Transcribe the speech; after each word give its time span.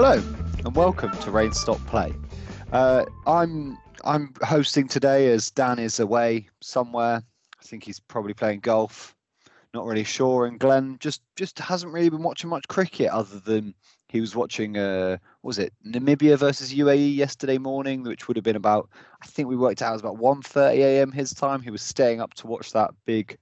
Hello 0.00 0.22
and 0.64 0.76
welcome 0.76 1.10
to 1.10 1.32
Rain 1.32 1.50
Stop 1.50 1.84
Play. 1.88 2.14
Uh, 2.70 3.04
I'm 3.26 3.76
I'm 4.04 4.32
hosting 4.44 4.86
today 4.86 5.32
as 5.32 5.50
Dan 5.50 5.80
is 5.80 5.98
away 5.98 6.46
somewhere. 6.60 7.20
I 7.60 7.64
think 7.64 7.82
he's 7.82 7.98
probably 7.98 8.32
playing 8.32 8.60
golf. 8.60 9.16
Not 9.74 9.86
really 9.86 10.04
sure. 10.04 10.46
And 10.46 10.60
Glenn 10.60 10.98
just 11.00 11.22
just 11.34 11.58
hasn't 11.58 11.92
really 11.92 12.10
been 12.10 12.22
watching 12.22 12.48
much 12.48 12.68
cricket 12.68 13.08
other 13.08 13.40
than 13.40 13.74
he 14.08 14.20
was 14.20 14.36
watching 14.36 14.78
uh 14.78 15.16
was 15.42 15.58
it 15.58 15.72
Namibia 15.84 16.38
versus 16.38 16.72
UAE 16.72 17.16
yesterday 17.16 17.58
morning, 17.58 18.04
which 18.04 18.28
would 18.28 18.36
have 18.36 18.44
been 18.44 18.54
about 18.54 18.88
I 19.20 19.26
think 19.26 19.48
we 19.48 19.56
worked 19.56 19.82
out 19.82 19.90
it 19.90 19.94
was 19.94 20.02
about 20.02 20.18
1:30 20.18 20.76
a.m. 20.76 21.10
his 21.10 21.32
time. 21.32 21.60
He 21.60 21.72
was 21.72 21.82
staying 21.82 22.20
up 22.20 22.34
to 22.34 22.46
watch 22.46 22.70
that 22.70 22.92
big 23.04 23.36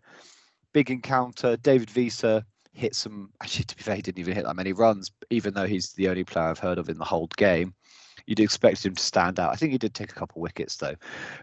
big 0.73 0.91
encounter. 0.91 1.59
David 1.59 1.95
Wiese 1.95 2.25
hit 2.77 2.95
some. 2.95 3.31
Actually, 3.43 3.65
to 3.65 3.77
be 3.77 3.83
fair, 3.83 3.97
he 3.97 4.03
didn't 4.03 4.19
even 4.19 4.35
hit 4.35 4.45
that 4.45 4.57
many 4.57 4.73
runs, 4.73 5.11
even 5.31 5.55
though 5.55 5.67
he's 5.67 5.93
the 5.93 6.09
only 6.09 6.25
player 6.25 6.47
I've 6.47 6.59
heard 6.59 6.79
of 6.79 6.89
in 6.89 6.99
the 6.99 7.05
whole 7.05 7.29
game. 7.37 7.75
You'd 8.27 8.41
expect 8.41 8.85
him 8.85 8.95
to 8.95 9.03
stand 9.03 9.39
out. 9.39 9.53
I 9.53 9.57
think 9.57 9.73
he 9.73 9.79
did 9.79 9.95
take 9.95 10.11
a 10.11 10.15
couple 10.15 10.43
wickets 10.43 10.77
though. 10.77 10.97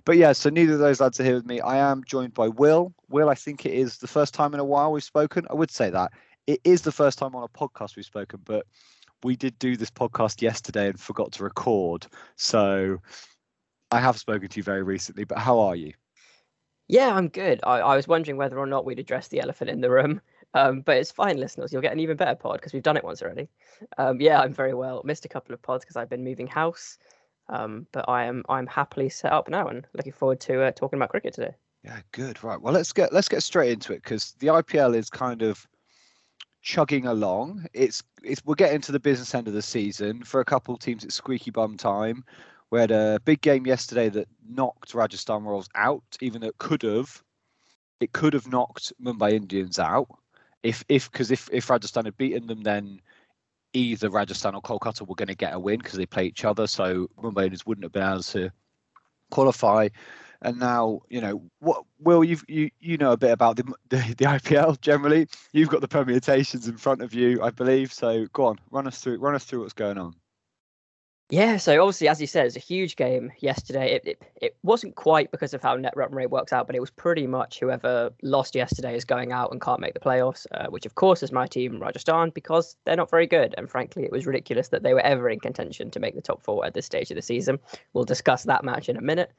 But 0.05 0.17
yeah, 0.17 0.33
so 0.33 0.49
neither 0.49 0.73
of 0.73 0.79
those 0.79 0.99
lads 0.99 1.19
are 1.19 1.23
here 1.23 1.35
with 1.35 1.45
me. 1.45 1.61
I 1.61 1.77
am 1.77 2.03
joined 2.03 2.33
by 2.33 2.49
Will. 2.49 2.93
Will, 3.09 3.29
I 3.29 3.35
think 3.35 3.65
it 3.65 3.73
is 3.73 3.97
the 3.97 4.07
first 4.07 4.33
time 4.33 4.53
in 4.53 4.59
a 4.59 4.65
while 4.65 4.91
we've 4.91 5.03
spoken. 5.03 5.45
I 5.49 5.53
would 5.53 5.71
say 5.71 5.89
that 5.91 6.11
it 6.45 6.59
is 6.63 6.81
the 6.81 6.91
first 6.91 7.17
time 7.17 7.35
on 7.35 7.43
a 7.43 7.47
podcast 7.47 7.95
we've 7.95 8.05
spoken, 8.05 8.41
but 8.43 8.65
we 9.23 9.35
did 9.35 9.57
do 9.59 9.77
this 9.77 9.91
podcast 9.91 10.41
yesterday 10.41 10.89
and 10.89 10.99
forgot 10.99 11.31
to 11.33 11.43
record. 11.43 12.05
So 12.35 12.99
I 13.91 13.99
have 13.99 14.17
spoken 14.17 14.49
to 14.49 14.57
you 14.57 14.63
very 14.63 14.83
recently. 14.83 15.23
But 15.23 15.37
how 15.37 15.59
are 15.59 15.75
you? 15.75 15.93
Yeah, 16.89 17.15
I'm 17.15 17.29
good. 17.29 17.61
I, 17.63 17.79
I 17.79 17.95
was 17.95 18.07
wondering 18.07 18.37
whether 18.37 18.59
or 18.59 18.65
not 18.65 18.85
we'd 18.85 18.99
address 18.99 19.29
the 19.29 19.39
elephant 19.39 19.69
in 19.69 19.79
the 19.79 19.89
room. 19.89 20.19
Um, 20.53 20.81
but 20.81 20.97
it's 20.97 21.11
fine, 21.11 21.37
listeners. 21.37 21.73
You'll 21.73 21.81
get 21.81 21.93
an 21.93 21.99
even 21.99 22.17
better 22.17 22.35
pod 22.35 22.57
because 22.57 22.73
we've 22.73 22.83
done 22.83 22.97
it 22.97 23.03
once 23.03 23.21
already. 23.21 23.47
Um, 23.97 24.21
yeah, 24.21 24.39
I'm 24.39 24.53
very 24.53 24.73
well. 24.73 25.01
Missed 25.03 25.25
a 25.25 25.29
couple 25.29 25.53
of 25.53 25.61
pods 25.61 25.83
because 25.83 25.95
I've 25.95 26.09
been 26.09 26.23
moving 26.23 26.47
house, 26.47 26.99
um, 27.49 27.87
but 27.91 28.07
I 28.07 28.25
am 28.25 28.43
I'm 28.49 28.67
happily 28.67 29.09
set 29.09 29.31
up 29.31 29.49
now 29.49 29.67
and 29.67 29.85
looking 29.93 30.13
forward 30.13 30.39
to 30.41 30.63
uh, 30.63 30.71
talking 30.71 30.97
about 30.99 31.09
cricket 31.09 31.33
today. 31.33 31.55
Yeah, 31.83 31.99
good. 32.11 32.43
Right. 32.43 32.61
Well, 32.61 32.73
let's 32.73 32.93
get 32.93 33.11
let's 33.11 33.27
get 33.27 33.41
straight 33.41 33.71
into 33.71 33.93
it 33.93 34.03
because 34.03 34.33
the 34.39 34.47
IPL 34.47 34.95
is 34.95 35.09
kind 35.09 35.41
of 35.41 35.67
chugging 36.61 37.07
along. 37.07 37.65
It's 37.73 38.03
it's 38.23 38.43
we're 38.45 38.55
getting 38.55 38.81
to 38.81 38.91
the 38.91 38.99
business 38.99 39.33
end 39.33 39.47
of 39.47 39.53
the 39.55 39.61
season. 39.61 40.23
For 40.23 40.39
a 40.39 40.45
couple 40.45 40.75
of 40.75 40.79
teams, 40.79 41.03
it's 41.03 41.15
squeaky 41.15 41.51
bum 41.51 41.77
time. 41.77 42.23
We 42.69 42.79
had 42.79 42.91
a 42.91 43.19
big 43.25 43.41
game 43.41 43.65
yesterday 43.65 44.09
that 44.09 44.27
knocked 44.47 44.93
Rajasthan 44.93 45.43
Royals 45.43 45.69
out, 45.75 46.03
even 46.21 46.41
though 46.41 46.47
it 46.47 46.57
could 46.59 46.83
have 46.83 47.23
it 47.99 48.13
could 48.13 48.33
have 48.33 48.47
knocked 48.47 48.93
Mumbai 49.01 49.33
Indians 49.33 49.79
out 49.79 50.07
if 50.63 50.83
if 50.89 51.11
because 51.11 51.31
if 51.31 51.49
if 51.51 51.69
Rajasthan 51.69 52.05
had 52.05 52.17
beaten 52.17 52.47
them, 52.47 52.61
then 52.61 52.99
either 53.73 54.09
Rajasthan 54.09 54.55
or 54.55 54.61
Kolkata 54.61 55.07
were 55.07 55.15
going 55.15 55.27
to 55.27 55.35
get 55.35 55.53
a 55.53 55.59
win 55.59 55.79
because 55.79 55.93
they 55.93 56.05
play 56.05 56.25
each 56.25 56.45
other. 56.45 56.67
So 56.67 57.09
Mumbai 57.21 57.45
Indians 57.45 57.65
wouldn't 57.65 57.83
have 57.83 57.91
been 57.91 58.03
able 58.03 58.23
to 58.23 58.49
qualify. 59.29 59.89
And 60.41 60.59
now, 60.59 61.01
you 61.09 61.21
know, 61.21 61.41
what 61.59 61.83
Will 61.99 62.23
you 62.23 62.37
you 62.47 62.69
you 62.79 62.97
know 62.97 63.13
a 63.13 63.17
bit 63.17 63.31
about 63.31 63.55
the, 63.55 63.63
the 63.89 63.97
the 64.17 64.25
IPL 64.25 64.79
generally. 64.81 65.27
You've 65.53 65.69
got 65.69 65.81
the 65.81 65.87
permutations 65.87 66.67
in 66.67 66.77
front 66.77 67.01
of 67.01 67.13
you, 67.13 67.41
I 67.41 67.49
believe. 67.49 67.93
So 67.93 68.27
go 68.33 68.45
on, 68.45 68.59
run 68.71 68.87
us 68.87 68.99
through 68.99 69.17
run 69.17 69.35
us 69.35 69.45
through 69.45 69.61
what's 69.61 69.73
going 69.73 69.97
on. 69.97 70.15
Yeah, 71.33 71.57
so 71.57 71.81
obviously, 71.81 72.07
as 72.09 72.21
you 72.21 72.27
said, 72.27 72.45
it's 72.45 72.55
a 72.55 72.59
huge 72.59 72.95
game 72.95 73.31
yesterday. 73.39 73.93
It, 73.95 74.05
it, 74.05 74.21
it 74.39 74.55
wasn't 74.61 74.93
quite 74.93 75.31
because 75.31 75.55
of 75.55 75.63
how 75.63 75.75
net 75.75 75.97
run 75.97 76.13
rate 76.13 76.29
works 76.29 76.53
out, 76.53 76.67
but 76.67 76.75
it 76.75 76.79
was 76.79 76.91
pretty 76.91 77.25
much 77.25 77.59
whoever 77.59 78.11
lost 78.21 78.53
yesterday 78.53 78.95
is 78.95 79.03
going 79.03 79.31
out 79.31 79.51
and 79.51 79.59
can't 79.59 79.79
make 79.79 79.95
the 79.95 79.99
playoffs, 79.99 80.45
uh, 80.51 80.67
which 80.67 80.85
of 80.85 80.93
course 80.93 81.23
is 81.23 81.31
my 81.31 81.47
team, 81.47 81.79
Rajasthan, 81.79 82.29
because 82.35 82.77
they're 82.85 82.95
not 82.95 83.09
very 83.09 83.25
good. 83.25 83.55
And 83.57 83.67
frankly, 83.67 84.03
it 84.03 84.11
was 84.11 84.27
ridiculous 84.27 84.67
that 84.67 84.83
they 84.83 84.93
were 84.93 84.99
ever 84.99 85.27
in 85.27 85.39
contention 85.39 85.89
to 85.89 85.99
make 85.99 86.13
the 86.13 86.21
top 86.21 86.43
four 86.43 86.67
at 86.67 86.75
this 86.75 86.85
stage 86.85 87.09
of 87.09 87.15
the 87.15 87.23
season. 87.23 87.57
We'll 87.93 88.03
discuss 88.03 88.43
that 88.43 88.63
match 88.63 88.87
in 88.87 88.95
a 88.95 89.01
minute. 89.01 89.31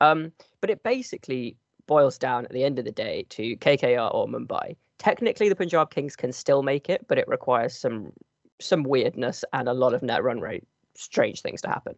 Um, 0.00 0.30
but 0.60 0.70
it 0.70 0.84
basically 0.84 1.56
boils 1.88 2.16
down 2.16 2.44
at 2.44 2.52
the 2.52 2.62
end 2.62 2.78
of 2.78 2.84
the 2.84 2.92
day 2.92 3.26
to 3.30 3.56
KKR 3.56 4.14
or 4.14 4.28
Mumbai. 4.28 4.76
Technically, 4.98 5.48
the 5.48 5.56
Punjab 5.56 5.90
Kings 5.90 6.14
can 6.14 6.30
still 6.30 6.62
make 6.62 6.88
it, 6.88 7.04
but 7.08 7.18
it 7.18 7.26
requires 7.26 7.76
some 7.76 8.12
some 8.60 8.84
weirdness 8.84 9.44
and 9.52 9.68
a 9.68 9.74
lot 9.74 9.94
of 9.94 10.00
net 10.00 10.22
run 10.22 10.38
rate 10.38 10.62
strange 10.96 11.42
things 11.42 11.62
to 11.62 11.68
happen. 11.68 11.94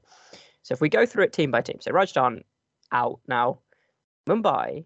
So 0.63 0.73
if 0.73 0.81
we 0.81 0.89
go 0.89 1.07
through 1.07 1.25
it 1.25 1.33
team 1.33 1.51
by 1.51 1.61
team, 1.61 1.79
so 1.81 1.93
Rajasthan 1.93 2.43
out 2.91 3.21
now, 3.29 3.61
Mumbai 4.29 4.85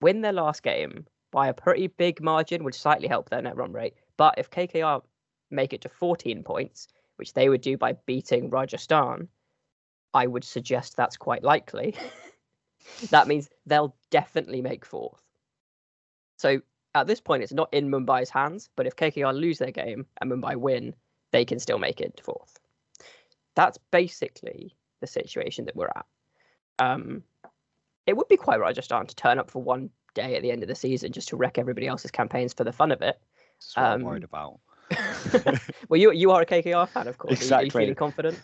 win 0.00 0.20
their 0.20 0.32
last 0.32 0.62
game 0.62 1.06
by 1.30 1.48
a 1.48 1.54
pretty 1.54 1.86
big 1.86 2.20
margin, 2.20 2.64
which 2.64 2.80
slightly 2.80 3.08
help 3.08 3.30
their 3.30 3.42
net 3.42 3.56
run 3.56 3.72
rate. 3.72 3.94
But 4.16 4.34
if 4.38 4.50
KKR 4.50 5.02
make 5.50 5.72
it 5.72 5.82
to 5.82 5.88
14 5.88 6.42
points, 6.42 6.88
which 7.16 7.34
they 7.34 7.48
would 7.48 7.60
do 7.60 7.76
by 7.76 7.92
beating 8.06 8.50
Rajasthan, 8.50 9.28
I 10.14 10.26
would 10.26 10.44
suggest 10.44 10.96
that's 10.96 11.16
quite 11.16 11.44
likely. 11.44 11.94
that 13.10 13.28
means 13.28 13.50
they'll 13.66 13.94
definitely 14.10 14.62
make 14.62 14.84
fourth. 14.84 15.22
So 16.38 16.62
at 16.94 17.06
this 17.06 17.20
point, 17.20 17.42
it's 17.42 17.52
not 17.52 17.72
in 17.72 17.90
Mumbai's 17.90 18.30
hands, 18.30 18.70
but 18.74 18.86
if 18.86 18.96
KKR 18.96 19.34
lose 19.34 19.58
their 19.58 19.70
game 19.70 20.06
and 20.20 20.30
Mumbai 20.30 20.56
win, 20.56 20.94
they 21.30 21.44
can 21.44 21.58
still 21.58 21.78
make 21.78 22.00
it 22.00 22.20
fourth 22.24 22.58
that's 23.54 23.78
basically 23.90 24.76
the 25.00 25.06
situation 25.06 25.64
that 25.66 25.76
we're 25.76 25.90
at. 25.94 26.06
Um, 26.78 27.22
it 28.06 28.16
would 28.16 28.28
be 28.28 28.36
quite 28.36 28.60
Rajasthan 28.60 29.06
to 29.06 29.16
turn 29.16 29.38
up 29.38 29.50
for 29.50 29.62
one 29.62 29.90
day 30.14 30.36
at 30.36 30.42
the 30.42 30.50
end 30.50 30.62
of 30.62 30.68
the 30.68 30.74
season 30.74 31.12
just 31.12 31.28
to 31.28 31.36
wreck 31.36 31.58
everybody 31.58 31.86
else's 31.86 32.10
campaigns 32.10 32.52
for 32.52 32.64
the 32.64 32.72
fun 32.72 32.92
of 32.92 33.02
it. 33.02 33.20
That's 33.58 33.76
what 33.76 33.86
um, 33.86 33.92
I'm 33.92 34.02
worried 34.02 34.24
about. 34.24 34.60
well, 35.88 36.00
you 36.00 36.12
you 36.12 36.30
are 36.30 36.42
a 36.42 36.46
KKR 36.46 36.88
fan, 36.88 37.08
of 37.08 37.18
course. 37.18 37.34
Exactly. 37.34 37.56
Are 37.56 37.60
you, 37.60 37.62
are 37.62 37.64
you 37.64 37.70
feeling 37.70 37.94
confident? 37.94 38.40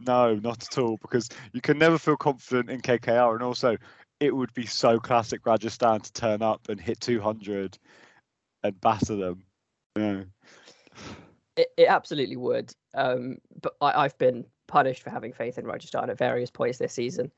No, 0.00 0.34
not 0.36 0.66
at 0.66 0.78
all, 0.78 0.98
because 1.02 1.28
you 1.52 1.60
can 1.60 1.78
never 1.78 1.98
feel 1.98 2.16
confident 2.16 2.70
in 2.70 2.80
KKR, 2.80 3.34
and 3.34 3.42
also 3.42 3.76
it 4.20 4.34
would 4.34 4.52
be 4.54 4.66
so 4.66 4.98
classic 4.98 5.44
Rajasthan 5.44 6.00
to 6.00 6.12
turn 6.12 6.42
up 6.42 6.68
and 6.68 6.80
hit 6.80 7.00
200 7.00 7.78
and 8.62 8.80
batter 8.80 9.16
them. 9.16 9.44
Yeah. 9.96 10.22
It, 11.56 11.68
it 11.76 11.88
absolutely 11.88 12.36
would. 12.36 12.72
Um, 12.94 13.38
but 13.60 13.74
I, 13.80 14.02
have 14.02 14.16
been 14.18 14.46
punished 14.66 15.02
for 15.02 15.10
having 15.10 15.32
faith 15.32 15.58
in 15.58 15.66
Rajasthan 15.66 16.08
at 16.08 16.16
various 16.16 16.50
points 16.50 16.78
this 16.78 16.94
season. 16.94 17.30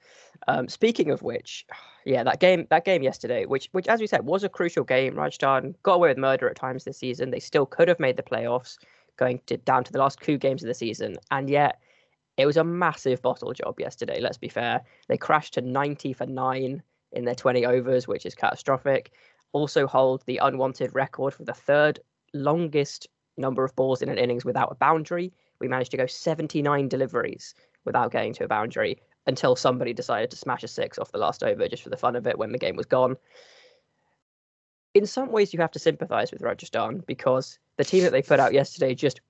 Um, 0.46 0.69
speaking 0.69 1.11
of 1.11 1.22
which, 1.22 1.66
yeah, 2.05 2.22
that 2.22 2.40
game 2.40 2.66
that 2.70 2.84
game 2.84 3.02
yesterday, 3.02 3.44
which 3.46 3.69
which 3.72 3.88
as 3.88 4.00
we 4.00 4.06
said 4.06 4.25
was 4.25 4.44
a 4.44 4.49
crucial 4.49 4.84
game. 4.84 5.16
Rajasthan 5.16 5.75
got 5.82 5.94
away 5.94 6.08
with 6.08 6.19
murder 6.19 6.49
at 6.49 6.56
times 6.56 6.84
this 6.84 6.99
season. 6.99 7.31
They 7.31 7.40
still 7.40 7.66
could 7.66 7.88
have 7.88 8.00
made 8.00 8.16
the 8.16 8.22
playoffs, 8.22 8.78
going 9.16 9.40
to 9.46 9.56
down 9.56 9.84
to 9.84 9.93
the 9.93 9.99
last 9.99 10.20
two 10.20 10.38
games 10.38 10.62
of 10.62 10.69
the 10.69 10.75
season, 10.75 11.16
and 11.31 11.50
yet 11.50 11.81
it 12.37 12.46
was 12.46 12.56
a 12.56 12.64
massive 12.64 13.22
bottle 13.22 13.52
job 13.52 13.78
yesterday. 13.78 14.20
Let's 14.20 14.38
be 14.38 14.49
fair. 14.49 14.82
They 15.08 15.16
crashed 15.16 15.55
to 15.55 15.61
90 15.61 16.12
for 16.12 16.26
nine 16.26 16.82
in 17.12 17.25
their 17.25 17.34
20 17.34 17.64
overs, 17.64 18.08
which 18.08 18.26
is 18.26 18.34
catastrophic. 18.34 19.12
Also 19.52 19.87
hold 19.87 20.25
the 20.26 20.38
unwanted 20.38 20.94
record 20.94 21.32
for 21.32 21.44
the 21.44 21.55
third 21.55 22.00
longest 22.32 23.06
number 23.37 23.65
of 23.65 23.75
balls 23.77 24.03
in 24.03 24.09
an 24.09 24.19
innings 24.19 24.45
without 24.45 24.71
a 24.71 24.77
boundary 24.77 25.33
we 25.61 25.69
managed 25.69 25.91
to 25.91 25.97
go 25.97 26.07
79 26.07 26.89
deliveries 26.89 27.55
without 27.85 28.13
getting 28.13 28.33
to 28.35 28.45
a 28.45 28.49
boundary 28.49 29.01
until 29.27 29.57
somebody 29.57 29.93
decided 29.93 30.31
to 30.31 30.37
smash 30.37 30.63
a 30.63 30.69
six 30.69 30.99
off 30.99 31.13
the 31.13 31.19
last 31.19 31.43
over 31.43 31.69
just 31.69 31.83
for 31.83 31.91
the 31.91 31.97
fun 31.97 32.17
of 32.17 32.27
it 32.27 32.39
when 32.39 32.53
the 32.53 32.59
game 32.59 32.77
was 32.77 32.87
gone. 32.87 33.17
In 34.95 35.07
some 35.07 35.33
ways, 35.33 35.53
you 35.53 35.61
have 35.61 35.73
to 35.73 35.79
sympathise 35.79 36.31
with 36.31 36.43
Rajasthan 36.43 37.03
because 37.07 37.59
the 37.79 37.85
team 37.85 38.05
that 38.05 38.13
they 38.13 38.23
put 38.23 38.41
out 38.41 38.53
yesterday 38.53 38.95
just 38.95 39.21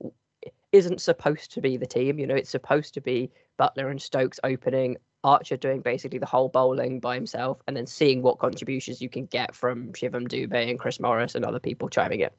isn't 0.73 1.01
supposed 1.01 1.53
to 1.53 1.61
be 1.61 1.77
the 1.77 1.87
team. 1.87 2.19
You 2.19 2.27
know, 2.27 2.35
it's 2.35 2.51
supposed 2.51 2.95
to 2.95 3.01
be 3.01 3.31
Buttler 3.59 3.91
and 3.91 4.03
Stokes 4.03 4.41
opening, 4.45 4.97
Archer 5.23 5.57
doing 5.57 5.81
basically 5.81 6.19
the 6.19 6.27
whole 6.27 6.49
bowling 6.49 7.01
by 7.01 7.15
himself, 7.15 7.63
and 7.67 7.77
then 7.77 7.87
seeing 7.87 8.21
what 8.21 8.41
contributions 8.41 9.01
you 9.01 9.09
can 9.09 9.25
get 9.27 9.55
from 9.55 9.93
Shivam 9.93 10.29
Dube 10.29 10.53
and 10.53 10.79
Chris 10.79 11.01
Morris 11.01 11.35
and 11.35 11.45
other 11.45 11.61
people 11.61 11.89
chiming 11.89 12.21
in. 12.21 12.31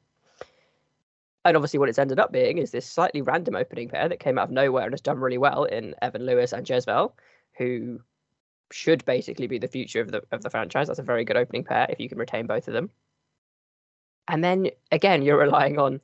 And 1.46 1.56
obviously, 1.56 1.78
what 1.78 1.88
it's 1.88 2.00
ended 2.00 2.18
up 2.18 2.32
being 2.32 2.58
is 2.58 2.72
this 2.72 2.84
slightly 2.84 3.22
random 3.22 3.54
opening 3.54 3.88
pair 3.88 4.08
that 4.08 4.18
came 4.18 4.36
out 4.36 4.48
of 4.48 4.50
nowhere 4.50 4.82
and 4.82 4.92
has 4.92 5.00
done 5.00 5.20
really 5.20 5.38
well 5.38 5.62
in 5.62 5.94
Evan 6.02 6.26
Lewis 6.26 6.52
and 6.52 6.66
Jaiswal, 6.66 7.12
who 7.56 8.00
should 8.72 9.04
basically 9.04 9.46
be 9.46 9.58
the 9.58 9.68
future 9.68 10.00
of 10.00 10.10
the 10.10 10.24
of 10.32 10.42
the 10.42 10.50
franchise. 10.50 10.88
That's 10.88 10.98
a 10.98 11.04
very 11.04 11.24
good 11.24 11.36
opening 11.36 11.62
pair 11.62 11.86
if 11.88 12.00
you 12.00 12.08
can 12.08 12.18
retain 12.18 12.48
both 12.48 12.66
of 12.66 12.74
them. 12.74 12.90
And 14.26 14.42
then 14.42 14.70
again, 14.90 15.22
you're 15.22 15.38
relying 15.38 15.78
on 15.78 16.00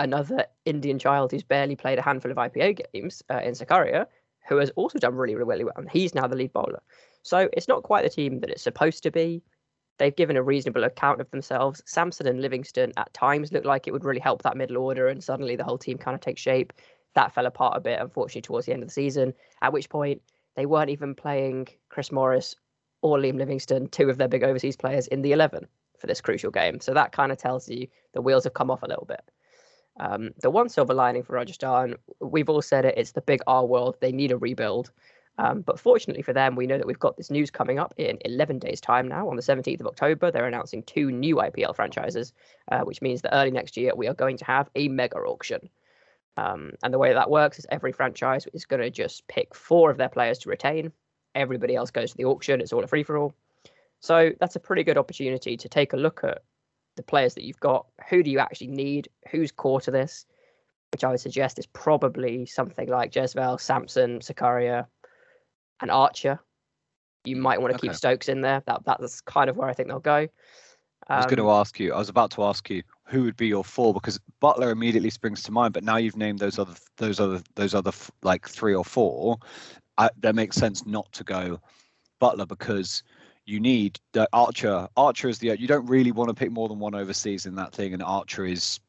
another 0.00 0.46
Indian 0.64 0.98
child 0.98 1.30
who's 1.30 1.44
barely 1.44 1.76
played 1.76 2.00
a 2.00 2.02
handful 2.02 2.32
of 2.32 2.36
IPL 2.36 2.82
games 2.92 3.22
uh, 3.30 3.38
in 3.44 3.52
Sakaria, 3.52 4.08
who 4.48 4.56
has 4.56 4.70
also 4.70 4.98
done 4.98 5.14
really, 5.14 5.36
really 5.36 5.62
well. 5.62 5.74
And 5.76 5.88
he's 5.88 6.16
now 6.16 6.26
the 6.26 6.34
lead 6.34 6.52
bowler. 6.52 6.82
So 7.22 7.48
it's 7.52 7.68
not 7.68 7.84
quite 7.84 8.02
the 8.02 8.10
team 8.10 8.40
that 8.40 8.50
it's 8.50 8.62
supposed 8.62 9.04
to 9.04 9.12
be. 9.12 9.44
They've 10.00 10.16
given 10.16 10.38
a 10.38 10.42
reasonable 10.42 10.84
account 10.84 11.20
of 11.20 11.30
themselves. 11.30 11.82
Samson 11.84 12.26
and 12.26 12.40
Livingstone 12.40 12.94
at 12.96 13.12
times 13.12 13.52
looked 13.52 13.66
like 13.66 13.86
it 13.86 13.90
would 13.90 14.06
really 14.06 14.18
help 14.18 14.40
that 14.42 14.56
middle 14.56 14.78
order, 14.78 15.08
and 15.08 15.22
suddenly 15.22 15.56
the 15.56 15.64
whole 15.64 15.76
team 15.76 15.98
kind 15.98 16.14
of 16.14 16.22
takes 16.22 16.40
shape. 16.40 16.72
That 17.14 17.34
fell 17.34 17.44
apart 17.44 17.76
a 17.76 17.80
bit, 17.80 18.00
unfortunately, 18.00 18.40
towards 18.40 18.64
the 18.64 18.72
end 18.72 18.82
of 18.82 18.88
the 18.88 18.94
season. 18.94 19.34
At 19.60 19.74
which 19.74 19.90
point, 19.90 20.22
they 20.56 20.64
weren't 20.64 20.88
even 20.88 21.14
playing 21.14 21.68
Chris 21.90 22.10
Morris 22.10 22.56
or 23.02 23.18
Liam 23.18 23.36
Livingstone, 23.36 23.88
two 23.88 24.08
of 24.08 24.16
their 24.16 24.26
big 24.26 24.42
overseas 24.42 24.74
players, 24.74 25.06
in 25.08 25.20
the 25.20 25.32
11 25.32 25.66
for 25.98 26.06
this 26.06 26.22
crucial 26.22 26.50
game. 26.50 26.80
So 26.80 26.94
that 26.94 27.12
kind 27.12 27.30
of 27.30 27.36
tells 27.36 27.68
you 27.68 27.86
the 28.14 28.22
wheels 28.22 28.44
have 28.44 28.54
come 28.54 28.70
off 28.70 28.82
a 28.82 28.88
little 28.88 29.04
bit. 29.04 29.20
Um, 29.98 30.30
the 30.40 30.48
one 30.48 30.70
silver 30.70 30.94
lining 30.94 31.24
for 31.24 31.34
Rajasthan, 31.34 31.96
we've 32.20 32.48
all 32.48 32.62
said 32.62 32.86
it, 32.86 32.94
it's 32.96 33.12
the 33.12 33.20
big 33.20 33.40
R 33.46 33.66
world. 33.66 33.96
They 34.00 34.12
need 34.12 34.32
a 34.32 34.38
rebuild. 34.38 34.92
Um, 35.40 35.62
but 35.62 35.80
fortunately 35.80 36.22
for 36.22 36.34
them, 36.34 36.54
we 36.54 36.66
know 36.66 36.76
that 36.76 36.86
we've 36.86 36.98
got 36.98 37.16
this 37.16 37.30
news 37.30 37.50
coming 37.50 37.78
up 37.78 37.94
in 37.96 38.18
11 38.26 38.58
days' 38.58 38.80
time 38.80 39.08
now. 39.08 39.30
On 39.30 39.36
the 39.36 39.42
17th 39.42 39.80
of 39.80 39.86
October, 39.86 40.30
they're 40.30 40.46
announcing 40.46 40.82
two 40.82 41.10
new 41.10 41.36
IPL 41.36 41.74
franchises, 41.74 42.34
uh, 42.70 42.80
which 42.80 43.00
means 43.00 43.22
that 43.22 43.34
early 43.34 43.50
next 43.50 43.78
year 43.78 43.94
we 43.96 44.06
are 44.06 44.12
going 44.12 44.36
to 44.36 44.44
have 44.44 44.68
a 44.74 44.88
mega 44.88 45.16
auction. 45.16 45.70
Um, 46.36 46.72
and 46.82 46.92
the 46.92 46.98
way 46.98 47.14
that 47.14 47.30
works 47.30 47.58
is 47.58 47.66
every 47.70 47.90
franchise 47.90 48.46
is 48.52 48.66
going 48.66 48.82
to 48.82 48.90
just 48.90 49.26
pick 49.28 49.54
four 49.54 49.90
of 49.90 49.96
their 49.96 50.10
players 50.10 50.38
to 50.40 50.50
retain. 50.50 50.92
Everybody 51.34 51.74
else 51.74 51.90
goes 51.90 52.10
to 52.10 52.16
the 52.18 52.26
auction. 52.26 52.60
It's 52.60 52.74
all 52.74 52.84
a 52.84 52.86
free 52.86 53.02
for 53.02 53.16
all. 53.16 53.32
So 54.00 54.32
that's 54.40 54.56
a 54.56 54.60
pretty 54.60 54.84
good 54.84 54.98
opportunity 54.98 55.56
to 55.56 55.68
take 55.70 55.94
a 55.94 55.96
look 55.96 56.20
at 56.22 56.42
the 56.96 57.02
players 57.02 57.32
that 57.34 57.44
you've 57.44 57.60
got. 57.60 57.86
Who 58.10 58.22
do 58.22 58.30
you 58.30 58.40
actually 58.40 58.68
need? 58.68 59.08
Who's 59.30 59.52
core 59.52 59.80
to 59.82 59.90
this? 59.90 60.26
Which 60.92 61.02
I 61.02 61.10
would 61.10 61.20
suggest 61.20 61.58
is 61.58 61.66
probably 61.66 62.44
something 62.44 62.88
like 62.88 63.12
Jaiswal, 63.12 63.58
Samson, 63.58 64.18
Sakaria, 64.18 64.86
and 65.80 65.90
Archer. 65.90 66.40
You 67.24 67.36
might 67.36 67.60
want 67.60 67.72
to 67.72 67.76
okay. 67.76 67.88
keep 67.88 67.96
Stokes 67.96 68.28
in 68.28 68.40
there. 68.40 68.62
That 68.66 68.82
that's 68.86 69.20
kind 69.20 69.50
of 69.50 69.56
where 69.56 69.68
I 69.68 69.74
think 69.74 69.88
they'll 69.88 70.00
go. 70.00 70.26
Um, 71.08 71.16
I 71.16 71.16
was 71.16 71.26
going 71.26 71.36
to 71.38 71.50
ask 71.50 71.78
you. 71.78 71.92
I 71.92 71.98
was 71.98 72.08
about 72.08 72.30
to 72.32 72.44
ask 72.44 72.68
you 72.70 72.82
who 73.04 73.24
would 73.24 73.36
be 73.36 73.48
your 73.48 73.64
four 73.64 73.92
because 73.92 74.18
Buttler 74.42 74.70
immediately 74.70 75.10
springs 75.10 75.42
to 75.42 75.52
mind. 75.52 75.74
But 75.74 75.84
now 75.84 75.96
you've 75.96 76.16
named 76.16 76.38
those 76.38 76.58
other 76.58 76.74
those 76.96 77.20
other 77.20 77.42
those 77.56 77.74
other 77.74 77.92
like 78.22 78.48
three 78.48 78.74
or 78.74 78.84
four. 78.84 79.38
I, 79.98 80.08
that 80.20 80.34
makes 80.34 80.56
sense 80.56 80.86
not 80.86 81.12
to 81.12 81.24
go 81.24 81.60
Buttler 82.22 82.48
because 82.48 83.02
you 83.44 83.60
need 83.60 83.98
the 84.12 84.28
Archer. 84.32 84.88
Archer 84.96 85.28
is 85.28 85.38
the 85.38 85.58
you 85.58 85.66
don't 85.66 85.86
really 85.86 86.12
want 86.12 86.28
to 86.28 86.34
pick 86.34 86.50
more 86.50 86.68
than 86.68 86.78
one 86.78 86.94
overseas 86.94 87.44
in 87.44 87.54
that 87.56 87.74
thing, 87.74 87.92
and 87.92 88.02
Archer 88.02 88.44
is 88.44 88.80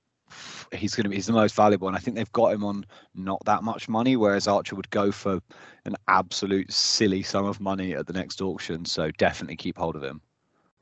he's 0.72 0.96
going 0.96 1.04
to 1.04 1.10
be 1.10 1.16
he's 1.16 1.28
the 1.28 1.34
most 1.34 1.56
valuable, 1.56 1.88
and 1.88 1.96
I 1.96 2.00
think 2.00 2.18
they've 2.18 2.32
got 2.32 2.54
him 2.54 2.64
on 2.64 2.86
not 3.16 3.42
that 3.46 3.64
much 3.64 3.90
money, 3.90 4.16
whereas 4.16 4.48
Archer 4.48 4.76
would 4.76 4.90
go 4.90 5.12
for 5.12 5.42
an 5.86 5.96
absolute 6.08 6.72
silly 6.72 7.24
sum 7.24 7.46
of 7.46 7.60
money 7.60 7.94
at 7.94 8.08
the 8.08 8.14
next 8.14 8.42
auction. 8.42 8.86
So 8.86 9.12
definitely 9.12 9.56
keep 9.56 9.78
hold 9.78 9.96
of 9.96 10.04
him. 10.04 10.22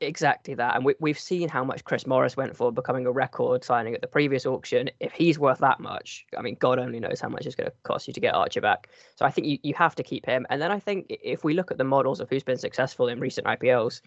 Exactly 0.02 0.54
that. 0.54 0.76
And 0.76 0.84
we, 0.84 0.94
we've 0.98 1.18
seen 1.18 1.50
how 1.50 1.62
much 1.62 1.84
Chris 1.84 2.06
Morris 2.06 2.34
went 2.34 2.56
for 2.56 2.72
becoming 2.72 3.04
a 3.04 3.12
record 3.12 3.62
signing 3.62 3.94
at 3.94 4.00
the 4.00 4.06
previous 4.06 4.46
auction. 4.46 4.88
If 4.98 5.12
he's 5.12 5.38
worth 5.38 5.58
that 5.58 5.78
much, 5.78 6.24
I 6.38 6.40
mean, 6.40 6.56
God 6.58 6.78
only 6.78 7.00
knows 7.00 7.20
how 7.20 7.28
much 7.28 7.44
it's 7.44 7.54
going 7.54 7.68
to 7.68 7.76
cost 7.82 8.08
you 8.08 8.14
to 8.14 8.20
get 8.20 8.34
Archer 8.34 8.62
back. 8.62 8.88
So 9.16 9.26
I 9.26 9.30
think 9.30 9.46
you, 9.46 9.58
you 9.62 9.74
have 9.74 9.94
to 9.96 10.02
keep 10.02 10.24
him. 10.24 10.46
And 10.48 10.60
then 10.60 10.70
I 10.70 10.78
think 10.78 11.06
if 11.10 11.44
we 11.44 11.52
look 11.52 11.70
at 11.70 11.76
the 11.76 11.84
models 11.84 12.20
of 12.20 12.30
who's 12.30 12.42
been 12.42 12.56
successful 12.56 13.08
in 13.08 13.20
recent 13.20 13.46
IPLs, 13.46 14.00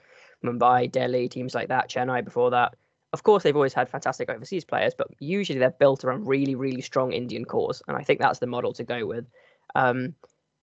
Mumbai, 0.43 0.91
Delhi, 0.91 1.29
teams 1.29 1.53
like 1.53 1.67
that, 1.67 1.91
Chennai 1.91 2.25
before 2.25 2.49
that, 2.49 2.73
of 3.13 3.21
course, 3.21 3.43
they've 3.43 3.55
always 3.55 3.73
had 3.73 3.87
fantastic 3.89 4.29
overseas 4.29 4.65
players, 4.65 4.93
but 4.97 5.07
usually 5.19 5.59
they're 5.59 5.69
built 5.69 6.03
around 6.03 6.27
really, 6.27 6.55
really 6.55 6.81
strong 6.81 7.13
Indian 7.13 7.45
cores. 7.45 7.81
And 7.87 7.95
I 7.95 8.01
think 8.01 8.19
that's 8.19 8.39
the 8.39 8.47
model 8.47 8.73
to 8.73 8.83
go 8.83 9.05
with. 9.05 9.27
Um, 9.75 10.15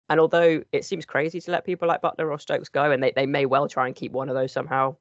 and 0.09 0.19
although 0.19 0.65
it 0.73 0.85
seems 0.85 1.07
crazy 1.07 1.41
to 1.41 1.51
let 1.53 1.65
people 1.65 1.87
like 1.87 2.03
Buttler 2.03 2.29
or 2.29 2.41
Stokes 2.41 2.69
go, 2.69 2.91
and 2.91 3.01
they, 3.01 3.13
they 3.15 3.27
may 3.27 3.47
well 3.47 3.69
try 3.69 3.87
and 3.87 3.95
keep 3.95 4.11
one 4.11 4.29
of 4.29 4.35
those 4.35 4.51
somehow, 4.51 4.97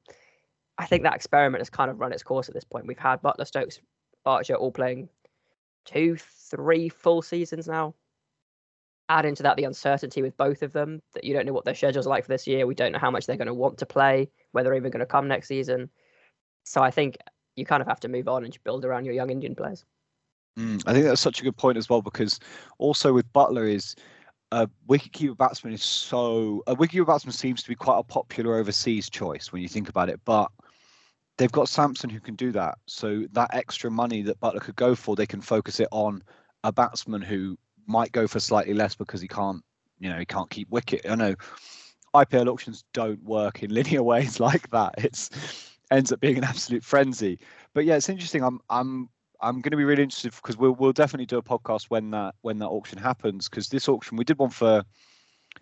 I 0.78 0.86
think 0.86 1.02
that 1.02 1.16
experiment 1.16 1.60
has 1.60 1.68
kind 1.68 1.90
of 1.90 1.98
run 1.98 2.12
its 2.12 2.22
course 2.22 2.48
at 2.48 2.54
this 2.54 2.64
point. 2.64 2.86
We've 2.86 2.96
had 2.96 3.20
Buttler, 3.20 3.46
Stokes, 3.46 3.80
Archer 4.24 4.54
all 4.54 4.70
playing 4.70 5.08
two, 5.84 6.16
three 6.16 6.88
full 6.88 7.20
seasons 7.20 7.66
now. 7.66 7.94
Add 9.08 9.24
into 9.24 9.42
that 9.42 9.56
the 9.56 9.64
uncertainty 9.64 10.22
with 10.22 10.36
both 10.36 10.62
of 10.62 10.72
them 10.72 11.02
that 11.14 11.24
you 11.24 11.34
don't 11.34 11.46
know 11.46 11.52
what 11.52 11.64
their 11.64 11.74
schedules 11.74 12.06
are 12.06 12.10
like 12.10 12.24
for 12.24 12.30
this 12.30 12.46
year. 12.46 12.64
We 12.64 12.76
don't 12.76 12.92
know 12.92 13.00
how 13.00 13.10
much 13.10 13.26
they're 13.26 13.36
going 13.36 13.48
to 13.48 13.54
want 13.54 13.78
to 13.78 13.86
play, 13.86 14.30
whether 14.52 14.68
they're 14.68 14.76
even 14.76 14.92
going 14.92 15.00
to 15.00 15.06
come 15.06 15.26
next 15.26 15.48
season. 15.48 15.90
So 16.62 16.80
I 16.80 16.92
think 16.92 17.16
you 17.56 17.64
kind 17.64 17.80
of 17.80 17.88
have 17.88 18.00
to 18.00 18.08
move 18.08 18.28
on 18.28 18.44
and 18.44 18.56
build 18.64 18.84
around 18.84 19.04
your 19.04 19.14
young 19.14 19.30
Indian 19.30 19.54
players. 19.54 19.84
Mm, 20.58 20.82
I 20.86 20.92
think 20.92 21.04
that's 21.04 21.20
such 21.20 21.40
a 21.40 21.44
good 21.44 21.56
point 21.56 21.78
as 21.78 21.88
well 21.88 22.02
because 22.02 22.38
also 22.78 23.12
with 23.12 23.32
Buttler 23.32 23.70
is 23.70 23.94
a 24.52 24.68
wicketkeeper 24.88 25.36
batsman 25.36 25.72
is 25.72 25.82
so 25.82 26.62
a 26.66 26.74
wicketkeeper 26.74 27.06
batsman 27.06 27.32
seems 27.32 27.62
to 27.62 27.68
be 27.68 27.74
quite 27.74 27.98
a 27.98 28.02
popular 28.02 28.56
overseas 28.56 29.08
choice 29.08 29.52
when 29.52 29.62
you 29.62 29.68
think 29.68 29.88
about 29.88 30.08
it, 30.08 30.20
but 30.24 30.50
they've 31.38 31.52
got 31.52 31.68
Samson 31.68 32.10
who 32.10 32.20
can 32.20 32.34
do 32.34 32.50
that. 32.52 32.76
So 32.86 33.24
that 33.32 33.54
extra 33.54 33.90
money 33.90 34.22
that 34.22 34.40
Buttler 34.40 34.60
could 34.60 34.76
go 34.76 34.94
for, 34.94 35.14
they 35.14 35.26
can 35.26 35.40
focus 35.40 35.80
it 35.80 35.88
on 35.92 36.22
a 36.64 36.72
batsman 36.72 37.22
who 37.22 37.56
might 37.86 38.12
go 38.12 38.26
for 38.26 38.40
slightly 38.40 38.74
less 38.74 38.94
because 38.94 39.20
he 39.20 39.28
can't, 39.28 39.62
you 39.98 40.10
know, 40.10 40.18
he 40.18 40.26
can't 40.26 40.50
keep 40.50 40.68
wicket. 40.68 41.06
I 41.08 41.14
know 41.14 41.34
IPL 42.14 42.48
auctions 42.48 42.84
don't 42.92 43.22
work 43.22 43.62
in 43.62 43.70
linear 43.74 44.02
ways 44.02 44.40
like 44.40 44.68
that. 44.70 44.94
It's 44.98 45.69
ends 45.90 46.12
up 46.12 46.20
being 46.20 46.38
an 46.38 46.44
absolute 46.44 46.84
frenzy. 46.84 47.38
But 47.74 47.84
yeah, 47.84 47.96
it's 47.96 48.08
interesting. 48.08 48.42
I'm 48.42 48.60
I'm 48.68 49.08
I'm 49.40 49.60
going 49.60 49.70
to 49.70 49.76
be 49.76 49.84
really 49.84 50.02
interested 50.02 50.32
because 50.34 50.56
we'll 50.56 50.72
we'll 50.72 50.92
definitely 50.92 51.26
do 51.26 51.38
a 51.38 51.42
podcast 51.42 51.84
when 51.88 52.10
that 52.10 52.34
when 52.42 52.58
that 52.58 52.68
auction 52.68 52.98
happens 52.98 53.48
because 53.48 53.68
this 53.68 53.88
auction 53.88 54.16
we 54.16 54.24
did 54.24 54.38
one 54.38 54.50
for 54.50 54.84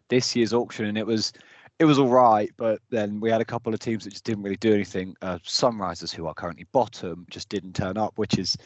this 0.08 0.34
year's 0.36 0.52
auction 0.52 0.86
and 0.86 0.98
it 0.98 1.06
was 1.06 1.32
it 1.78 1.84
was 1.84 1.98
all 1.98 2.08
right, 2.08 2.50
but 2.56 2.80
then 2.90 3.20
we 3.20 3.30
had 3.30 3.40
a 3.40 3.44
couple 3.44 3.72
of 3.72 3.78
teams 3.78 4.04
that 4.04 4.10
just 4.10 4.24
didn't 4.24 4.42
really 4.42 4.56
do 4.56 4.74
anything. 4.74 5.14
Uh, 5.22 5.38
Sunrisers, 5.44 6.12
who 6.12 6.26
are 6.26 6.34
currently 6.34 6.66
bottom, 6.72 7.24
just 7.30 7.48
didn't 7.48 7.74
turn 7.74 7.96
up, 7.96 8.18
which 8.18 8.36
is 8.36 8.56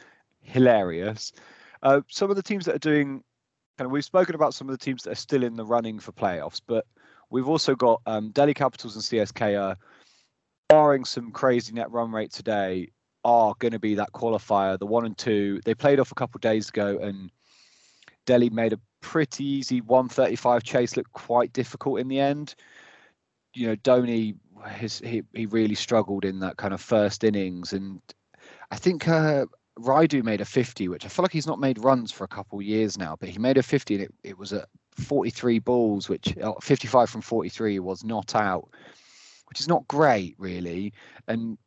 hilarious. 0.40 1.32
Uh, 1.82 2.00
some 2.08 2.30
of 2.30 2.36
the 2.36 2.42
teams 2.42 2.64
that 2.64 2.74
are 2.74 2.78
doing, 2.78 3.22
kind 3.76 3.86
of, 3.86 3.90
we've 3.90 4.04
spoken 4.04 4.34
about 4.34 4.54
some 4.54 4.68
of 4.68 4.72
the 4.72 4.82
teams 4.82 5.02
that 5.02 5.12
are 5.12 5.16
still 5.16 5.42
in 5.42 5.56
the 5.56 5.64
running 5.64 5.98
for 5.98 6.12
playoffs, 6.12 6.60
but 6.66 6.86
we've 7.28 7.48
also 7.48 7.74
got 7.74 8.00
um, 8.06 8.30
Delhi 8.30 8.54
Capitals 8.54 8.94
and 8.94 9.04
CSK 9.04 9.60
are, 9.60 9.76
barring 10.72 11.04
some 11.04 11.30
crazy 11.30 11.72
net 11.72 11.90
run 11.90 12.10
rate 12.10 12.32
today, 12.32 12.88
are 13.24 13.54
going 13.58 13.72
to 13.72 13.78
be 13.78 13.94
that 13.94 14.12
qualifier. 14.12 14.78
The 14.78 14.86
one 14.86 15.06
and 15.06 15.16
two, 15.16 15.60
they 15.64 15.74
played 15.74 16.00
off 16.00 16.10
a 16.10 16.16
couple 16.16 16.38
of 16.38 16.42
days 16.42 16.68
ago, 16.68 16.98
and 17.00 17.30
Delhi 18.26 18.50
made 18.50 18.72
a 18.72 18.80
pretty 19.00 19.44
easy 19.44 19.80
135 19.80 20.62
chase 20.62 20.96
look 20.96 21.10
quite 21.12 21.52
difficult 21.52 22.00
in 22.00 22.08
the 22.08 22.20
end 22.20 22.54
you 23.54 23.68
know, 23.68 23.76
Dhoni, 23.76 24.36
his, 24.76 24.98
he 25.00 25.22
he 25.32 25.46
really 25.46 25.74
struggled 25.74 26.24
in 26.24 26.40
that 26.40 26.56
kind 26.56 26.72
of 26.72 26.80
first 26.80 27.24
innings, 27.24 27.72
and 27.72 28.00
I 28.70 28.76
think 28.76 29.08
uh, 29.08 29.46
Rayudu 29.78 30.22
made 30.22 30.40
a 30.40 30.44
50, 30.44 30.88
which 30.88 31.04
I 31.04 31.08
feel 31.08 31.22
like 31.22 31.32
he's 31.32 31.46
not 31.46 31.60
made 31.60 31.82
runs 31.82 32.12
for 32.12 32.24
a 32.24 32.28
couple 32.28 32.58
of 32.58 32.64
years 32.64 32.98
now, 32.98 33.16
but 33.18 33.28
he 33.28 33.38
made 33.38 33.58
a 33.58 33.62
50, 33.62 33.94
and 33.94 34.04
it, 34.04 34.14
it 34.22 34.38
was 34.38 34.52
at 34.52 34.68
43 34.96 35.58
balls, 35.58 36.08
which 36.08 36.36
uh, 36.38 36.52
55 36.60 37.10
from 37.10 37.20
43 37.20 37.78
was 37.80 38.04
not 38.04 38.34
out, 38.34 38.68
which 39.52 39.60
is 39.60 39.68
not 39.68 39.86
great 39.86 40.34
really, 40.38 40.94
and. 41.28 41.58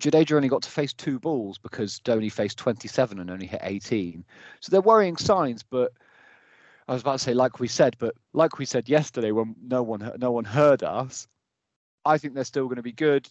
Jadeja 0.00 0.32
only 0.32 0.48
got 0.48 0.62
to 0.62 0.68
face 0.68 0.92
two 0.92 1.20
balls 1.20 1.56
because 1.56 2.00
Dhoni 2.00 2.30
faced 2.30 2.58
27 2.58 3.20
and 3.20 3.30
only 3.30 3.46
hit 3.46 3.60
18. 3.62 4.24
So 4.60 4.70
they're 4.70 4.82
worrying 4.82 5.16
signs, 5.16 5.62
but 5.62 5.92
I 6.88 6.92
was 6.92 7.02
about 7.02 7.12
to 7.12 7.18
say, 7.20 7.32
like 7.32 7.60
we 7.60 7.68
said, 7.68 7.96
but 7.98 8.14
like 8.32 8.58
we 8.58 8.66
said 8.66 8.88
yesterday 8.88 9.30
when 9.30 9.54
no 9.62 9.82
one 9.82 10.12
no 10.18 10.32
one 10.32 10.44
heard 10.44 10.82
us, 10.82 11.28
I 12.04 12.18
think 12.18 12.34
they're 12.34 12.44
still 12.44 12.64
going 12.64 12.76
to 12.76 12.82
be 12.82 12.92
good. 12.92 13.28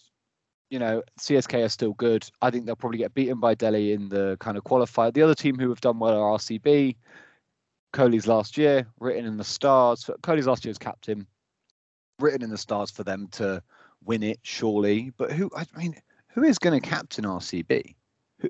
You 0.70 0.80
know, 0.80 1.04
CSK 1.20 1.66
are 1.66 1.70
still 1.70 1.94
good. 1.94 2.28
I 2.42 2.50
think 2.50 2.66
they'll 2.66 2.78
probably 2.78 2.98
get 2.98 3.14
beaten 3.14 3.40
by 3.40 3.56
Delhi 3.56 3.92
in 3.92 4.10
the 4.10 4.38
kind 4.40 4.58
of 4.58 4.64
qualifier. 4.64 5.14
The 5.14 5.22
other 5.22 5.36
team 5.36 5.60
who 5.60 5.70
have 5.70 5.82
done 5.82 6.00
well 6.00 6.18
are 6.18 6.38
RCB. 6.40 6.96
Kohli's 7.94 8.26
last 8.26 8.58
year, 8.58 8.88
written 9.00 9.26
in 9.26 9.38
the 9.38 9.44
stars. 9.44 10.10
Kohli's 10.24 10.48
last 10.48 10.66
year 10.66 10.72
as 10.72 10.80
captain, 10.80 11.28
written 12.20 12.42
in 12.42 12.50
the 12.50 12.58
stars 12.58 12.90
for 12.90 13.04
them 13.04 13.28
to 13.34 13.62
win 14.06 14.24
it, 14.24 14.40
surely. 14.44 15.12
But 15.18 15.32
who? 15.32 15.50
I 15.56 15.66
mean, 15.78 15.96
who 16.30 16.44
is 16.44 16.60
going 16.60 16.80
to 16.80 16.88
captain 16.88 17.26
RCB? 17.26 17.96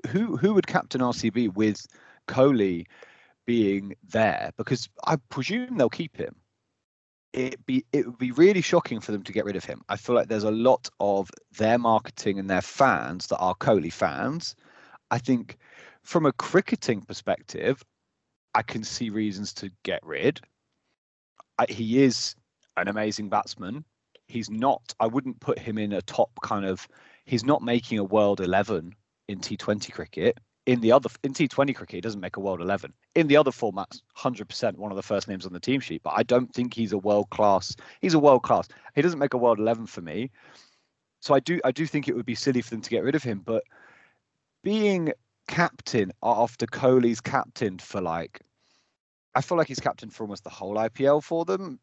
Who, 0.08 0.36
who 0.36 0.54
would 0.54 0.66
captain 0.66 1.00
RCB 1.00 1.54
with 1.54 1.86
Kohli 2.26 2.86
being 3.46 3.94
there? 4.08 4.50
Because 4.56 4.88
I 5.06 5.16
presume 5.28 5.76
they'll 5.76 5.88
keep 5.88 6.16
him. 6.16 6.34
It 7.32 7.64
be 7.66 7.84
it 7.92 8.06
would 8.06 8.18
be 8.18 8.30
really 8.30 8.60
shocking 8.60 9.00
for 9.00 9.12
them 9.12 9.22
to 9.24 9.32
get 9.32 9.44
rid 9.44 9.56
of 9.56 9.64
him. 9.64 9.82
I 9.88 9.96
feel 9.96 10.14
like 10.14 10.28
there's 10.28 10.44
a 10.44 10.50
lot 10.50 10.88
of 11.00 11.30
their 11.58 11.78
marketing 11.78 12.38
and 12.38 12.48
their 12.48 12.62
fans 12.62 13.26
that 13.28 13.38
are 13.38 13.54
Kohli 13.56 13.92
fans. 13.92 14.54
I 15.10 15.18
think 15.18 15.56
from 16.02 16.26
a 16.26 16.32
cricketing 16.32 17.02
perspective, 17.02 17.82
I 18.54 18.62
can 18.62 18.84
see 18.84 19.10
reasons 19.10 19.52
to 19.54 19.70
get 19.82 20.00
rid. 20.04 20.40
I, 21.58 21.66
he 21.68 22.02
is 22.02 22.36
an 22.76 22.88
amazing 22.88 23.28
batsman. 23.28 23.84
He's 24.26 24.50
not. 24.50 24.94
I 25.00 25.06
wouldn't 25.06 25.40
put 25.40 25.58
him 25.58 25.78
in 25.78 25.92
a 25.92 26.02
top 26.02 26.30
kind 26.42 26.64
of. 26.64 26.86
He's 27.24 27.44
not 27.44 27.62
making 27.62 27.98
a 27.98 28.04
world 28.04 28.40
eleven 28.40 28.94
in 29.28 29.38
T20 29.38 29.92
cricket. 29.92 30.38
In 30.66 30.80
the 30.80 30.92
other 30.92 31.10
in 31.22 31.34
T20 31.34 31.74
cricket, 31.74 31.96
he 31.96 32.00
doesn't 32.00 32.20
make 32.20 32.36
a 32.36 32.40
world 32.40 32.60
eleven. 32.60 32.92
In 33.14 33.26
the 33.26 33.36
other 33.36 33.50
formats, 33.50 34.00
hundred 34.14 34.48
percent 34.48 34.78
one 34.78 34.90
of 34.90 34.96
the 34.96 35.02
first 35.02 35.28
names 35.28 35.44
on 35.44 35.52
the 35.52 35.60
team 35.60 35.80
sheet. 35.80 36.02
But 36.02 36.14
I 36.16 36.22
don't 36.22 36.52
think 36.54 36.72
he's 36.72 36.92
a 36.92 36.98
world 36.98 37.30
class. 37.30 37.76
He's 38.00 38.14
a 38.14 38.18
world 38.18 38.42
class. 38.42 38.68
He 38.94 39.02
doesn't 39.02 39.18
make 39.18 39.34
a 39.34 39.38
world 39.38 39.58
eleven 39.58 39.86
for 39.86 40.00
me. 40.00 40.30
So 41.20 41.34
I 41.34 41.40
do 41.40 41.60
I 41.64 41.72
do 41.72 41.86
think 41.86 42.08
it 42.08 42.16
would 42.16 42.26
be 42.26 42.34
silly 42.34 42.62
for 42.62 42.70
them 42.70 42.82
to 42.82 42.90
get 42.90 43.04
rid 43.04 43.14
of 43.14 43.22
him. 43.22 43.42
But 43.44 43.64
being 44.62 45.12
captain 45.48 46.12
after 46.22 46.66
Kohli's 46.66 47.20
captain 47.20 47.78
for 47.78 48.00
like 48.00 48.40
I 49.34 49.40
feel 49.40 49.58
like 49.58 49.68
he's 49.68 49.80
captain 49.80 50.10
for 50.10 50.24
almost 50.24 50.44
the 50.44 50.50
whole 50.50 50.76
IPL 50.76 51.22
for 51.22 51.44
them, 51.44 51.80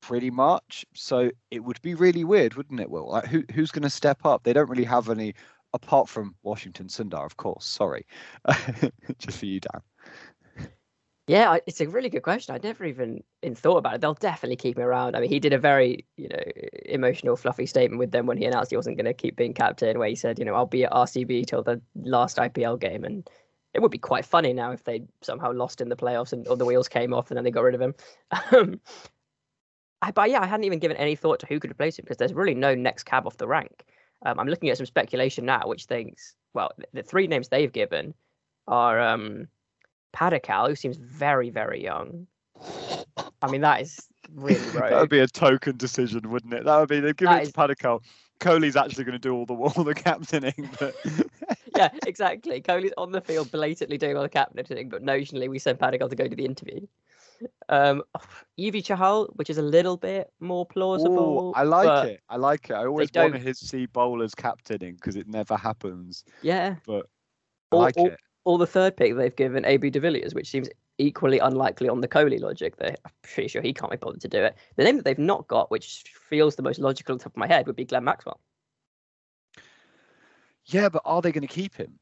pretty 0.00 0.30
much. 0.30 0.84
So 0.94 1.30
it 1.50 1.64
would 1.64 1.80
be 1.82 1.94
really 1.94 2.24
weird, 2.24 2.54
wouldn't 2.54 2.80
it? 2.80 2.90
Will 2.90 3.10
like 3.10 3.26
who 3.26 3.44
who's 3.52 3.70
going 3.70 3.82
to 3.82 3.90
step 3.90 4.24
up? 4.24 4.42
They 4.42 4.52
don't 4.52 4.70
really 4.70 4.84
have 4.84 5.08
any 5.10 5.34
apart 5.72 6.08
from 6.08 6.34
Washington 6.42 6.86
Sundar, 6.86 7.24
of 7.24 7.36
course. 7.36 7.66
Sorry, 7.66 8.06
just 9.18 9.38
for 9.38 9.46
you, 9.46 9.60
Dan. 9.60 9.82
Yeah, 11.28 11.58
it's 11.66 11.80
a 11.80 11.88
really 11.88 12.08
good 12.08 12.22
question. 12.22 12.54
I 12.54 12.60
never 12.62 12.84
even, 12.84 13.24
thought 13.54 13.78
about 13.78 13.96
it. 13.96 14.00
They'll 14.00 14.14
definitely 14.14 14.56
keep 14.56 14.78
him 14.78 14.84
around. 14.84 15.16
I 15.16 15.20
mean, 15.20 15.28
he 15.28 15.40
did 15.40 15.52
a 15.52 15.58
very, 15.58 16.06
you 16.16 16.28
know, 16.28 16.38
emotional, 16.84 17.34
fluffy 17.34 17.66
statement 17.66 17.98
with 17.98 18.12
them 18.12 18.26
when 18.26 18.36
he 18.36 18.44
announced 18.44 18.70
he 18.70 18.76
wasn't 18.76 18.96
going 18.96 19.06
to 19.06 19.14
keep 19.14 19.34
being 19.34 19.52
captain, 19.52 19.98
where 19.98 20.08
he 20.08 20.14
said, 20.14 20.38
you 20.38 20.44
know, 20.44 20.54
I'll 20.54 20.66
be 20.66 20.84
at 20.84 20.92
RCB 20.92 21.46
till 21.48 21.64
the 21.64 21.80
last 21.96 22.36
IPL 22.36 22.78
game, 22.78 23.02
and 23.02 23.28
it 23.74 23.82
would 23.82 23.90
be 23.90 23.98
quite 23.98 24.24
funny 24.24 24.52
now 24.52 24.70
if 24.70 24.84
they 24.84 25.02
somehow 25.20 25.52
lost 25.52 25.80
in 25.80 25.88
the 25.88 25.96
playoffs 25.96 26.32
and 26.32 26.46
all 26.46 26.56
the 26.56 26.64
wheels 26.64 26.88
came 26.88 27.12
off 27.12 27.30
and 27.30 27.36
then 27.36 27.44
they 27.44 27.50
got 27.50 27.64
rid 27.64 27.74
of 27.74 27.80
him. 27.80 27.94
Um, 28.52 28.80
I, 30.06 30.12
but 30.12 30.30
yeah, 30.30 30.40
I 30.40 30.46
hadn't 30.46 30.64
even 30.64 30.78
given 30.78 30.96
any 30.98 31.16
thought 31.16 31.40
to 31.40 31.46
who 31.46 31.58
could 31.58 31.72
replace 31.72 31.98
him 31.98 32.04
because 32.04 32.16
there's 32.16 32.32
really 32.32 32.54
no 32.54 32.76
next 32.76 33.04
cab 33.04 33.26
off 33.26 33.38
the 33.38 33.48
rank. 33.48 33.84
Um, 34.24 34.38
I'm 34.38 34.46
looking 34.46 34.70
at 34.70 34.76
some 34.76 34.86
speculation 34.86 35.44
now, 35.44 35.62
which 35.66 35.86
thinks, 35.86 36.36
well, 36.54 36.70
the, 36.78 36.86
the 36.94 37.02
three 37.02 37.26
names 37.26 37.48
they've 37.48 37.72
given 37.72 38.14
are 38.68 39.00
um, 39.00 39.48
who 40.16 40.74
seems 40.76 40.96
very, 40.96 41.50
very 41.50 41.82
young. 41.82 42.28
I 43.42 43.50
mean, 43.50 43.62
that 43.62 43.82
is 43.82 44.06
really 44.32 44.64
rogue. 44.70 44.74
that 44.90 45.00
would 45.00 45.10
be 45.10 45.18
a 45.18 45.26
token 45.26 45.76
decision, 45.76 46.30
wouldn't 46.30 46.54
it? 46.54 46.64
That 46.64 46.78
would 46.78 46.88
be 46.88 47.00
they've 47.00 47.16
given 47.16 47.34
that 47.34 47.42
it 47.42 47.52
to 47.52 47.60
is... 47.60 47.76
Padikkal. 47.76 48.00
Kohli's 48.38 48.76
actually 48.76 49.04
going 49.04 49.14
to 49.14 49.18
do 49.18 49.34
all 49.34 49.44
the 49.44 49.54
all 49.76 49.82
the 49.82 49.94
captaining, 49.94 50.70
but 50.78 50.94
yeah, 51.76 51.90
exactly. 52.06 52.62
Kohli's 52.62 52.94
on 52.96 53.10
the 53.10 53.20
field 53.20 53.50
blatantly 53.50 53.98
doing 53.98 54.16
all 54.16 54.22
the 54.22 54.28
captaining, 54.28 54.88
but 54.88 55.02
notionally 55.02 55.48
we 55.48 55.58
send 55.58 55.80
Padikkal 55.80 56.08
to 56.10 56.16
go 56.16 56.28
to 56.28 56.36
the 56.36 56.44
interview. 56.44 56.86
Um, 57.68 58.02
Yuzi 58.58 58.82
Chahal, 58.82 59.28
which 59.36 59.50
is 59.50 59.58
a 59.58 59.62
little 59.62 59.96
bit 59.96 60.30
more 60.40 60.64
plausible. 60.64 61.48
Ooh, 61.48 61.52
I 61.58 61.64
like 61.64 62.08
it. 62.08 62.20
I 62.28 62.36
like 62.36 62.70
it. 62.70 62.74
I 62.74 62.86
always 62.86 63.10
wanted 63.14 63.44
to 63.44 63.54
see 63.54 63.86
bowlers 63.86 64.34
captaining 64.34 64.94
because 64.94 65.16
it 65.16 65.28
never 65.28 65.56
happens. 65.56 66.24
Yeah, 66.42 66.76
but 66.86 67.06
I 67.72 67.76
like 67.76 67.96
all, 67.96 68.06
it 68.06 68.20
or 68.46 68.58
the 68.58 68.66
third 68.66 68.96
pick 68.96 69.16
they've 69.16 69.34
given 69.34 69.66
AB 69.66 69.90
de 69.90 69.98
Villiers, 69.98 70.32
which 70.32 70.48
seems 70.48 70.68
equally 70.98 71.40
unlikely 71.40 71.88
on 71.88 72.00
the 72.00 72.06
Kohli 72.06 72.40
logic. 72.40 72.76
They're 72.76 72.94
pretty 73.22 73.48
sure 73.48 73.60
he 73.60 73.72
can't 73.72 73.90
be 73.90 73.96
bothered 73.96 74.20
to 74.20 74.28
do 74.28 74.42
it. 74.42 74.56
The 74.76 74.84
name 74.84 74.96
that 74.96 75.04
they've 75.04 75.18
not 75.18 75.48
got, 75.48 75.68
which 75.70 76.04
feels 76.30 76.54
the 76.54 76.62
most 76.62 76.78
logical 76.78 77.14
on 77.14 77.18
top 77.18 77.32
of 77.32 77.36
my 77.36 77.48
head, 77.48 77.66
would 77.66 77.74
be 77.74 77.84
Glenn 77.84 78.04
Maxwell. 78.04 78.40
Yeah, 80.64 80.88
but 80.88 81.02
are 81.04 81.20
they 81.20 81.32
going 81.32 81.46
to 81.46 81.52
keep 81.52 81.74
him? 81.74 81.98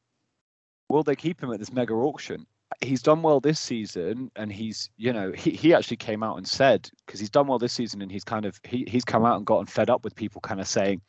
Will 0.87 1.01
they 1.01 1.15
keep 1.15 1.41
him 1.41 1.51
at 1.51 1.57
this 1.57 1.73
mega 1.73 1.93
auction? 1.93 2.45
He's 2.81 3.01
done 3.01 3.21
well 3.21 3.39
this 3.39 3.59
season, 3.59 4.31
and 4.35 4.51
he's, 4.51 4.89
you 4.97 5.13
know, 5.13 5.31
he, 5.31 5.51
he 5.51 5.73
actually 5.73 5.97
came 5.97 6.23
out 6.23 6.37
and 6.37 6.47
said 6.47 6.89
because 7.05 7.19
he's 7.19 7.29
done 7.29 7.47
well 7.47 7.59
this 7.59 7.73
season, 7.73 8.01
and 8.01 8.11
he's 8.11 8.23
kind 8.23 8.45
of 8.45 8.59
he 8.63 8.85
he's 8.87 9.05
come 9.05 9.25
out 9.25 9.37
and 9.37 9.45
gotten 9.45 9.65
fed 9.65 9.89
up 9.89 10.03
with 10.03 10.15
people 10.15 10.41
kind 10.41 10.59
of 10.59 10.67
saying, 10.67 11.01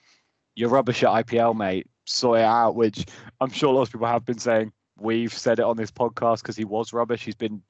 "You're 0.55 0.69
rubbish 0.69 1.03
at 1.03 1.27
IPL, 1.27 1.57
mate. 1.57 1.87
Sort 2.05 2.41
it 2.41 2.45
out." 2.45 2.77
Which 2.77 3.07
I'm 3.41 3.51
sure 3.51 3.73
lots 3.73 3.89
of 3.89 3.93
people 3.93 4.07
have 4.07 4.25
been 4.25 4.39
saying 4.39 4.73
We've 4.99 5.33
said 5.33 5.59
it 5.59 5.65
on 5.65 5.77
this 5.77 5.91
podcast 5.91 6.43
because 6.43 6.57
he 6.57 6.65
was 6.65 6.93
rubbish. 6.93 7.25
He's 7.25 7.35
been, 7.35 7.63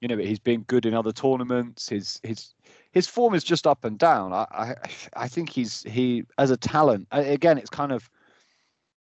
you 0.00 0.08
know, 0.08 0.16
he's 0.16 0.38
been 0.38 0.62
good 0.62 0.86
in 0.86 0.94
other 0.94 1.12
tournaments. 1.12 1.88
His 1.88 2.20
his 2.22 2.54
his 2.92 3.08
form 3.08 3.34
is 3.34 3.42
just 3.42 3.66
up 3.66 3.84
and 3.84 3.98
down. 3.98 4.32
I 4.32 4.46
I, 4.52 4.74
I 5.16 5.28
think 5.28 5.50
he's 5.50 5.82
he 5.82 6.24
as 6.38 6.50
a 6.50 6.56
talent. 6.56 7.08
Again, 7.10 7.58
it's 7.58 7.70
kind 7.70 7.90
of 7.90 8.08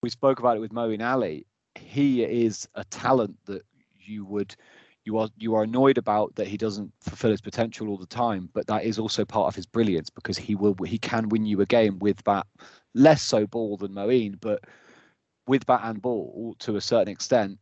we 0.01 0.09
spoke 0.09 0.39
about 0.39 0.57
it 0.57 0.59
with 0.59 0.73
Moeen 0.73 1.05
Ali. 1.05 1.45
He 1.75 2.23
is 2.23 2.67
a 2.75 2.83
talent 2.85 3.37
that 3.45 3.61
you 4.07 4.25
would 4.25 4.55
you 5.05 5.17
are 5.17 5.29
you 5.37 5.55
are 5.55 5.63
annoyed 5.63 5.97
about 5.97 6.35
that 6.35 6.47
he 6.47 6.57
doesn't 6.57 6.91
fulfill 7.01 7.31
his 7.31 7.41
potential 7.41 7.87
all 7.87 7.97
the 7.97 8.05
time, 8.05 8.49
but 8.53 8.67
that 8.67 8.83
is 8.83 8.99
also 8.99 9.23
part 9.25 9.47
of 9.47 9.55
his 9.55 9.65
brilliance 9.65 10.09
because 10.09 10.37
he 10.37 10.53
will 10.55 10.75
he 10.85 10.97
can 10.97 11.29
win 11.29 11.45
you 11.45 11.61
a 11.61 11.65
game 11.65 11.97
with 11.99 12.21
that 12.23 12.45
less 12.93 13.21
so 13.21 13.47
ball 13.47 13.77
than 13.77 13.93
Moeen, 13.93 14.35
but 14.39 14.63
with 15.47 15.65
bat 15.65 15.81
and 15.83 16.01
ball 16.01 16.55
to 16.59 16.75
a 16.75 16.81
certain 16.81 17.07
extent 17.07 17.57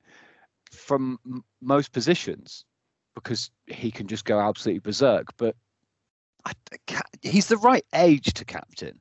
from 0.71 1.19
m- 1.25 1.43
most 1.61 1.91
positions 1.91 2.65
because 3.13 3.51
he 3.67 3.91
can 3.91 4.07
just 4.07 4.25
go 4.25 4.39
absolutely 4.39 4.79
berserk. 4.79 5.27
But 5.37 5.55
I, 6.45 6.53
he's 7.21 7.47
the 7.47 7.57
right 7.57 7.85
age 7.93 8.33
to 8.33 8.45
captain. 8.45 8.99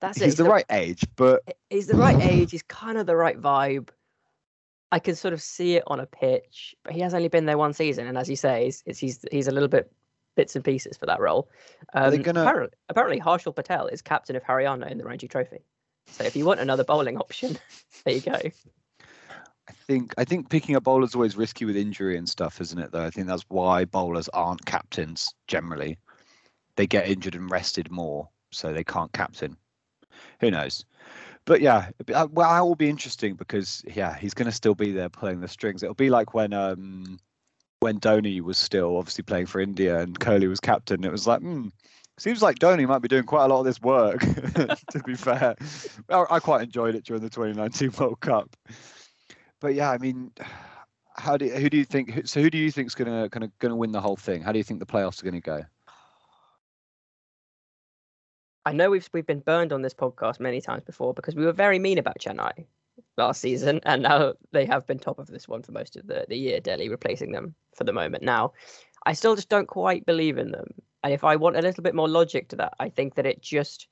That's 0.00 0.18
he's 0.18 0.22
it. 0.22 0.26
He's 0.26 0.36
the, 0.36 0.44
the 0.44 0.50
right 0.50 0.64
age, 0.70 1.04
but 1.16 1.42
he's 1.68 1.86
the 1.86 1.96
right 1.96 2.16
age. 2.20 2.50
He's 2.50 2.62
kind 2.62 2.96
of 2.96 3.06
the 3.06 3.16
right 3.16 3.40
vibe. 3.40 3.90
I 4.92 4.98
can 4.98 5.14
sort 5.14 5.34
of 5.34 5.40
see 5.40 5.76
it 5.76 5.84
on 5.86 6.00
a 6.00 6.06
pitch, 6.06 6.74
but 6.82 6.92
he 6.92 7.00
has 7.00 7.14
only 7.14 7.28
been 7.28 7.46
there 7.46 7.58
one 7.58 7.72
season, 7.72 8.06
and 8.06 8.18
as 8.18 8.28
you 8.28 8.36
say, 8.36 8.64
he's 8.64 8.98
he's 8.98 9.24
he's 9.30 9.48
a 9.48 9.52
little 9.52 9.68
bit 9.68 9.92
bits 10.36 10.56
and 10.56 10.64
pieces 10.64 10.96
for 10.96 11.06
that 11.06 11.20
role. 11.20 11.48
Um, 11.94 12.20
gonna... 12.22 12.42
apparently, 12.42 12.76
apparently, 12.88 13.20
Harshal 13.20 13.54
Patel 13.54 13.86
is 13.86 14.02
captain 14.02 14.36
of 14.36 14.42
Haryana 14.42 14.90
in 14.90 14.98
the 14.98 15.04
Ranji 15.04 15.28
Trophy. 15.28 15.64
So 16.06 16.24
if 16.24 16.34
you 16.34 16.44
want 16.44 16.60
another 16.60 16.84
bowling 16.84 17.18
option, 17.18 17.56
there 18.04 18.14
you 18.14 18.20
go. 18.20 18.40
I 19.68 19.72
think 19.72 20.14
I 20.18 20.24
think 20.24 20.48
picking 20.48 20.74
up 20.74 20.84
bowlers 20.84 21.10
is 21.10 21.14
always 21.14 21.36
risky 21.36 21.64
with 21.64 21.76
injury 21.76 22.16
and 22.16 22.28
stuff, 22.28 22.60
isn't 22.60 22.78
it? 22.78 22.90
Though 22.90 23.04
I 23.04 23.10
think 23.10 23.28
that's 23.28 23.44
why 23.48 23.84
bowlers 23.84 24.28
aren't 24.30 24.64
captains 24.66 25.32
generally. 25.46 25.98
They 26.76 26.86
get 26.86 27.08
injured 27.08 27.36
and 27.36 27.50
rested 27.50 27.90
more, 27.90 28.28
so 28.50 28.72
they 28.72 28.84
can't 28.84 29.12
captain. 29.12 29.56
Who 30.40 30.50
knows? 30.50 30.84
But 31.46 31.60
yeah, 31.60 31.90
uh, 32.14 32.28
well, 32.30 32.50
that 32.50 32.60
will 32.60 32.74
be 32.76 32.88
interesting 32.88 33.34
because 33.34 33.82
yeah, 33.94 34.16
he's 34.16 34.34
going 34.34 34.46
to 34.46 34.52
still 34.52 34.74
be 34.74 34.92
there 34.92 35.08
playing 35.08 35.40
the 35.40 35.48
strings. 35.48 35.82
It'll 35.82 35.94
be 35.94 36.10
like 36.10 36.34
when 36.34 36.52
um 36.52 37.18
when 37.80 37.98
Dhoni 37.98 38.40
was 38.40 38.58
still 38.58 38.98
obviously 38.98 39.24
playing 39.24 39.46
for 39.46 39.60
India 39.60 40.00
and 40.00 40.18
Kohli 40.20 40.48
was 40.48 40.60
captain. 40.60 41.02
It 41.02 41.10
was 41.10 41.26
like, 41.26 41.40
hmm, 41.40 41.68
Seems 42.20 42.42
like 42.42 42.58
Dhoni 42.58 42.86
might 42.86 42.98
be 42.98 43.08
doing 43.08 43.24
quite 43.24 43.46
a 43.46 43.48
lot 43.48 43.60
of 43.60 43.64
this 43.64 43.80
work. 43.80 44.20
to 44.20 45.02
be 45.06 45.14
fair, 45.14 45.56
I 46.10 46.38
quite 46.38 46.60
enjoyed 46.60 46.94
it 46.94 47.02
during 47.02 47.22
the 47.22 47.30
2019 47.30 47.92
World 47.98 48.20
Cup. 48.20 48.54
But 49.58 49.74
yeah, 49.74 49.90
I 49.90 49.96
mean, 49.96 50.30
how 51.16 51.38
do 51.38 51.48
who 51.48 51.70
do 51.70 51.78
you 51.78 51.86
think? 51.86 52.28
So 52.28 52.42
who 52.42 52.50
do 52.50 52.58
you 52.58 52.70
think 52.70 52.88
is 52.88 52.94
gonna 52.94 53.30
kind 53.30 53.44
of 53.44 53.58
gonna 53.58 53.74
win 53.74 53.92
the 53.92 54.02
whole 54.02 54.16
thing? 54.16 54.42
How 54.42 54.52
do 54.52 54.58
you 54.58 54.64
think 54.64 54.80
the 54.80 54.86
playoffs 54.86 55.22
are 55.22 55.24
gonna 55.24 55.40
go? 55.40 55.64
I 58.66 58.72
know 58.72 58.90
we've 58.90 59.08
we've 59.12 59.26
been 59.26 59.40
burned 59.40 59.72
on 59.72 59.82
this 59.82 59.94
podcast 59.94 60.40
many 60.40 60.60
times 60.60 60.82
before 60.82 61.14
because 61.14 61.34
we 61.34 61.44
were 61.44 61.52
very 61.52 61.78
mean 61.78 61.98
about 61.98 62.18
Chennai 62.18 62.66
last 63.16 63.40
season, 63.40 63.80
and 63.84 64.02
now 64.02 64.34
they 64.52 64.66
have 64.66 64.86
been 64.86 64.98
top 64.98 65.18
of 65.18 65.28
this 65.28 65.48
one 65.48 65.62
for 65.62 65.72
most 65.72 65.96
of 65.96 66.06
the, 66.06 66.26
the 66.28 66.36
year. 66.36 66.60
Delhi 66.60 66.88
replacing 66.88 67.32
them 67.32 67.54
for 67.74 67.84
the 67.84 67.92
moment. 67.92 68.22
Now, 68.22 68.52
I 69.06 69.14
still 69.14 69.34
just 69.34 69.48
don't 69.48 69.68
quite 69.68 70.04
believe 70.06 70.38
in 70.38 70.50
them. 70.50 70.68
And 71.02 71.14
if 71.14 71.24
I 71.24 71.36
want 71.36 71.56
a 71.56 71.62
little 71.62 71.82
bit 71.82 71.94
more 71.94 72.08
logic 72.08 72.48
to 72.48 72.56
that, 72.56 72.74
I 72.78 72.90
think 72.90 73.14
that 73.14 73.26
it 73.26 73.40
just 73.40 73.88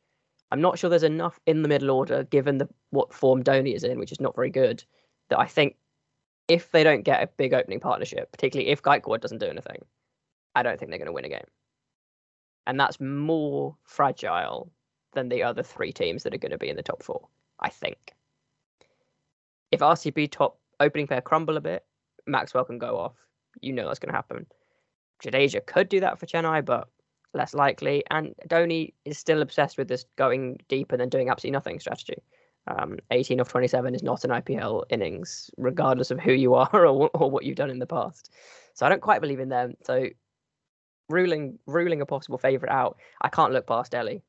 I'm 0.50 0.60
not 0.60 0.78
sure 0.78 0.88
there's 0.88 1.02
enough 1.02 1.38
in 1.46 1.62
the 1.62 1.68
middle 1.68 1.90
order 1.90 2.24
given 2.24 2.58
the 2.58 2.68
what 2.90 3.12
form 3.12 3.42
Dhoni 3.42 3.74
is 3.74 3.84
in, 3.84 3.98
which 3.98 4.12
is 4.12 4.20
not 4.20 4.34
very 4.34 4.50
good, 4.50 4.84
that 5.30 5.38
I 5.38 5.46
think 5.46 5.76
if 6.48 6.70
they 6.70 6.82
don't 6.82 7.02
get 7.02 7.22
a 7.22 7.26
big 7.26 7.52
opening 7.52 7.80
partnership, 7.80 8.32
particularly 8.32 8.70
if 8.70 8.82
Gaikwad 8.82 9.20
doesn't 9.20 9.38
do 9.38 9.46
anything, 9.46 9.84
I 10.54 10.62
don't 10.62 10.78
think 10.78 10.90
they're 10.90 10.98
going 10.98 11.06
to 11.06 11.12
win 11.12 11.26
a 11.26 11.28
game. 11.28 11.44
And 12.68 12.78
that's 12.78 13.00
more 13.00 13.74
fragile 13.82 14.70
than 15.14 15.30
the 15.30 15.42
other 15.42 15.62
three 15.62 15.90
teams 15.90 16.22
that 16.22 16.34
are 16.34 16.38
going 16.38 16.52
to 16.52 16.58
be 16.58 16.68
in 16.68 16.76
the 16.76 16.82
top 16.82 17.02
four, 17.02 17.26
I 17.58 17.70
think. 17.70 18.14
If 19.72 19.80
RCB 19.80 20.30
top 20.30 20.58
opening 20.78 21.06
pair 21.06 21.22
crumble 21.22 21.56
a 21.56 21.62
bit, 21.62 21.84
Maxwell 22.26 22.66
can 22.66 22.78
go 22.78 22.98
off. 22.98 23.16
You 23.60 23.72
know 23.72 23.86
that's 23.86 23.98
going 23.98 24.12
to 24.12 24.16
happen. 24.16 24.46
Jadeja 25.24 25.64
could 25.64 25.88
do 25.88 26.00
that 26.00 26.18
for 26.20 26.26
Chennai, 26.26 26.62
but 26.64 26.88
less 27.32 27.54
likely. 27.54 28.04
And 28.10 28.34
Dhoni 28.48 28.92
is 29.06 29.18
still 29.18 29.40
obsessed 29.40 29.78
with 29.78 29.88
this 29.88 30.04
going 30.16 30.58
deep 30.68 30.92
and 30.92 31.00
then 31.00 31.08
doing 31.08 31.30
absolutely 31.30 31.52
nothing 31.54 31.80
strategy. 31.80 32.22
Um, 32.66 32.98
18 33.10 33.40
of 33.40 33.48
27 33.48 33.94
is 33.94 34.02
not 34.02 34.24
an 34.24 34.30
IPL 34.30 34.84
innings, 34.90 35.50
regardless 35.56 36.10
of 36.10 36.20
who 36.20 36.32
you 36.32 36.54
are 36.62 36.86
or, 36.86 37.10
or 37.14 37.30
what 37.30 37.44
you've 37.44 37.56
done 37.56 37.70
in 37.70 37.78
the 37.78 37.86
past. 37.86 38.30
So 38.74 38.84
I 38.84 38.90
don't 38.90 39.00
quite 39.00 39.22
believe 39.22 39.40
in 39.40 39.48
them. 39.48 39.74
So 39.84 40.08
ruling 41.08 41.58
ruling 41.66 42.00
a 42.00 42.06
possible 42.06 42.38
favourite 42.38 42.72
out, 42.72 42.98
I 43.20 43.28
can't 43.28 43.52
look 43.52 43.66
past 43.66 43.92
Delhi, 43.92 44.22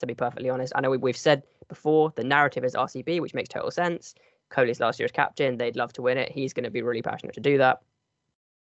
to 0.00 0.06
be 0.06 0.14
perfectly 0.14 0.50
honest. 0.50 0.72
I 0.74 0.80
know 0.80 0.90
we've 0.90 1.16
said 1.16 1.42
before 1.68 2.12
the 2.16 2.24
narrative 2.24 2.64
is 2.64 2.74
RCB, 2.74 3.20
which 3.20 3.34
makes 3.34 3.48
total 3.48 3.70
sense. 3.70 4.14
Kohli's 4.50 4.80
last 4.80 4.98
year 4.98 5.06
as 5.06 5.12
captain, 5.12 5.56
they'd 5.56 5.76
love 5.76 5.92
to 5.94 6.02
win 6.02 6.18
it. 6.18 6.30
He's 6.30 6.52
going 6.52 6.64
to 6.64 6.70
be 6.70 6.82
really 6.82 7.02
passionate 7.02 7.34
to 7.34 7.40
do 7.40 7.58
that. 7.58 7.80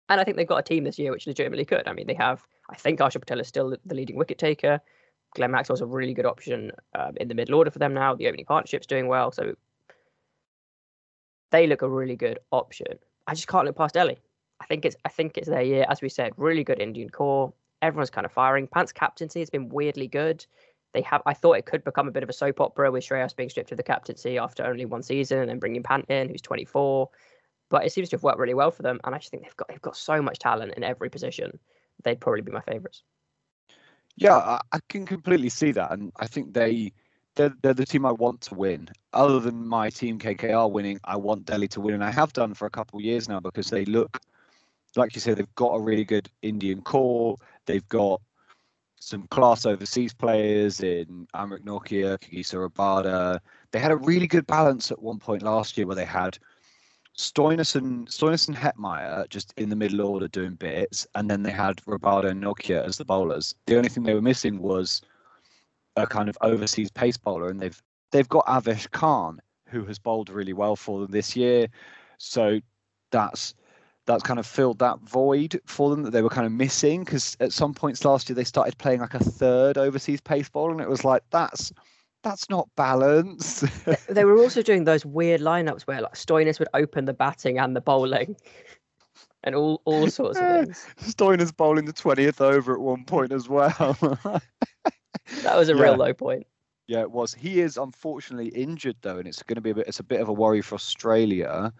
And 0.09 0.19
I 0.19 0.23
think 0.23 0.37
they've 0.37 0.47
got 0.47 0.57
a 0.57 0.63
team 0.63 0.83
this 0.83 0.99
year 0.99 1.11
which 1.11 1.27
legitimately 1.27 1.65
could. 1.65 1.87
I 1.87 1.93
mean, 1.93 2.07
they 2.07 2.15
have, 2.15 2.45
I 2.69 2.75
think 2.75 2.99
Harshal 2.99 3.21
Patel 3.21 3.39
is 3.39 3.47
still 3.47 3.75
the 3.85 3.95
leading 3.95 4.15
wicket 4.15 4.37
taker. 4.37 4.79
Glenn 5.35 5.51
Maxwell's 5.51 5.81
a 5.81 5.85
really 5.85 6.13
good 6.13 6.25
option 6.25 6.71
um, 6.95 7.15
in 7.17 7.27
the 7.27 7.35
middle 7.35 7.55
order 7.55 7.69
for 7.69 7.79
them 7.79 7.93
now. 7.93 8.15
The 8.15 8.27
opening 8.27 8.45
partnership's 8.45 8.87
doing 8.87 9.07
well. 9.07 9.31
So 9.31 9.53
they 11.51 11.67
look 11.67 11.81
a 11.81 11.89
really 11.89 12.15
good 12.15 12.39
option. 12.51 12.87
I 13.27 13.35
just 13.35 13.47
can't 13.47 13.65
look 13.65 13.77
past 13.77 13.93
Delhi. 13.93 14.17
I 14.59 14.65
think 14.65 14.85
it's 14.85 14.95
I 15.05 15.09
think 15.09 15.37
it's 15.37 15.47
their 15.47 15.61
year. 15.61 15.85
As 15.87 16.01
we 16.01 16.09
said, 16.09 16.33
really 16.37 16.63
good 16.63 16.79
Indian 16.79 17.09
core. 17.09 17.53
Everyone's 17.81 18.09
kind 18.09 18.25
of 18.25 18.31
firing. 18.31 18.67
Pant's 18.67 18.91
captaincy 18.91 19.39
has 19.39 19.49
been 19.49 19.69
weirdly 19.69 20.07
good. 20.07 20.45
They 20.93 21.01
have. 21.01 21.21
I 21.25 21.33
thought 21.33 21.53
it 21.53 21.65
could 21.65 21.83
become 21.83 22.07
a 22.07 22.11
bit 22.11 22.23
of 22.23 22.29
a 22.29 22.33
soap 22.33 22.59
opera 22.59 22.91
with 22.91 23.03
Shreyas 23.03 23.35
being 23.35 23.49
stripped 23.49 23.71
of 23.71 23.77
the 23.77 23.83
captaincy 23.83 24.37
after 24.37 24.65
only 24.65 24.85
one 24.85 25.03
season, 25.03 25.39
and 25.39 25.49
then 25.49 25.59
bringing 25.59 25.83
Pant 25.83 26.05
in, 26.09 26.29
who's 26.29 26.41
24 26.41 27.09
but 27.69 27.85
it 27.85 27.91
seems 27.91 28.09
to 28.09 28.15
have 28.15 28.23
worked 28.23 28.39
really 28.39 28.53
well 28.53 28.71
for 28.71 28.81
them. 28.81 28.99
And 29.03 29.15
I 29.15 29.19
just 29.19 29.31
think 29.31 29.43
they've 29.43 29.55
got 29.55 29.67
they've 29.69 29.81
got 29.81 29.95
so 29.95 30.21
much 30.21 30.39
talent 30.39 30.73
in 30.75 30.83
every 30.83 31.09
position. 31.09 31.57
They'd 32.03 32.19
probably 32.19 32.41
be 32.41 32.51
my 32.51 32.61
favourites. 32.61 33.03
Yeah, 34.15 34.59
I 34.71 34.79
can 34.89 35.05
completely 35.05 35.49
see 35.49 35.71
that, 35.71 35.91
and 35.91 36.11
I 36.17 36.27
think 36.27 36.53
they 36.53 36.91
they're, 37.35 37.53
they're 37.61 37.73
the 37.73 37.85
team 37.85 38.05
I 38.05 38.11
want 38.11 38.41
to 38.41 38.55
win. 38.55 38.89
Other 39.13 39.39
than 39.39 39.65
my 39.65 39.89
team 39.89 40.19
KKR 40.19 40.69
winning, 40.69 40.99
I 41.05 41.15
want 41.15 41.45
Delhi 41.45 41.69
to 41.69 41.81
win, 41.81 41.93
and 41.93 42.03
I 42.03 42.11
have 42.11 42.33
done 42.33 42.53
for 42.53 42.65
a 42.65 42.69
couple 42.69 42.99
of 42.99 43.05
years 43.05 43.29
now 43.29 43.39
because 43.39 43.69
they 43.69 43.85
look 43.85 44.19
like 44.95 45.15
you 45.15 45.21
said 45.21 45.37
they've 45.37 45.55
got 45.55 45.75
a 45.75 45.79
really 45.79 46.05
good 46.05 46.29
Indian 46.41 46.81
core. 46.81 47.37
They've 47.65 47.87
got 47.89 48.21
some 48.99 49.27
class 49.27 49.65
overseas 49.65 50.13
players 50.13 50.81
in 50.81 51.27
Anrich 51.33 51.63
Nortje, 51.63 52.19
Kagiso 52.19 52.67
Rabada. 52.67 53.39
They 53.71 53.79
had 53.79 53.91
a 53.91 53.97
really 53.97 54.27
good 54.27 54.45
balance 54.45 54.91
at 54.91 55.01
one 55.01 55.19
point 55.19 55.41
last 55.41 55.77
year 55.77 55.87
where 55.87 55.95
they 55.95 56.05
had 56.05 56.37
Stoinis 57.17 57.75
and 57.75 58.07
Stoinis 58.07 58.47
and 58.47 58.57
Hetmyer 58.57 59.27
just 59.29 59.53
in 59.57 59.69
the 59.69 59.75
middle 59.75 60.01
order 60.01 60.27
doing 60.27 60.55
bits, 60.55 61.05
and 61.15 61.29
then 61.29 61.43
they 61.43 61.51
had 61.51 61.77
Rabada 61.85 62.29
and 62.29 62.41
Nortje 62.41 62.81
as 62.83 62.97
the 62.97 63.05
bowlers. 63.05 63.55
The 63.65 63.77
only 63.77 63.89
thing 63.89 64.03
they 64.03 64.13
were 64.13 64.21
missing 64.21 64.59
was 64.59 65.01
a 65.95 66.07
kind 66.07 66.29
of 66.29 66.37
overseas 66.41 66.91
pace 66.91 67.17
bowler, 67.17 67.49
and 67.49 67.59
they've 67.59 67.81
they've 68.11 68.29
got 68.29 68.45
Avesh 68.45 68.89
Khan 68.91 69.41
who 69.67 69.85
has 69.85 69.99
bowled 69.99 70.29
really 70.29 70.53
well 70.53 70.75
for 70.75 71.01
them 71.01 71.11
this 71.11 71.35
year. 71.35 71.67
So 72.17 72.59
that's 73.11 73.53
that's 74.09 74.23
kind 74.23 74.39
of 74.39 74.45
filled 74.47 74.79
that 74.79 74.99
void 75.01 75.61
for 75.65 75.91
them 75.91 76.01
that 76.01 76.09
they 76.09 76.23
were 76.23 76.29
kind 76.29 76.47
of 76.47 76.51
missing 76.51 77.03
because 77.03 77.37
at 77.39 77.53
some 77.53 77.75
points 77.75 78.03
last 78.03 78.27
year 78.27 78.35
they 78.35 78.43
started 78.43 78.75
playing 78.79 79.01
like 79.01 79.13
a 79.13 79.19
third 79.23 79.77
overseas 79.77 80.19
pace 80.19 80.49
bowler, 80.49 80.71
and 80.71 80.81
it 80.81 80.89
was 80.89 81.05
like 81.05 81.21
that's 81.29 81.71
that's 82.23 82.49
not 82.49 82.67
balance. 82.75 83.61
they 84.09 84.25
were 84.25 84.39
also 84.39 84.63
doing 84.63 84.83
those 84.83 85.05
weird 85.05 85.41
lineups 85.41 85.83
where 85.83 86.01
like 86.01 86.15
Stoinis 86.15 86.57
would 86.57 86.67
open 86.73 87.05
the 87.05 87.13
batting 87.13 87.59
and 87.59 87.75
the 87.75 87.81
bowling. 87.81 88.35
And 89.41 89.55
all, 89.55 89.81
all 89.85 90.09
sorts 90.09 90.37
of 90.37 90.65
things. 90.65 90.85
Stoinis 90.99 91.55
bowling 91.55 91.85
the 91.85 91.93
twentieth 91.93 92.41
over 92.41 92.73
at 92.73 92.81
one 92.81 93.05
point 93.05 93.31
as 93.31 93.47
well. 93.47 93.69
that 95.43 95.55
was 95.55 95.69
a 95.69 95.75
yeah. 95.75 95.81
real 95.81 95.95
low 95.95 96.13
point. 96.13 96.45
Yeah, 96.87 96.99
it 96.99 97.11
was. 97.11 97.33
He 97.33 97.61
is 97.61 97.77
unfortunately 97.77 98.49
injured 98.49 98.97
though, 99.01 99.17
and 99.17 99.25
it's 99.29 99.41
going 99.41 99.55
to 99.55 99.61
be 99.61 99.69
a 99.69 99.75
bit. 99.75 99.87
It's 99.87 100.01
a 100.01 100.03
bit 100.03 100.19
of 100.19 100.27
a 100.27 100.33
worry 100.33 100.61
for 100.61 100.75
Australia. 100.75 101.71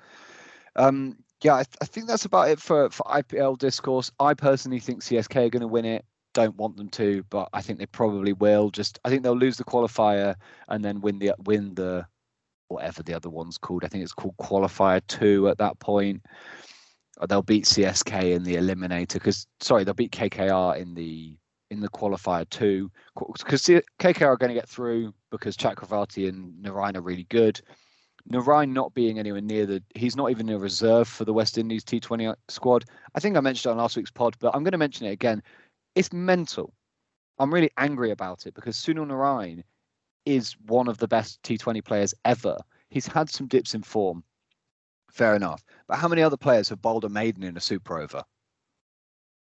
Um, 0.78 1.18
yeah, 1.42 1.56
I, 1.56 1.64
th- 1.64 1.78
I 1.82 1.86
think 1.86 2.08
that's 2.08 2.26
about 2.26 2.50
it 2.50 2.60
for 2.60 2.90
for 2.90 3.04
IPL 3.04 3.58
discourse. 3.58 4.12
I 4.20 4.34
personally 4.34 4.80
think 4.80 5.04
CSK 5.04 5.36
are 5.36 5.50
going 5.50 5.62
to 5.62 5.68
win 5.68 5.86
it 5.86 6.06
don't 6.34 6.56
want 6.56 6.78
them 6.78 6.90
to, 6.90 7.24
but 7.30 7.50
I 7.54 7.62
think 7.62 7.80
they 7.80 7.86
probably 7.86 8.34
will. 8.34 8.70
Just 8.70 9.00
I 9.04 9.10
think 9.10 9.24
they'll 9.24 9.38
lose 9.38 9.58
the 9.58 9.64
qualifier 9.64 10.36
and 10.68 10.84
then 10.84 11.02
win 11.02 11.20
the 11.20 11.34
win 11.46 11.74
the 11.76 12.06
whatever 12.68 13.04
the 13.04 13.14
other 13.14 13.30
one's 13.30 13.58
called. 13.58 13.84
I 13.84 13.88
think 13.88 14.04
it's 14.04 14.14
called 14.14 14.38
qualifier 14.38 15.02
two 15.08 15.50
at 15.50 15.58
that 15.58 15.80
point. 15.80 16.22
Uh, 17.20 17.26
they'll 17.26 17.42
beat 17.42 17.66
CSK 17.66 18.34
in 18.36 18.44
the 18.44 18.56
eliminator 18.56 19.14
because 19.14 19.48
sorry, 19.60 19.84
they'll 19.84 19.94
beat 19.94 20.12
KKR 20.12 20.78
in 20.78 20.94
the 20.94 21.36
in 21.72 21.82
the 21.82 21.90
qualifier 21.90 22.50
two 22.50 22.92
because 23.16 23.64
KKR 23.64 24.28
are 24.28 24.38
going 24.38 24.50
to 24.50 24.60
get 24.60 24.70
through 24.70 25.14
because 25.32 25.58
Chakravarti 25.58 26.30
and 26.30 26.64
Narine 26.64 26.96
are 26.96 27.02
really 27.02 27.28
good. 27.30 27.62
Narine 28.32 28.72
not 28.72 28.94
being 28.94 29.18
anywhere 29.18 29.42
near 29.42 29.66
the, 29.66 29.84
he's 29.96 30.16
not 30.16 30.30
even 30.30 30.50
a 30.50 30.58
reserve 30.58 31.08
for 31.08 31.26
the 31.26 31.34
West 31.34 31.58
Indies 31.58 31.84
T20 31.84 32.36
squad. 32.48 32.86
I 33.16 33.20
think 33.20 33.36
I 33.36 33.40
mentioned 33.40 33.72
it 33.72 33.74
on 33.74 33.78
last 33.78 33.98
week's 33.98 34.12
pod, 34.12 34.36
but 34.40 34.56
I'm 34.56 34.64
going 34.64 34.72
to 34.72 34.78
mention 34.78 35.08
it 35.08 35.12
again 35.12 35.42
it's 35.96 36.14
mental. 36.14 36.74
I'm 37.40 37.54
really 37.54 37.72
angry 37.78 38.12
about 38.12 38.46
it 38.46 38.54
because 38.54 38.78
Sunil 38.78 39.08
Narine 39.08 39.64
is 40.26 40.56
one 40.68 40.88
of 40.88 40.98
the 40.98 41.08
best 41.08 41.42
T20 41.44 41.84
players 41.84 42.14
ever. 42.26 42.58
He's 42.90 43.08
had 43.08 43.30
some 43.30 43.48
dips 43.48 43.74
in 43.74 43.82
form, 43.82 44.24
fair 45.12 45.36
enough. 45.36 45.64
But 45.88 45.98
how 45.98 46.08
many 46.08 46.22
other 46.22 46.38
players 46.38 46.70
have 46.70 46.82
bowled 46.82 47.06
a 47.06 47.10
maiden 47.10 47.44
in 47.44 47.58
a 47.58 47.62
super 47.62 48.00
over? 48.00 48.24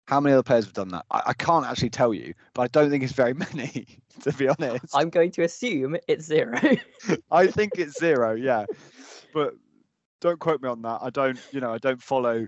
How 0.06 0.20
many 0.20 0.32
other 0.32 0.42
players 0.42 0.64
have 0.64 0.74
done 0.74 0.88
that? 0.88 1.04
I, 1.10 1.22
I 1.26 1.32
can't 1.32 1.66
actually 1.66 1.90
tell 1.90 2.14
you, 2.14 2.34
but 2.54 2.62
I 2.62 2.68
don't 2.68 2.90
think 2.90 3.02
it's 3.02 3.12
very 3.12 3.34
many, 3.54 3.86
to 4.22 4.32
be 4.32 4.48
honest. 4.48 4.94
I'm 4.94 5.10
going 5.10 5.32
to 5.32 5.42
assume 5.42 5.96
it's 6.08 6.24
zero. 6.24 6.58
I 7.30 7.46
think 7.48 7.72
it's 7.76 7.98
zero, 7.98 8.34
yeah. 8.34 8.66
But 9.34 9.54
don't 10.20 10.38
quote 10.38 10.62
me 10.62 10.68
on 10.68 10.82
that. 10.82 11.00
I 11.02 11.10
don't, 11.10 11.38
you 11.52 11.60
know, 11.60 11.72
I 11.72 11.78
don't 11.78 12.00
follow 12.02 12.46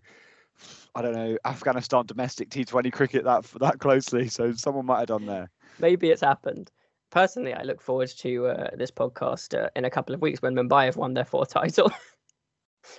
I 0.95 1.03
don't 1.03 1.15
know 1.15 1.39
Afghanistan 1.45 2.05
domestic 2.07 2.51
T20 2.51 2.93
cricket 2.93 3.25
that 3.25 3.45
that 3.61 3.79
closely, 3.79 4.29
so 4.29 4.53
someone 4.53 4.87
might 4.87 4.99
have 4.99 5.09
done 5.09 5.27
there. 5.27 5.51
Maybe 5.79 6.11
it's 6.11 6.23
happened. 6.23 6.71
Personally, 7.11 7.55
I 7.55 7.63
look 7.63 7.81
forward 7.81 8.11
to 8.19 8.47
uh, 8.49 8.71
this 8.77 8.91
podcast 8.91 9.59
uh, 9.59 9.71
in 9.77 9.85
a 9.85 9.91
couple 9.91 10.15
of 10.15 10.21
weeks 10.21 10.43
when 10.43 10.55
Mumbai 10.55 10.87
have 10.87 10.97
won 10.97 11.15
their 11.15 11.25
fourth 11.25 11.49
title. 11.55 11.91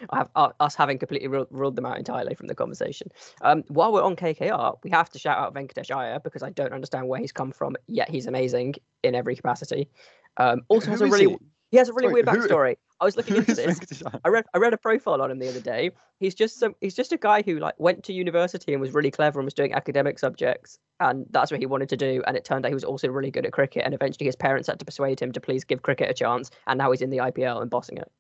I 0.10 0.18
have 0.18 0.30
uh, 0.36 0.50
us 0.60 0.76
having 0.76 0.98
completely 0.98 1.28
ruled, 1.28 1.48
ruled, 1.52 1.76
them 1.76 1.86
out 1.86 1.98
entirely 1.98 2.36
from 2.36 2.48
the 2.48 2.56
conversation. 2.56 3.10
Um, 3.42 3.64
while 3.68 3.92
we're 3.94 4.04
on 4.04 4.16
KKR, 4.16 4.78
we 4.84 4.90
have 4.90 5.10
to 5.12 5.20
shout 5.20 5.38
out 5.38 5.54
Venkatesh 5.54 5.96
Iyer 5.96 6.20
because 6.20 6.44
I 6.44 6.50
don't 6.50 6.74
understand 6.74 7.08
where 7.08 7.20
he's 7.20 7.32
come 7.32 7.52
from. 7.52 7.76
Yet 7.88 8.10
he's 8.10 8.26
amazing 8.26 8.76
in 9.04 9.16
every 9.16 9.36
capacity. 9.36 9.90
Um, 10.38 10.62
also 10.68 10.88
Who 10.88 10.92
has 10.92 11.02
a 11.02 11.06
really 11.06 11.28
he? 11.28 11.38
he? 11.72 11.78
has 11.78 11.90
a 11.90 11.94
really 11.94 12.10
Sorry, 12.10 12.24
weird 12.24 12.26
backstory. 12.26 12.70
Who, 12.70 12.76
I 13.02 13.06
was 13.06 13.18
looking 13.18 13.36
into 13.38 13.54
this. 13.54 14.04
I 14.24 14.30
read 14.30 14.46
I 14.54 14.58
read 14.58 14.74
a 14.74 14.78
profile 14.78 15.22
on 15.22 15.32
him 15.32 15.40
the 15.40 15.50
other 15.50 15.62
day. 15.62 15.92
He's 16.20 16.36
just 16.36 16.60
some 16.60 16.76
he's 16.82 16.96
just 16.96 17.12
a 17.12 17.18
guy 17.18 17.42
who 17.42 17.60
like 17.60 17.76
went 17.78 18.04
to 18.06 18.14
university 18.14 18.74
and 18.74 18.82
was 18.82 18.94
really 18.94 19.12
clever 19.12 19.40
and 19.40 19.46
was 19.46 19.54
doing 19.54 19.74
academic 19.74 20.20
subjects 20.20 20.80
and 21.00 21.26
that's 21.32 21.52
what 21.52 21.60
he 21.60 21.66
wanted 21.66 21.90
to 21.90 21.98
do. 21.98 22.22
And 22.28 22.36
it 22.36 22.44
turned 22.44 22.66
out 22.66 22.70
he 22.70 22.76
was 22.76 22.84
also 22.84 23.08
really 23.08 23.32
good 23.32 23.46
at 23.46 23.54
cricket. 23.54 23.84
And 23.86 23.94
eventually 23.94 24.26
his 24.26 24.36
parents 24.36 24.68
had 24.68 24.80
to 24.80 24.86
persuade 24.86 25.20
him 25.20 25.32
to 25.32 25.40
please 25.40 25.64
give 25.64 25.82
cricket 25.82 26.10
a 26.10 26.14
chance. 26.14 26.52
And 26.68 26.78
now 26.78 26.92
he's 26.92 27.02
in 27.02 27.10
the 27.10 27.18
IPL 27.18 27.62
and 27.62 27.70
bossing 27.70 27.98
it. 27.98 28.12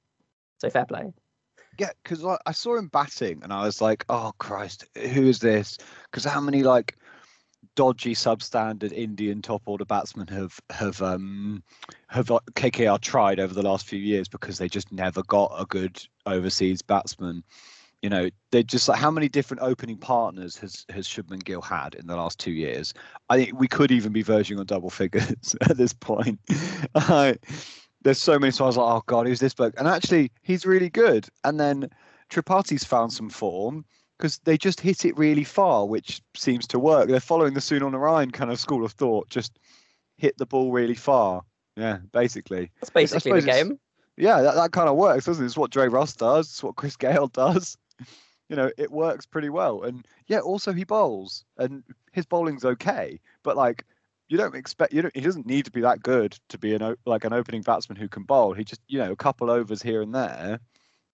So 0.59 0.69
fair 0.69 0.85
play. 0.85 1.11
Yeah, 1.79 1.91
because 2.03 2.25
I 2.45 2.51
saw 2.51 2.75
him 2.75 2.87
batting 2.87 3.39
and 3.41 3.53
I 3.53 3.63
was 3.63 3.79
like, 3.79 4.03
oh 4.09 4.33
Christ, 4.37 4.85
who 4.97 5.27
is 5.27 5.39
this? 5.39 5.77
Because 6.03 6.25
how 6.25 6.41
many 6.41 6.61
like 6.61 6.97
dodgy 7.75 8.13
substandard 8.13 8.91
Indian 8.91 9.41
top 9.41 9.61
order 9.65 9.85
batsmen 9.85 10.27
have 10.27 10.59
have 10.69 11.01
um 11.01 11.63
have 12.09 12.27
KKR 12.55 12.99
tried 12.99 13.39
over 13.39 13.53
the 13.53 13.63
last 13.63 13.87
few 13.87 13.99
years 13.99 14.27
because 14.27 14.57
they 14.57 14.67
just 14.67 14.91
never 14.91 15.23
got 15.23 15.53
a 15.57 15.65
good 15.65 16.05
overseas 16.25 16.81
batsman. 16.81 17.43
You 18.01 18.09
know, 18.09 18.29
they 18.51 18.63
just 18.63 18.89
like 18.89 18.99
how 18.99 19.11
many 19.11 19.29
different 19.29 19.63
opening 19.63 19.97
partners 19.97 20.57
has 20.57 20.85
has 20.89 21.07
Shubman 21.07 21.43
Gill 21.45 21.61
had 21.61 21.95
in 21.95 22.07
the 22.07 22.17
last 22.17 22.39
two 22.39 22.51
years? 22.51 22.93
I 23.29 23.37
think 23.37 23.57
we 23.57 23.69
could 23.69 23.91
even 23.91 24.11
be 24.11 24.21
verging 24.21 24.59
on 24.59 24.65
double 24.65 24.89
figures 24.89 25.55
at 25.61 25.77
this 25.77 25.93
point. 25.93 26.39
there's 28.03 28.21
so 28.21 28.39
many. 28.39 28.51
Was 28.59 28.59
like, 28.59 28.77
oh 28.77 29.03
god, 29.07 29.27
who's 29.27 29.39
this 29.39 29.53
bloke? 29.53 29.75
And 29.77 29.87
actually, 29.87 30.31
he's 30.41 30.65
really 30.65 30.89
good. 30.89 31.27
And 31.43 31.59
then 31.59 31.89
Tripathi's 32.29 32.83
found 32.83 33.11
some 33.13 33.29
form 33.29 33.85
because 34.17 34.37
they 34.39 34.57
just 34.57 34.81
hit 34.81 35.05
it 35.05 35.17
really 35.17 35.43
far, 35.43 35.85
which 35.85 36.21
seems 36.35 36.67
to 36.67 36.79
work. 36.79 37.07
They're 37.07 37.19
following 37.19 37.53
the 37.53 37.61
Sunil 37.61 37.91
Narine 37.91 38.33
kind 38.33 38.51
of 38.51 38.59
school 38.59 38.83
of 38.83 38.91
thought, 38.91 39.29
just 39.29 39.59
hit 40.17 40.37
the 40.37 40.45
ball 40.45 40.71
really 40.71 40.95
far. 40.95 41.43
Yeah, 41.77 41.99
basically. 42.11 42.69
That's 42.81 42.89
basically 42.89 43.39
the 43.39 43.45
game. 43.45 43.79
Yeah, 44.17 44.41
that, 44.41 44.55
that 44.55 44.73
kind 44.73 44.89
of 44.89 44.97
works, 44.97 45.25
doesn't 45.25 45.43
it? 45.43 45.47
It's 45.47 45.57
what 45.57 45.71
Dre 45.71 45.87
Russ 45.87 46.13
does. 46.13 46.47
It's 46.47 46.61
what 46.61 46.75
Chris 46.75 46.97
Gayle 46.97 47.27
does. 47.33 47.77
You 48.49 48.55
know, 48.55 48.71
it 48.77 48.91
works 48.91 49.25
pretty 49.25 49.49
well. 49.49 49.83
And 49.83 50.05
yeah, 50.27 50.39
also 50.39 50.73
he 50.73 50.83
bowls, 50.83 51.45
and 51.57 51.83
his 52.11 52.25
bowling's 52.25 52.65
okay. 52.65 53.19
But 53.43 53.55
like, 53.55 53.85
you 54.29 54.37
don't 54.37 54.55
expect 54.55 54.93
you 54.93 55.01
don't. 55.01 55.15
He 55.15 55.21
doesn't 55.21 55.47
need 55.47 55.65
to 55.65 55.71
be 55.71 55.81
that 55.81 56.03
good 56.03 56.37
to 56.49 56.57
be 56.57 56.75
an 56.75 56.95
like 57.05 57.25
an 57.25 57.33
opening 57.33 57.63
batsman 57.63 57.97
who 57.97 58.07
can 58.07 58.23
bowl. 58.23 58.53
He 58.53 58.63
just 58.63 58.81
you 58.87 58.99
know 58.99 59.11
a 59.11 59.15
couple 59.15 59.49
overs 59.49 59.81
here 59.81 60.01
and 60.01 60.13
there, 60.13 60.59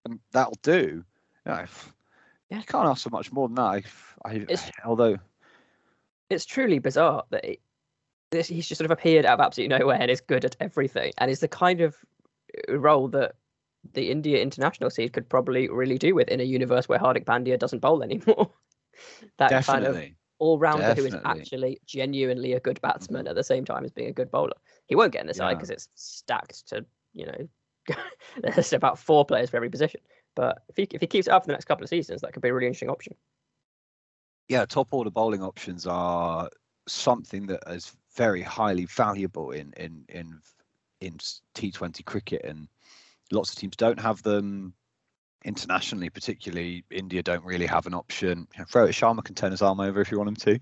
and 0.04 0.20
that'll 0.32 0.58
do. 0.62 1.02
You 1.46 1.52
know, 1.52 1.64
yeah. 2.50 2.58
You 2.58 2.64
can't 2.64 2.86
ask 2.86 3.02
for 3.02 3.10
much 3.10 3.32
more 3.32 3.48
than 3.48 3.56
that. 3.56 3.84
I, 4.24 4.30
I, 4.30 4.46
although 4.84 5.16
it's 6.28 6.44
truly 6.44 6.78
bizarre 6.78 7.24
that 7.30 7.44
it, 7.44 7.60
this, 8.30 8.48
he's 8.48 8.68
just 8.68 8.78
sort 8.78 8.90
of 8.90 8.90
appeared 8.90 9.24
out 9.24 9.40
of 9.40 9.44
absolutely 9.44 9.78
nowhere 9.78 9.98
and 10.00 10.10
is 10.10 10.20
good 10.20 10.44
at 10.44 10.56
everything, 10.60 11.12
and 11.16 11.30
is 11.30 11.40
the 11.40 11.48
kind 11.48 11.80
of 11.80 11.96
role 12.68 13.08
that 13.08 13.32
the 13.94 14.10
India 14.10 14.42
international 14.42 14.90
seed 14.90 15.14
could 15.14 15.28
probably 15.28 15.68
really 15.68 15.96
do 15.96 16.14
with 16.14 16.28
in 16.28 16.40
a 16.40 16.44
universe 16.44 16.88
where 16.88 16.98
Hardik 16.98 17.24
Pandya 17.24 17.58
doesn't 17.58 17.78
bowl 17.78 18.02
anymore. 18.02 18.50
that 19.38 19.48
Definitely. 19.48 19.86
kind 19.86 19.96
of 19.96 20.10
all 20.38 20.58
rounder 20.58 20.94
who 20.94 21.06
is 21.06 21.16
actually 21.24 21.80
genuinely 21.86 22.52
a 22.52 22.60
good 22.60 22.80
batsman 22.80 23.22
mm-hmm. 23.22 23.28
at 23.28 23.36
the 23.36 23.44
same 23.44 23.64
time 23.64 23.84
as 23.84 23.90
being 23.90 24.08
a 24.08 24.12
good 24.12 24.30
bowler. 24.30 24.56
He 24.86 24.94
won't 24.94 25.12
get 25.12 25.22
in 25.22 25.26
the 25.26 25.34
side 25.34 25.54
because 25.54 25.70
it's 25.70 25.88
stacked 25.94 26.68
to 26.68 26.84
you 27.12 27.26
know 27.26 27.96
there's 28.42 28.72
about 28.72 28.98
four 28.98 29.24
players 29.24 29.50
for 29.50 29.56
every 29.56 29.70
position. 29.70 30.00
But 30.34 30.62
if 30.68 30.76
he 30.76 30.88
if 30.92 31.00
he 31.00 31.06
keeps 31.06 31.26
it 31.26 31.32
up 31.32 31.44
for 31.44 31.46
the 31.48 31.52
next 31.52 31.64
couple 31.64 31.84
of 31.84 31.88
seasons, 31.88 32.20
that 32.20 32.32
could 32.32 32.42
be 32.42 32.48
a 32.48 32.54
really 32.54 32.66
interesting 32.66 32.90
option. 32.90 33.14
yeah, 34.48 34.64
top 34.66 34.88
order 34.92 35.10
bowling 35.10 35.42
options 35.42 35.86
are 35.86 36.50
something 36.86 37.46
that 37.46 37.62
is 37.68 37.96
very 38.14 38.42
highly 38.42 38.84
valuable 38.84 39.50
in 39.50 39.72
in 39.76 40.04
in 40.08 40.40
in 41.00 41.18
T20 41.54 42.04
cricket, 42.04 42.42
and 42.44 42.68
lots 43.32 43.50
of 43.50 43.58
teams 43.58 43.76
don't 43.76 44.00
have 44.00 44.22
them. 44.22 44.74
Internationally, 45.46 46.10
particularly 46.10 46.84
India, 46.90 47.22
don't 47.22 47.44
really 47.44 47.66
have 47.66 47.86
an 47.86 47.94
option. 47.94 48.46
You 48.54 48.58
know, 48.58 48.64
Rohit 48.66 48.88
Sharma 48.88 49.24
can 49.24 49.34
turn 49.34 49.52
his 49.52 49.62
arm 49.62 49.80
over 49.80 50.00
if 50.00 50.10
you 50.10 50.18
want 50.18 50.28
him 50.28 50.36
to. 50.36 50.58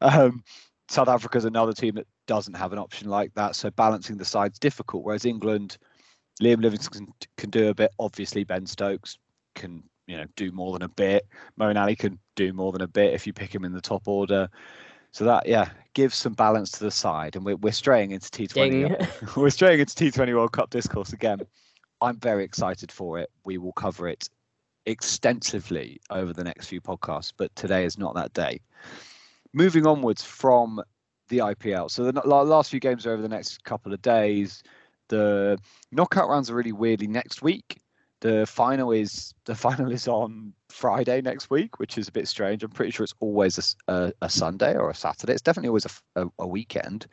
Um, 0.00 0.44
South 0.88 1.08
Africa's 1.08 1.44
another 1.44 1.72
team 1.72 1.96
that 1.96 2.06
doesn't 2.26 2.54
have 2.54 2.72
an 2.72 2.78
option 2.78 3.08
like 3.08 3.34
that, 3.34 3.56
so 3.56 3.70
balancing 3.70 4.16
the 4.16 4.24
side's 4.24 4.58
difficult. 4.58 5.04
Whereas 5.04 5.24
England, 5.24 5.76
Liam 6.42 6.62
Livingstone 6.62 7.06
can, 7.06 7.14
can 7.36 7.50
do 7.50 7.68
a 7.68 7.74
bit. 7.74 7.90
Obviously, 7.98 8.44
Ben 8.44 8.66
Stokes 8.66 9.18
can 9.54 9.82
you 10.06 10.16
know 10.16 10.24
do 10.36 10.50
more 10.52 10.72
than 10.72 10.82
a 10.82 10.88
bit. 10.88 11.26
Moeen 11.60 11.80
Ali 11.80 11.96
can 11.96 12.18
do 12.36 12.52
more 12.52 12.72
than 12.72 12.82
a 12.82 12.88
bit 12.88 13.14
if 13.14 13.26
you 13.26 13.32
pick 13.32 13.54
him 13.54 13.64
in 13.64 13.72
the 13.72 13.80
top 13.80 14.08
order. 14.08 14.48
So 15.10 15.24
that 15.24 15.46
yeah 15.46 15.70
gives 15.94 16.14
some 16.14 16.34
balance 16.34 16.70
to 16.72 16.84
the 16.84 16.90
side, 16.90 17.36
and 17.36 17.44
we're 17.44 17.56
we're 17.56 17.72
straying 17.72 18.12
into 18.12 18.28
T20. 18.28 19.36
we're 19.36 19.50
straying 19.50 19.80
into 19.80 19.94
T20 19.94 20.34
World 20.34 20.52
Cup 20.52 20.70
discourse 20.70 21.12
again. 21.12 21.40
I'm 22.00 22.18
very 22.18 22.44
excited 22.44 22.92
for 22.92 23.18
it. 23.18 23.30
We 23.44 23.58
will 23.58 23.72
cover 23.72 24.08
it 24.08 24.28
extensively 24.86 26.00
over 26.10 26.32
the 26.32 26.44
next 26.44 26.68
few 26.68 26.80
podcasts, 26.80 27.32
but 27.36 27.54
today 27.56 27.84
is 27.84 27.98
not 27.98 28.14
that 28.14 28.32
day. 28.32 28.60
Moving 29.52 29.86
onwards 29.86 30.22
from 30.22 30.82
the 31.28 31.38
IPL. 31.38 31.90
So 31.90 32.10
the 32.10 32.20
last 32.26 32.70
few 32.70 32.80
games 32.80 33.06
are 33.06 33.12
over 33.12 33.22
the 33.22 33.28
next 33.28 33.64
couple 33.64 33.92
of 33.92 34.00
days. 34.00 34.62
The 35.08 35.58
knockout 35.92 36.28
rounds 36.28 36.50
are 36.50 36.54
really 36.54 36.72
weirdly 36.72 37.06
next 37.06 37.42
week. 37.42 37.82
The 38.20 38.46
final 38.46 38.92
is 38.92 39.34
the 39.44 39.54
final 39.54 39.92
is 39.92 40.08
on 40.08 40.52
Friday 40.70 41.20
next 41.20 41.50
week, 41.50 41.78
which 41.78 41.98
is 41.98 42.08
a 42.08 42.12
bit 42.12 42.26
strange. 42.26 42.64
I'm 42.64 42.70
pretty 42.70 42.90
sure 42.90 43.04
it's 43.04 43.14
always 43.20 43.76
a 43.88 44.28
Sunday 44.28 44.76
or 44.76 44.90
a 44.90 44.94
Saturday. 44.94 45.32
It's 45.32 45.42
definitely 45.42 45.68
always 45.68 45.86
a 46.16 46.46
weekend. 46.46 47.06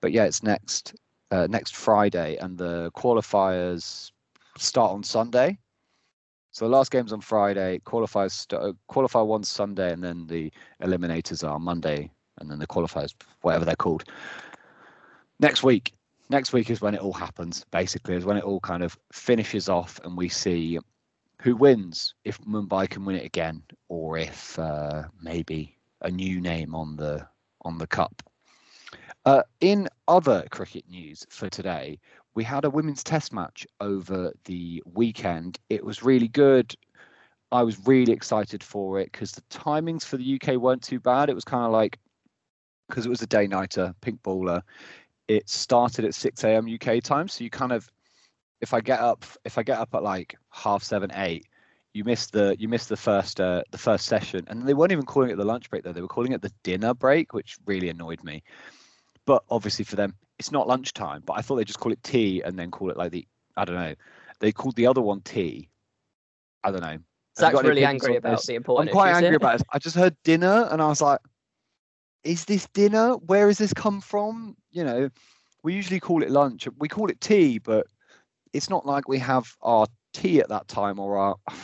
But 0.00 0.12
yeah, 0.12 0.24
it's 0.24 0.42
next 0.42 0.94
uh, 1.30 1.46
next 1.48 1.76
Friday, 1.76 2.36
and 2.36 2.58
the 2.58 2.90
qualifiers 2.96 4.10
start 4.58 4.92
on 4.92 5.02
Sunday. 5.02 5.58
So 6.52 6.64
the 6.64 6.70
last 6.70 6.90
game's 6.90 7.12
on 7.12 7.20
Friday. 7.20 7.80
Qualifiers 7.84 8.32
st- 8.32 8.60
uh, 8.60 8.72
qualify 8.88 9.20
one 9.20 9.44
Sunday, 9.44 9.92
and 9.92 10.02
then 10.02 10.26
the 10.26 10.52
eliminators 10.82 11.48
are 11.48 11.58
Monday, 11.58 12.10
and 12.38 12.50
then 12.50 12.58
the 12.58 12.66
qualifiers, 12.66 13.14
whatever 13.42 13.64
they're 13.64 13.76
called, 13.76 14.04
next 15.38 15.62
week. 15.62 15.92
Next 16.28 16.52
week 16.52 16.70
is 16.70 16.80
when 16.80 16.94
it 16.94 17.00
all 17.00 17.12
happens. 17.12 17.64
Basically, 17.72 18.14
is 18.14 18.24
when 18.24 18.36
it 18.36 18.44
all 18.44 18.60
kind 18.60 18.82
of 18.82 18.96
finishes 19.12 19.68
off, 19.68 20.00
and 20.04 20.16
we 20.16 20.28
see 20.28 20.78
who 21.42 21.56
wins 21.56 22.14
if 22.24 22.40
Mumbai 22.42 22.88
can 22.88 23.04
win 23.04 23.16
it 23.16 23.24
again, 23.24 23.62
or 23.88 24.18
if 24.18 24.58
uh, 24.58 25.04
maybe 25.20 25.76
a 26.02 26.10
new 26.10 26.40
name 26.40 26.74
on 26.74 26.96
the 26.96 27.26
on 27.62 27.78
the 27.78 27.86
cup. 27.86 28.22
Uh, 29.26 29.42
in 29.60 29.88
other 30.08 30.46
cricket 30.50 30.84
news 30.88 31.26
for 31.28 31.48
today, 31.50 31.98
we 32.34 32.42
had 32.42 32.64
a 32.64 32.70
women's 32.70 33.04
test 33.04 33.32
match 33.32 33.66
over 33.80 34.32
the 34.44 34.82
weekend. 34.86 35.58
It 35.68 35.84
was 35.84 36.02
really 36.02 36.28
good. 36.28 36.74
I 37.52 37.62
was 37.62 37.86
really 37.86 38.12
excited 38.12 38.62
for 38.62 38.98
it 39.00 39.12
because 39.12 39.32
the 39.32 39.42
timings 39.42 40.04
for 40.04 40.16
the 40.16 40.24
UK 40.24 40.56
weren't 40.56 40.82
too 40.82 41.00
bad. 41.00 41.28
It 41.28 41.34
was 41.34 41.44
kind 41.44 41.64
of 41.66 41.72
like 41.72 41.98
because 42.88 43.06
it 43.06 43.10
was 43.10 43.22
a 43.22 43.26
day 43.26 43.46
nighter, 43.46 43.94
pink 44.00 44.22
baller, 44.22 44.62
It 45.28 45.48
started 45.48 46.04
at 46.04 46.14
6 46.14 46.44
a.m. 46.44 46.68
UK 46.68 47.02
time, 47.02 47.28
so 47.28 47.44
you 47.44 47.50
kind 47.50 47.72
of, 47.72 47.88
if 48.60 48.74
I 48.74 48.80
get 48.80 49.00
up, 49.00 49.24
if 49.44 49.58
I 49.58 49.62
get 49.62 49.78
up 49.78 49.94
at 49.94 50.02
like 50.02 50.36
half 50.50 50.82
seven, 50.82 51.10
eight, 51.14 51.46
you 51.94 52.04
miss 52.04 52.28
the 52.28 52.56
you 52.58 52.68
miss 52.68 52.86
the 52.86 52.96
first 52.96 53.40
uh, 53.40 53.62
the 53.72 53.78
first 53.78 54.06
session, 54.06 54.44
and 54.48 54.66
they 54.66 54.74
weren't 54.74 54.92
even 54.92 55.06
calling 55.06 55.30
it 55.30 55.36
the 55.36 55.44
lunch 55.44 55.70
break 55.70 55.84
though. 55.84 55.92
They 55.92 56.02
were 56.02 56.08
calling 56.08 56.32
it 56.32 56.42
the 56.42 56.52
dinner 56.64 56.94
break, 56.94 57.32
which 57.34 57.58
really 57.66 57.88
annoyed 57.90 58.22
me. 58.24 58.42
But 59.30 59.44
obviously 59.48 59.84
for 59.84 59.94
them, 59.94 60.16
it's 60.40 60.50
not 60.50 60.66
lunchtime. 60.66 61.22
But 61.24 61.34
I 61.34 61.40
thought 61.40 61.54
they 61.54 61.64
just 61.64 61.78
call 61.78 61.92
it 61.92 62.02
tea 62.02 62.42
and 62.42 62.58
then 62.58 62.72
call 62.72 62.90
it 62.90 62.96
like 62.96 63.12
the 63.12 63.24
I 63.56 63.64
don't 63.64 63.76
know. 63.76 63.94
They 64.40 64.50
called 64.50 64.74
the 64.74 64.88
other 64.88 65.00
one 65.00 65.20
tea. 65.20 65.70
I 66.64 66.72
don't 66.72 66.80
know. 66.80 66.98
Zach's 67.38 67.62
really 67.62 67.84
angry 67.84 68.16
about 68.16 68.38
this? 68.38 68.46
the 68.46 68.56
I'm 68.56 68.88
quite 68.88 69.12
issues 69.12 69.22
angry 69.22 69.36
about 69.36 69.60
it. 69.60 69.66
I 69.72 69.78
just 69.78 69.94
heard 69.94 70.16
dinner 70.24 70.66
and 70.72 70.82
I 70.82 70.88
was 70.88 71.00
like, 71.00 71.20
is 72.24 72.44
this 72.46 72.66
dinner? 72.74 73.12
Where 73.18 73.46
has 73.46 73.58
this 73.58 73.72
come 73.72 74.00
from? 74.00 74.56
You 74.72 74.82
know, 74.82 75.10
we 75.62 75.74
usually 75.74 76.00
call 76.00 76.24
it 76.24 76.30
lunch. 76.32 76.66
We 76.80 76.88
call 76.88 77.08
it 77.08 77.20
tea, 77.20 77.60
but 77.60 77.86
it's 78.52 78.68
not 78.68 78.84
like 78.84 79.06
we 79.06 79.20
have 79.20 79.54
our 79.62 79.86
tea 80.12 80.40
at 80.40 80.48
that 80.48 80.66
time 80.66 80.98
or 80.98 81.16
our. 81.16 81.36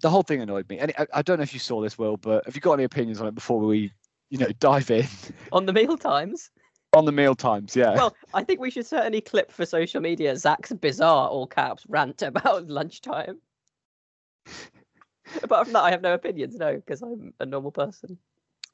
The 0.00 0.08
whole 0.08 0.22
thing 0.22 0.40
annoyed 0.40 0.68
me. 0.68 0.78
And 0.78 0.92
I, 0.96 1.06
I 1.14 1.20
don't 1.22 1.38
know 1.38 1.42
if 1.42 1.52
you 1.52 1.58
saw 1.58 1.82
this, 1.82 1.98
Will, 1.98 2.16
but 2.16 2.46
have 2.46 2.54
you 2.54 2.60
got 2.60 2.74
any 2.74 2.84
opinions 2.84 3.20
on 3.20 3.26
it 3.26 3.34
before 3.34 3.58
we, 3.58 3.92
you 4.30 4.38
know, 4.38 4.48
dive 4.58 4.90
in 4.90 5.06
on 5.52 5.66
the 5.66 5.72
meal 5.72 5.96
times. 5.98 6.50
on 6.94 7.04
the 7.04 7.12
meal 7.12 7.34
times? 7.34 7.76
Yeah. 7.76 7.94
Well, 7.94 8.16
I 8.32 8.44
think 8.44 8.60
we 8.60 8.70
should 8.70 8.86
certainly 8.86 9.20
clip 9.20 9.52
for 9.52 9.66
social 9.66 10.00
media 10.00 10.36
Zach's 10.36 10.72
bizarre 10.72 11.28
all 11.28 11.46
caps 11.46 11.84
rant 11.88 12.22
about 12.22 12.68
lunchtime. 12.68 13.40
Apart 15.42 15.66
from 15.66 15.74
that, 15.74 15.82
I 15.82 15.90
have 15.90 16.02
no 16.02 16.14
opinions. 16.14 16.56
No, 16.56 16.76
because 16.76 17.02
I'm 17.02 17.32
a 17.38 17.46
normal 17.46 17.70
person. 17.70 18.18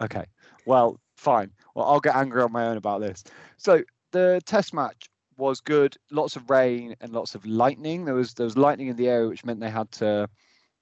Okay. 0.03 0.25
Well, 0.65 1.01
fine. 1.17 1.51
Well, 1.75 1.87
I'll 1.87 2.01
get 2.01 2.17
angry 2.17 2.43
on 2.43 2.53
my 2.53 2.67
own 2.67 2.77
about 2.77 3.01
this. 3.01 3.25
So 3.57 3.83
the 4.13 4.41
test 4.47 4.73
match 4.75 5.09
was 5.37 5.61
good. 5.61 5.97
Lots 6.11 6.37
of 6.37 6.49
rain 6.49 6.97
and 7.01 7.13
lots 7.13 7.35
of 7.35 7.45
lightning. 7.45 8.05
There 8.05 8.15
was 8.15 8.35
there 8.35 8.45
was 8.45 8.57
lightning 8.57 8.89
in 8.89 8.97
the 8.97 9.09
area, 9.09 9.29
which 9.29 9.45
meant 9.45 9.61
they 9.61 9.71
had 9.71 9.91
to 9.93 10.29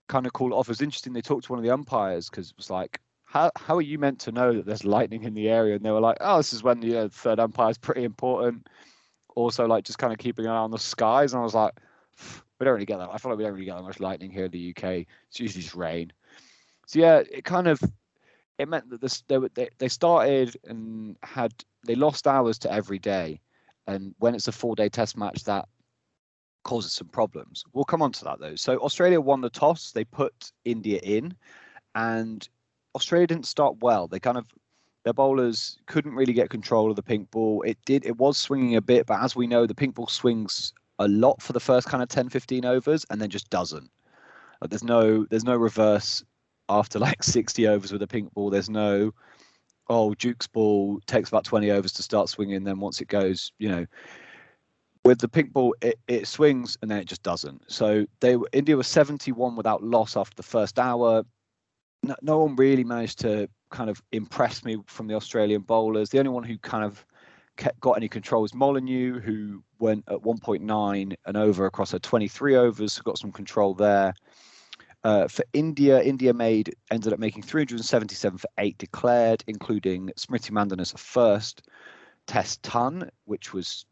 kind 0.09 0.27
of 0.27 0.33
call 0.33 0.53
it 0.53 0.55
off. 0.55 0.69
It 0.69 0.73
was 0.73 0.83
interesting. 0.83 1.13
They 1.13 1.21
talked 1.21 1.45
to 1.47 1.53
one 1.53 1.59
of 1.59 1.65
the 1.65 1.73
umpires 1.73 2.29
because 2.29 2.51
it 2.51 2.57
was 2.57 2.71
like, 2.71 3.01
how 3.35 3.51
how 3.57 3.77
are 3.77 3.83
you 3.83 3.99
meant 3.99 4.20
to 4.20 4.33
know 4.33 4.53
that 4.53 4.64
there's 4.64 4.85
lightning 4.85 5.25
in 5.25 5.35
the 5.35 5.51
area? 5.51 5.75
And 5.75 5.85
they 5.85 5.90
were 5.90 6.01
like, 6.01 6.18
oh, 6.20 6.37
this 6.37 6.53
is 6.53 6.62
when 6.62 6.79
the 6.79 6.97
uh, 6.97 7.09
third 7.09 7.40
umpire 7.40 7.70
is 7.70 7.79
pretty 7.79 8.05
important. 8.05 8.68
Also, 9.35 9.66
like 9.66 9.85
just 9.85 9.99
kind 9.99 10.12
of 10.12 10.20
keeping 10.20 10.47
an 10.47 10.53
eye 10.53 10.57
on 10.57 10.70
the 10.70 10.79
skies. 10.79 11.33
And 11.33 11.40
I 11.40 11.44
was 11.44 11.55
like, 11.55 11.73
we 12.61 12.64
don't 12.64 12.75
really 12.75 12.87
get 12.87 12.99
that. 12.99 13.11
I 13.12 13.18
feel 13.18 13.33
like 13.33 13.38
we 13.38 13.44
don't 13.44 13.55
really 13.55 13.64
get 13.64 13.75
that 13.75 13.83
much 13.83 13.99
lightning 13.99 14.31
here 14.31 14.44
in 14.44 14.53
the 14.53 14.70
UK. 14.70 15.07
It's 15.29 15.40
usually 15.40 15.62
just 15.62 15.75
rain. 15.75 16.12
So 16.87 17.01
yeah, 17.01 17.23
it 17.29 17.44
kind 17.44 17.66
of 17.66 17.81
it 18.59 18.68
meant 18.68 18.88
that 18.90 19.01
this 19.01 19.25
they, 19.27 19.38
they 19.55 19.68
they 19.79 19.88
started 19.88 20.57
and 20.62 21.16
had 21.25 21.53
they 21.85 21.97
lost 21.97 22.29
hours 22.29 22.57
to 22.61 22.73
every 22.73 23.01
day, 23.01 23.40
and 23.88 24.14
when 24.18 24.37
it's 24.37 24.47
a 24.47 24.53
four 24.53 24.77
day 24.77 24.88
test 24.88 25.16
match, 25.16 25.42
that 25.42 25.66
causes 26.62 26.92
some 26.92 27.09
problems. 27.09 27.64
We'll 27.73 27.85
come 27.85 28.01
on 28.01 28.12
to 28.12 28.25
that 28.27 28.38
though. 28.38 28.55
So 28.55 28.79
Australia 28.79 29.20
won 29.20 29.40
the 29.40 29.51
toss. 29.51 29.90
They 29.90 30.05
put 30.05 30.53
India 30.64 31.01
in, 31.03 31.35
and 31.97 32.49
Australia 32.94 33.26
didn't 33.26 33.46
start 33.46 33.76
well. 33.80 34.07
They 34.07 34.20
kind 34.20 34.38
of 34.38 34.46
their 35.04 35.12
bowlers 35.12 35.78
couldn't 35.87 36.14
really 36.14 36.33
get 36.33 36.48
control 36.48 36.90
of 36.90 36.96
the 36.96 37.02
pink 37.02 37.30
ball. 37.30 37.62
It 37.62 37.78
did 37.85 38.07
it 38.07 38.16
was 38.16 38.38
swinging 38.38 38.76
a 38.76 38.80
bit, 38.80 39.07
but 39.07 39.22
as 39.22 39.37
we 39.37 39.46
know, 39.46 39.66
the 39.66 39.74
pink 39.74 39.94
ball 39.94 40.07
swings 40.07 40.72
a 40.98 41.09
lot 41.09 41.42
for 41.42 41.52
the 41.52 41.61
first 41.61 41.88
kind 41.88 42.02
of 42.02 42.09
10 42.09 42.28
15 42.28 42.64
overs 42.64 43.04
and 43.11 43.20
then 43.20 43.30
just 43.30 43.50
doesn't. 43.50 43.90
Like, 44.61 44.70
there's 44.70 44.85
no 44.85 45.24
there's 45.26 45.44
no 45.44 45.57
reverse 45.57 46.24
after 46.68 46.98
like 46.98 47.22
60 47.22 47.66
overs 47.68 47.92
with 47.92 48.02
a 48.02 48.07
pink 48.07 48.33
ball. 48.33 48.50
There's 48.50 48.70
no 48.70 49.12
oh 49.88 50.14
Duke's 50.14 50.46
ball 50.46 51.00
takes 51.07 51.28
about 51.28 51.44
20 51.44 51.70
overs 51.70 51.92
to 51.92 52.02
start 52.02 52.28
swinging. 52.28 52.64
Then 52.64 52.80
once 52.80 53.00
it 53.00 53.09
goes, 53.09 53.52
you 53.59 53.68
know, 53.68 53.87
with 55.04 55.18
the 55.18 55.28
pink 55.28 55.52
ball, 55.52 55.74
it, 55.83 55.98
it 56.09 56.26
swings 56.26 56.78
and 56.80 56.90
then 56.90 56.98
it 56.98 57.07
just 57.07 57.22
doesn't. 57.22 57.70
So 57.70 58.07
they 58.20 58.37
India 58.52 58.76
was 58.76 58.87
71 58.87 59.57
without 59.57 59.83
loss 59.83 60.16
after 60.16 60.35
the 60.35 60.42
first 60.42 60.78
hour. 60.78 61.24
No, 62.05 62.14
no 62.23 62.38
one 62.38 62.57
really 62.57 62.85
managed 62.85 63.21
to 63.21 63.49
kind 63.71 63.88
of 63.90 64.03
impress 64.12 64.64
me 64.64 64.79
from 64.87 65.07
the 65.07 65.14
Australian 65.14 65.62
bowlers. 65.62 66.11
The 66.11 66.19
only 66.19 66.31
one 66.31 66.45
who 66.45 66.59
kind 66.59 66.85
of 66.85 67.05
kept, 67.57 67.81
got 67.81 67.93
any 67.93 68.09
control 68.09 68.43
was 68.43 68.55
Molyneux, 68.55 69.21
who 69.21 69.62
went 69.79 70.05
at 70.09 70.19
1.9 70.19 71.17
and 71.27 71.37
over 71.37 71.67
across 71.67 71.93
her 71.93 71.99
23 71.99 72.57
overs, 72.57 72.99
got 73.01 73.19
some 73.19 73.33
control 73.33 73.75
there. 73.75 74.14
Uh, 75.03 75.29
for 75.29 75.45
India, 75.53 76.03
India 76.03 76.33
made 76.33 76.75
ended 76.90 77.12
up 77.12 77.19
making 77.19 77.43
377 77.43 78.38
for 78.38 78.49
eight 78.59 78.79
declared, 78.79 79.45
including 79.47 80.11
Smriti 80.19 80.51
Mandhana's 80.51 80.95
first 80.97 81.69
test 82.27 82.62
ton, 82.62 83.11
which 83.27 83.53
was 83.53 83.85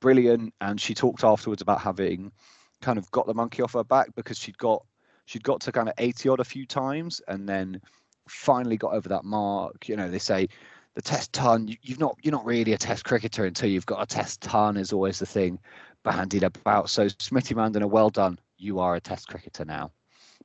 brilliant. 0.00 0.52
And 0.60 0.80
she 0.80 0.92
talked 0.92 1.22
afterwards 1.22 1.62
about 1.62 1.80
having 1.80 2.32
kind 2.80 2.98
of 2.98 3.10
got 3.12 3.26
the 3.26 3.34
monkey 3.34 3.62
off 3.62 3.74
her 3.74 3.84
back 3.84 4.08
because 4.16 4.38
she'd 4.38 4.58
got 4.58 4.84
she'd 5.26 5.44
got 5.44 5.60
to 5.62 5.72
kind 5.72 5.88
of 5.88 5.94
80 5.98 6.28
odd 6.30 6.40
a 6.40 6.44
few 6.44 6.66
times, 6.66 7.20
and 7.28 7.48
then 7.48 7.80
finally 8.28 8.76
got 8.76 8.94
over 8.94 9.08
that 9.10 9.24
mark. 9.24 9.88
You 9.88 9.96
know, 9.96 10.10
they 10.10 10.18
say 10.18 10.48
the 10.94 11.02
test 11.02 11.32
ton. 11.32 11.68
You, 11.68 11.76
you've 11.82 12.00
not 12.00 12.16
you're 12.22 12.32
not 12.32 12.46
really 12.46 12.72
a 12.72 12.78
test 12.78 13.04
cricketer 13.04 13.44
until 13.44 13.68
you've 13.68 13.86
got 13.86 14.02
a 14.02 14.06
test 14.06 14.40
ton. 14.40 14.76
Is 14.76 14.92
always 14.92 15.18
the 15.18 15.26
thing 15.26 15.58
bandied 16.02 16.44
about. 16.44 16.88
So 16.88 17.06
Smriti 17.06 17.54
Mandhana, 17.54 17.88
well 17.88 18.10
done. 18.10 18.38
You 18.56 18.80
are 18.80 18.94
a 18.94 19.00
test 19.00 19.28
cricketer 19.28 19.64
now. 19.64 19.92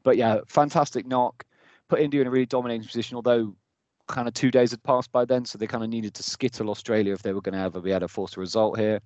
But 0.03 0.17
yeah, 0.17 0.39
fantastic 0.47 1.05
knock. 1.07 1.45
Put 1.87 1.99
India 1.99 2.21
in 2.21 2.27
a 2.27 2.31
really 2.31 2.45
dominating 2.45 2.85
position, 2.85 3.15
although 3.15 3.55
kind 4.07 4.27
of 4.27 4.33
two 4.33 4.51
days 4.51 4.71
had 4.71 4.83
passed 4.83 5.11
by 5.11 5.25
then, 5.25 5.45
so 5.45 5.57
they 5.57 5.67
kind 5.67 5.83
of 5.83 5.89
needed 5.89 6.13
to 6.15 6.23
skittle 6.23 6.69
Australia 6.69 7.13
if 7.13 7.21
they 7.21 7.33
were 7.33 7.41
going 7.41 7.53
to 7.53 7.59
ever 7.59 7.79
be 7.79 7.91
able 7.91 8.01
to 8.01 8.07
force 8.07 8.35
a 8.35 8.39
result 8.39 8.77
here. 8.77 8.99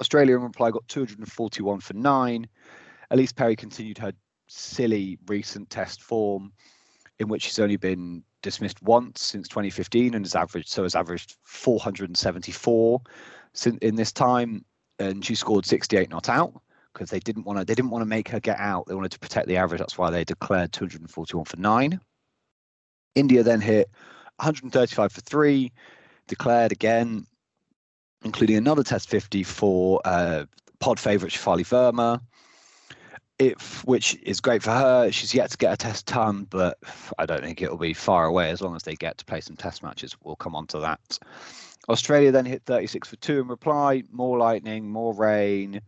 Australia 0.00 0.36
in 0.36 0.42
reply 0.42 0.70
got 0.70 0.86
241 0.88 1.80
for 1.80 1.94
nine. 1.94 2.46
Elise 3.10 3.32
Perry 3.32 3.56
continued 3.56 3.98
her 3.98 4.12
silly 4.46 5.18
recent 5.26 5.70
test 5.70 6.02
form, 6.02 6.52
in 7.18 7.28
which 7.28 7.42
she's 7.42 7.58
only 7.58 7.76
been 7.76 8.22
dismissed 8.42 8.80
once 8.82 9.22
since 9.22 9.48
2015 9.48 10.14
and 10.14 10.24
has 10.24 10.34
averaged 10.34 10.68
so 10.68 10.84
has 10.84 10.94
averaged 10.94 11.36
474 11.44 13.00
in 13.82 13.94
this 13.94 14.12
time, 14.12 14.64
and 14.98 15.24
she 15.24 15.34
scored 15.34 15.66
68 15.66 16.10
not 16.10 16.28
out 16.28 16.60
because 16.92 17.10
they 17.10 17.20
didn't 17.20 17.44
want 17.44 17.58
to 17.58 17.64
they 17.64 17.74
didn't 17.74 17.90
want 17.90 18.02
to 18.02 18.06
make 18.06 18.28
her 18.28 18.40
get 18.40 18.58
out. 18.58 18.86
They 18.86 18.94
wanted 18.94 19.12
to 19.12 19.18
protect 19.18 19.48
the 19.48 19.56
average. 19.56 19.80
That's 19.80 19.98
why 19.98 20.10
they 20.10 20.24
declared 20.24 20.72
241 20.72 21.44
for 21.44 21.56
nine. 21.56 22.00
India 23.14 23.42
then 23.42 23.60
hit 23.60 23.88
135 24.36 25.12
for 25.12 25.20
three, 25.22 25.72
declared 26.28 26.72
again, 26.72 27.26
including 28.24 28.56
another 28.56 28.82
Test 28.82 29.08
50 29.08 29.42
for 29.42 30.00
uh, 30.04 30.44
pod 30.80 31.00
favourite 31.00 31.32
Shafali 31.32 31.62
Verma. 31.62 32.20
If, 33.38 33.84
which 33.84 34.16
is 34.22 34.40
great 34.40 34.62
for 34.62 34.70
her. 34.70 35.12
She's 35.12 35.34
yet 35.34 35.50
to 35.50 35.58
get 35.58 35.74
a 35.74 35.76
test 35.76 36.06
ton, 36.06 36.46
but 36.48 36.78
I 37.18 37.26
don't 37.26 37.42
think 37.42 37.60
it'll 37.60 37.76
be 37.76 37.92
far 37.92 38.24
away 38.24 38.50
as 38.50 38.62
long 38.62 38.74
as 38.74 38.82
they 38.82 38.94
get 38.94 39.18
to 39.18 39.24
play 39.26 39.40
some 39.40 39.56
test 39.56 39.82
matches. 39.82 40.16
We'll 40.22 40.36
come 40.36 40.54
on 40.54 40.66
to 40.68 40.78
that. 40.80 41.18
Australia 41.88 42.32
then 42.32 42.46
hit 42.46 42.62
36 42.64 43.08
for 43.08 43.16
two 43.16 43.40
in 43.40 43.48
reply. 43.48 44.02
More 44.10 44.38
lightning, 44.38 44.88
more 44.88 45.14
rain. 45.14 45.82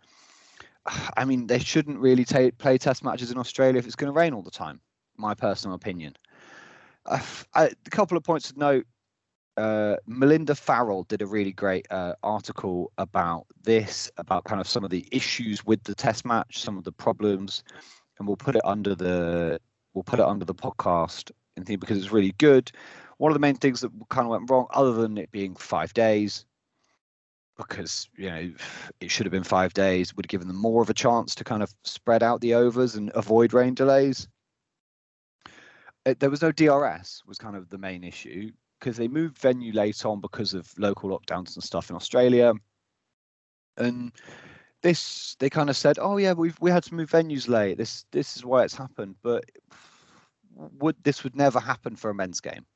I 1.16 1.24
mean, 1.24 1.46
they 1.46 1.58
shouldn't 1.58 1.98
really 1.98 2.24
take, 2.24 2.58
play 2.58 2.78
test 2.78 3.02
matches 3.02 3.30
in 3.30 3.38
Australia 3.38 3.78
if 3.78 3.86
it's 3.86 3.96
going 3.96 4.12
to 4.12 4.18
rain 4.18 4.34
all 4.34 4.42
the 4.42 4.50
time. 4.50 4.80
My 5.16 5.34
personal 5.34 5.74
opinion. 5.74 6.16
A 7.54 7.70
couple 7.90 8.16
of 8.16 8.24
points 8.24 8.52
to 8.52 8.58
note. 8.58 8.86
Uh, 9.58 9.96
Melinda 10.06 10.54
Farrell 10.54 11.02
did 11.02 11.20
a 11.20 11.26
really 11.26 11.50
great 11.50 11.84
uh, 11.90 12.14
article 12.22 12.92
about 12.96 13.44
this, 13.64 14.08
about 14.16 14.44
kind 14.44 14.60
of 14.60 14.68
some 14.68 14.84
of 14.84 14.90
the 14.90 15.04
issues 15.10 15.66
with 15.66 15.82
the 15.82 15.96
test 15.96 16.24
match, 16.24 16.60
some 16.60 16.78
of 16.78 16.84
the 16.84 16.92
problems, 16.92 17.64
and 18.18 18.28
we'll 18.28 18.36
put 18.36 18.54
it 18.54 18.62
under 18.64 18.94
the 18.94 19.60
we'll 19.94 20.04
put 20.04 20.20
it 20.20 20.24
under 20.24 20.44
the 20.44 20.54
podcast 20.54 21.32
and 21.56 21.66
thing 21.66 21.78
because 21.78 21.98
it's 21.98 22.12
really 22.12 22.32
good. 22.38 22.70
One 23.16 23.32
of 23.32 23.34
the 23.34 23.40
main 23.40 23.56
things 23.56 23.80
that 23.80 23.90
kind 24.10 24.26
of 24.26 24.30
went 24.30 24.48
wrong, 24.48 24.68
other 24.70 24.92
than 24.92 25.18
it 25.18 25.32
being 25.32 25.56
five 25.56 25.92
days, 25.92 26.46
because 27.56 28.08
you 28.16 28.30
know 28.30 28.52
it 29.00 29.10
should 29.10 29.26
have 29.26 29.32
been 29.32 29.42
five 29.42 29.74
days, 29.74 30.14
would 30.14 30.26
have 30.26 30.30
given 30.30 30.46
them 30.46 30.56
more 30.56 30.82
of 30.82 30.88
a 30.88 30.94
chance 30.94 31.34
to 31.34 31.42
kind 31.42 31.64
of 31.64 31.74
spread 31.82 32.22
out 32.22 32.40
the 32.42 32.54
overs 32.54 32.94
and 32.94 33.10
avoid 33.16 33.52
rain 33.52 33.74
delays 33.74 34.28
it, 36.08 36.10
uh, 36.10 36.14
there 36.20 36.30
was 36.30 36.42
no 36.42 36.52
DRS 36.52 37.22
was 37.26 37.38
kind 37.38 37.56
of 37.56 37.68
the 37.70 37.78
main 37.78 38.04
issue 38.04 38.50
because 38.78 38.96
they 38.96 39.08
moved 39.08 39.38
venue 39.38 39.72
late 39.72 40.04
on 40.04 40.20
because 40.20 40.54
of 40.54 40.72
local 40.78 41.10
lockdowns 41.10 41.54
and 41.54 41.64
stuff 41.64 41.90
in 41.90 41.96
Australia. 41.96 42.54
And 43.76 44.12
this 44.82 45.36
they 45.38 45.50
kind 45.50 45.70
of 45.70 45.76
said, 45.76 45.98
"Oh 46.00 46.16
yeah, 46.16 46.32
we've 46.32 46.56
we 46.60 46.70
had 46.70 46.84
to 46.84 46.94
move 46.94 47.10
venues 47.10 47.48
late. 47.48 47.78
This 47.78 48.04
this 48.12 48.36
is 48.36 48.44
why 48.44 48.64
it's 48.64 48.76
happened." 48.76 49.16
But 49.22 49.44
would 50.54 50.96
this 51.04 51.24
would 51.24 51.36
never 51.36 51.60
happen 51.60 51.96
for 51.96 52.10
a 52.10 52.14
men's 52.14 52.40
game? 52.40 52.66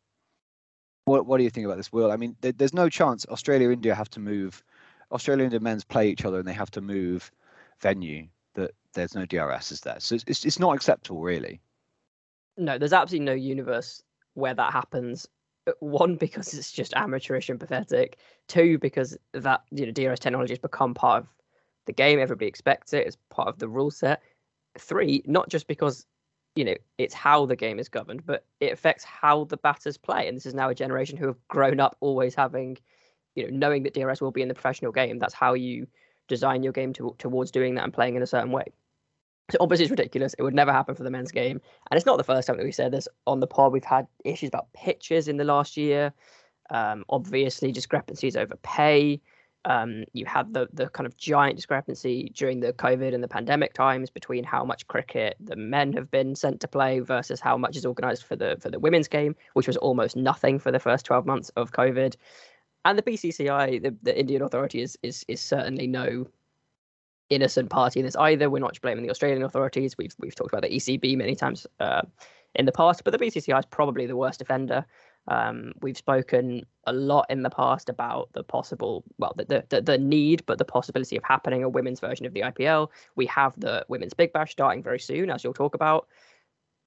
What 1.05 1.27
what 1.27 1.39
do 1.39 1.45
you 1.45 1.51
think 1.51 1.67
about 1.67 1.77
this, 1.77 1.93
Will? 1.93 2.13
I 2.13 2.17
mean, 2.17 2.37
there, 2.41 2.53
there's 2.53 2.75
no 2.75 2.89
chance 2.89 3.27
Australia 3.27 3.71
India 3.71 3.95
have 3.95 4.11
to 4.11 4.21
move. 4.21 4.63
Australia 5.11 5.45
India 5.45 5.61
men's 5.61 5.85
play 5.85 6.09
each 6.09 6.25
other 6.25 6.39
and 6.39 6.49
they 6.49 6.53
have 6.53 6.71
to 6.73 6.81
move 6.81 7.31
venue. 7.81 8.29
That 8.55 8.73
there's 8.95 9.15
no 9.15 9.27
DRS 9.27 9.73
is 9.73 9.81
there, 9.81 9.99
so 9.99 10.17
it's 10.27 10.45
it's 10.45 10.59
not 10.59 10.75
acceptable 10.75 11.23
really 11.23 11.61
no, 12.57 12.79
there's 12.79 12.93
absolutely 12.93 13.27
no 13.27 13.33
universe 13.33 14.03
where 14.35 14.55
that 14.55 14.73
happens. 14.73 15.27
One, 15.79 16.17
because 16.17 16.55
it's 16.55 16.73
just 16.73 16.95
amateurish 16.95 17.49
and 17.49 17.61
pathetic. 17.61 18.19
Two, 18.49 18.79
because 18.79 19.17
that 19.33 19.63
you 19.71 19.87
know 19.87 19.93
DRS 19.93 20.19
technology 20.19 20.53
has 20.53 20.59
become 20.59 20.95
part 20.95 21.23
of 21.23 21.29
the 21.87 21.93
game. 21.93 22.19
Everybody 22.19 22.47
expects 22.47 22.93
it. 22.93 23.07
It's 23.07 23.17
part 23.31 23.49
of 23.49 23.59
the 23.59 23.69
rule 23.69 23.91
set. 23.91 24.23
Three, 24.79 25.23
not 25.27 25.49
just 25.49 25.67
because 25.67 26.07
you 26.57 26.65
know 26.65 26.75
it's 26.99 27.15
how 27.15 27.47
the 27.47 27.57
game 27.57 27.79
is 27.79 27.89
governed, 27.89 28.27
but 28.27 28.45
it 28.61 28.73
affects 28.73 29.05
how 29.05 29.45
the 29.45 29.57
batters 29.57 29.97
play. 29.97 30.27
And 30.27 30.37
this 30.37 30.47
is 30.47 30.55
now 30.55 30.69
a 30.69 30.75
generation 30.75 31.17
who 31.17 31.27
have 31.27 31.49
grown 31.49 31.79
up 31.79 31.97
always 32.01 32.35
having, 32.35 32.79
you 33.37 33.45
know, 33.45 33.57
knowing 33.57 33.85
that 33.85 33.95
DRS 33.95 34.21
will 34.21 34.33
be 34.33 34.43
in 34.43 34.49
the 34.49 34.55
professional 34.55 34.93
game. 34.93 35.19
That's 35.19 35.35
how 35.35 35.55
you 35.55 35.87
design 36.29 36.63
your 36.63 36.73
game 36.73 36.93
to, 36.95 37.15
towards 37.19 37.51
doing 37.51 37.75
that 37.77 37.85
and 37.85 37.93
playing 37.93 38.17
in 38.17 38.23
a 38.23 38.27
certain 38.27 38.51
way. 38.51 38.73
So 39.51 39.59
obviously, 39.61 39.85
it's 39.85 39.91
ridiculous. 39.91 40.35
It 40.39 40.43
would 40.43 40.55
never 40.55 40.73
happen 40.73 40.95
for 40.95 41.03
the 41.03 41.11
men's 41.11 41.33
game, 41.33 41.61
and 41.91 41.97
it's 41.97 42.07
not 42.07 42.17
the 42.17 42.25
first 42.25 42.47
time 42.47 42.57
that 42.57 42.65
we 42.65 42.73
said 42.73 42.93
this 42.93 43.09
on 43.27 43.41
the 43.41 43.47
pod. 43.47 43.73
We've 43.73 43.85
had 43.85 44.07
issues 44.25 44.49
about 44.49 44.73
pitches 44.73 45.29
in 45.29 45.37
the 45.37 45.45
last 45.45 45.77
year. 45.77 46.13
Um, 46.71 47.05
obviously, 47.09 47.73
discrepancies 47.73 48.37
over 48.37 48.57
pay. 48.63 49.21
Um, 49.65 50.05
you 50.13 50.27
had 50.27 50.55
the 50.55 50.69
the 50.73 50.89
kind 50.89 51.07
of 51.07 51.17
giant 51.17 51.57
discrepancy 51.57 52.33
during 52.35 52.61
the 52.61 52.73
COVID 52.73 53.15
and 53.15 53.23
the 53.23 53.29
pandemic 53.29 53.75
times 53.75 54.11
between 54.11 54.43
how 54.43 54.65
much 54.65 54.87
cricket 54.89 55.37
the 55.39 55.57
men 55.57 55.93
have 55.93 56.11
been 56.11 56.35
sent 56.35 56.61
to 56.61 56.69
play 56.69 57.01
versus 57.01 57.41
how 57.41 57.57
much 57.57 57.77
is 57.77 57.87
organised 57.87 58.25
for 58.25 58.37
the 58.37 58.57
for 58.61 58.71
the 58.71 58.81
women's 58.81 59.09
game, 59.09 59.37
which 59.55 59.67
was 59.67 59.77
almost 59.77 60.17
nothing 60.17 60.59
for 60.59 60.73
the 60.73 60.81
first 60.81 61.05
twelve 61.05 61.27
months 61.27 61.51
of 61.57 61.73
COVID. 61.73 62.17
And 62.85 62.99
the 62.99 63.03
BCCI, 63.03 63.83
the, 63.83 63.95
the 64.03 64.19
Indian 64.19 64.43
authority, 64.43 64.83
is 64.83 64.99
is 65.03 65.25
is 65.29 65.41
certainly 65.41 65.87
no 65.87 66.27
innocent 67.35 67.71
party 67.71 68.01
in 68.01 68.07
this 68.07 68.17
either. 68.17 68.51
We're 68.51 68.61
not 68.61 68.81
blaming 68.81 69.05
the 69.05 69.11
Australian 69.11 69.43
authorities. 69.43 69.97
We've 69.99 70.15
we've 70.19 70.35
talked 70.35 70.53
about 70.53 70.63
the 70.63 70.77
ECB 70.77 71.17
many 71.17 71.35
times 71.35 71.67
uh, 71.81 72.03
in 72.55 72.67
the 72.67 72.73
past, 72.73 73.05
but 73.05 73.13
the 73.13 73.19
BCCI 73.19 73.59
is 73.59 73.67
probably 73.67 74.07
the 74.07 74.17
worst 74.17 74.41
offender. 74.41 74.85
Um, 75.29 75.73
we've 75.81 75.97
spoken 75.97 76.67
a 76.87 76.93
lot 76.93 77.27
in 77.31 77.43
the 77.43 77.51
past 77.51 77.89
about 77.89 78.33
the 78.33 78.43
possible, 78.43 79.05
well, 79.19 79.35
the, 79.37 79.65
the 79.69 79.81
the 79.81 79.99
need, 79.99 80.45
but 80.47 80.59
the 80.59 80.65
possibility 80.65 81.17
of 81.17 81.25
happening 81.25 81.63
a 81.63 81.69
women's 81.69 82.01
version 82.01 82.27
of 82.27 82.35
the 82.35 82.41
IPL. 82.41 82.89
We 83.15 83.27
have 83.27 83.59
the 83.59 83.85
women's 83.89 84.15
Big 84.15 84.33
Bash 84.33 84.53
starting 84.53 84.83
very 84.83 84.99
soon, 84.99 85.31
as 85.31 85.45
you'll 85.45 85.55
talk 85.55 85.75
about. 85.75 86.09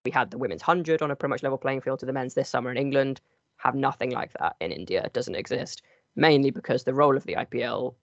We 0.03 0.11
had 0.11 0.31
the 0.31 0.37
women's 0.37 0.61
hundred 0.61 1.01
on 1.01 1.11
a 1.11 1.15
pretty 1.15 1.31
much 1.31 1.43
level 1.43 1.57
playing 1.57 1.81
field 1.81 1.99
to 1.99 2.05
the 2.05 2.13
men's 2.13 2.33
this 2.33 2.49
summer 2.49 2.69
in 2.69 2.77
England. 2.77 3.21
Have 3.57 3.75
nothing 3.75 4.11
like 4.11 4.33
that 4.39 4.55
in 4.59 4.71
India. 4.71 5.03
It 5.03 5.13
doesn't 5.13 5.35
exist 5.35 5.81
mainly 6.15 6.51
because 6.51 6.83
the 6.83 6.93
role 6.93 7.17
of 7.17 7.25
the 7.25 7.35
IPL 7.35 7.95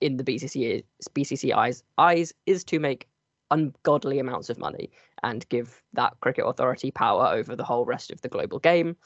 in 0.00 0.16
the 0.16 0.24
BCC 0.24 0.84
BCCI's 1.14 1.82
eyes 1.98 2.32
is 2.46 2.64
to 2.64 2.78
make 2.78 3.08
ungodly 3.50 4.18
amounts 4.18 4.48
of 4.48 4.58
money 4.58 4.90
and 5.22 5.48
give 5.48 5.82
that 5.92 6.14
cricket 6.20 6.44
authority 6.46 6.90
power 6.90 7.26
over 7.26 7.56
the 7.56 7.64
whole 7.64 7.84
rest 7.84 8.10
of 8.10 8.20
the 8.22 8.28
global 8.28 8.58
game. 8.58 8.96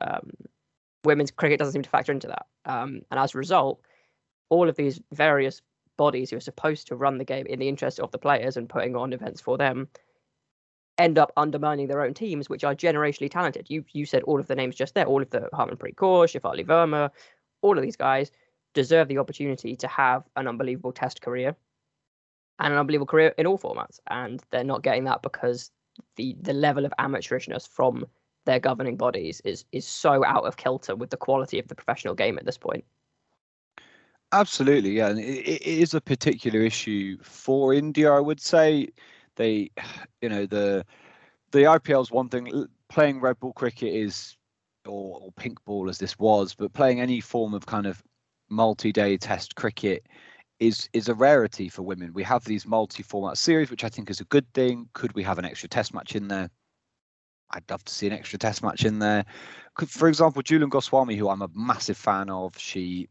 Um, 0.00 0.30
women's 1.04 1.30
cricket 1.30 1.58
doesn't 1.58 1.72
seem 1.72 1.82
to 1.82 1.90
factor 1.90 2.12
into 2.12 2.28
that, 2.28 2.46
um, 2.64 3.02
and 3.10 3.18
as 3.18 3.34
a 3.34 3.38
result, 3.38 3.80
all 4.48 4.68
of 4.68 4.76
these 4.76 5.00
various 5.12 5.62
bodies 5.96 6.30
who 6.30 6.36
are 6.36 6.40
supposed 6.40 6.86
to 6.88 6.96
run 6.96 7.18
the 7.18 7.24
game 7.24 7.46
in 7.46 7.58
the 7.58 7.68
interest 7.68 8.00
of 8.00 8.10
the 8.10 8.18
players 8.18 8.56
and 8.56 8.68
putting 8.68 8.96
on 8.96 9.12
events 9.12 9.40
for 9.40 9.56
them 9.56 9.88
end 10.98 11.18
up 11.18 11.32
undermining 11.36 11.86
their 11.86 12.02
own 12.02 12.14
teams, 12.14 12.48
which 12.48 12.64
are 12.64 12.74
generationally 12.74 13.30
talented. 13.30 13.66
You 13.70 13.84
you 13.92 14.04
said 14.04 14.22
all 14.24 14.40
of 14.40 14.46
the 14.46 14.54
names 14.54 14.74
just 14.74 14.94
there, 14.94 15.06
all 15.06 15.22
of 15.22 15.30
the 15.30 15.48
Harmanpreet 15.52 15.94
Kaur, 15.94 16.26
Shafali 16.26 16.66
Verma, 16.66 17.10
all 17.62 17.76
of 17.78 17.82
these 17.82 17.96
guys 17.96 18.30
deserve 18.74 19.08
the 19.08 19.18
opportunity 19.18 19.76
to 19.76 19.88
have 19.88 20.24
an 20.36 20.48
unbelievable 20.48 20.92
test 20.92 21.20
career 21.20 21.54
and 22.58 22.72
an 22.72 22.78
unbelievable 22.78 23.06
career 23.06 23.34
in 23.38 23.46
all 23.46 23.58
formats. 23.58 23.98
And 24.08 24.42
they're 24.50 24.64
not 24.64 24.82
getting 24.82 25.04
that 25.04 25.22
because 25.22 25.70
the 26.16 26.36
the 26.40 26.52
level 26.52 26.84
of 26.84 26.92
amateurishness 26.98 27.68
from 27.68 28.06
their 28.44 28.58
governing 28.58 28.96
bodies 28.96 29.40
is 29.44 29.64
is 29.72 29.86
so 29.86 30.24
out 30.24 30.44
of 30.44 30.56
kilter 30.56 30.96
with 30.96 31.10
the 31.10 31.16
quality 31.16 31.58
of 31.58 31.68
the 31.68 31.74
professional 31.74 32.14
game 32.14 32.38
at 32.38 32.46
this 32.46 32.58
point. 32.58 32.84
Absolutely, 34.32 34.92
yeah, 34.92 35.08
and 35.08 35.18
it, 35.18 35.46
it 35.46 35.66
is 35.66 35.92
a 35.92 36.00
particular 36.00 36.60
issue 36.60 37.18
for 37.22 37.74
India. 37.74 38.10
I 38.10 38.20
would 38.20 38.40
say 38.40 38.88
they, 39.36 39.70
you 40.22 40.28
know, 40.28 40.46
the 40.46 40.84
the 41.50 41.64
IPL 41.64 42.02
is 42.02 42.10
one 42.10 42.28
thing. 42.28 42.66
Playing 42.88 43.20
red 43.20 43.38
ball 43.40 43.52
cricket 43.52 43.92
is, 43.92 44.36
or, 44.86 45.20
or 45.20 45.32
pink 45.32 45.62
ball 45.64 45.88
as 45.88 45.98
this 45.98 46.18
was, 46.18 46.54
but 46.54 46.72
playing 46.72 47.00
any 47.00 47.20
form 47.20 47.54
of 47.54 47.66
kind 47.66 47.86
of 47.86 48.02
multi-day 48.52 49.16
test 49.16 49.56
cricket 49.56 50.06
is 50.60 50.88
is 50.92 51.08
a 51.08 51.14
rarity 51.14 51.68
for 51.68 51.82
women. 51.82 52.12
We 52.12 52.22
have 52.22 52.44
these 52.44 52.66
multi-format 52.66 53.36
series, 53.36 53.70
which 53.70 53.82
I 53.82 53.88
think 53.88 54.10
is 54.10 54.20
a 54.20 54.24
good 54.24 54.46
thing. 54.54 54.88
Could 54.92 55.12
we 55.14 55.24
have 55.24 55.38
an 55.38 55.44
extra 55.44 55.68
test 55.68 55.92
match 55.92 56.14
in 56.14 56.28
there? 56.28 56.50
I'd 57.50 57.68
love 57.70 57.84
to 57.84 57.92
see 57.92 58.06
an 58.06 58.12
extra 58.12 58.38
test 58.38 58.62
match 58.62 58.84
in 58.84 58.98
there. 58.98 59.24
Could, 59.74 59.90
for 59.90 60.08
example, 60.08 60.42
Jhulan 60.42 60.70
Goswami, 60.70 61.16
who 61.16 61.28
I'm 61.28 61.42
a 61.42 61.50
massive 61.54 61.96
fan 61.96 62.30
of, 62.30 62.56
she 62.56 63.08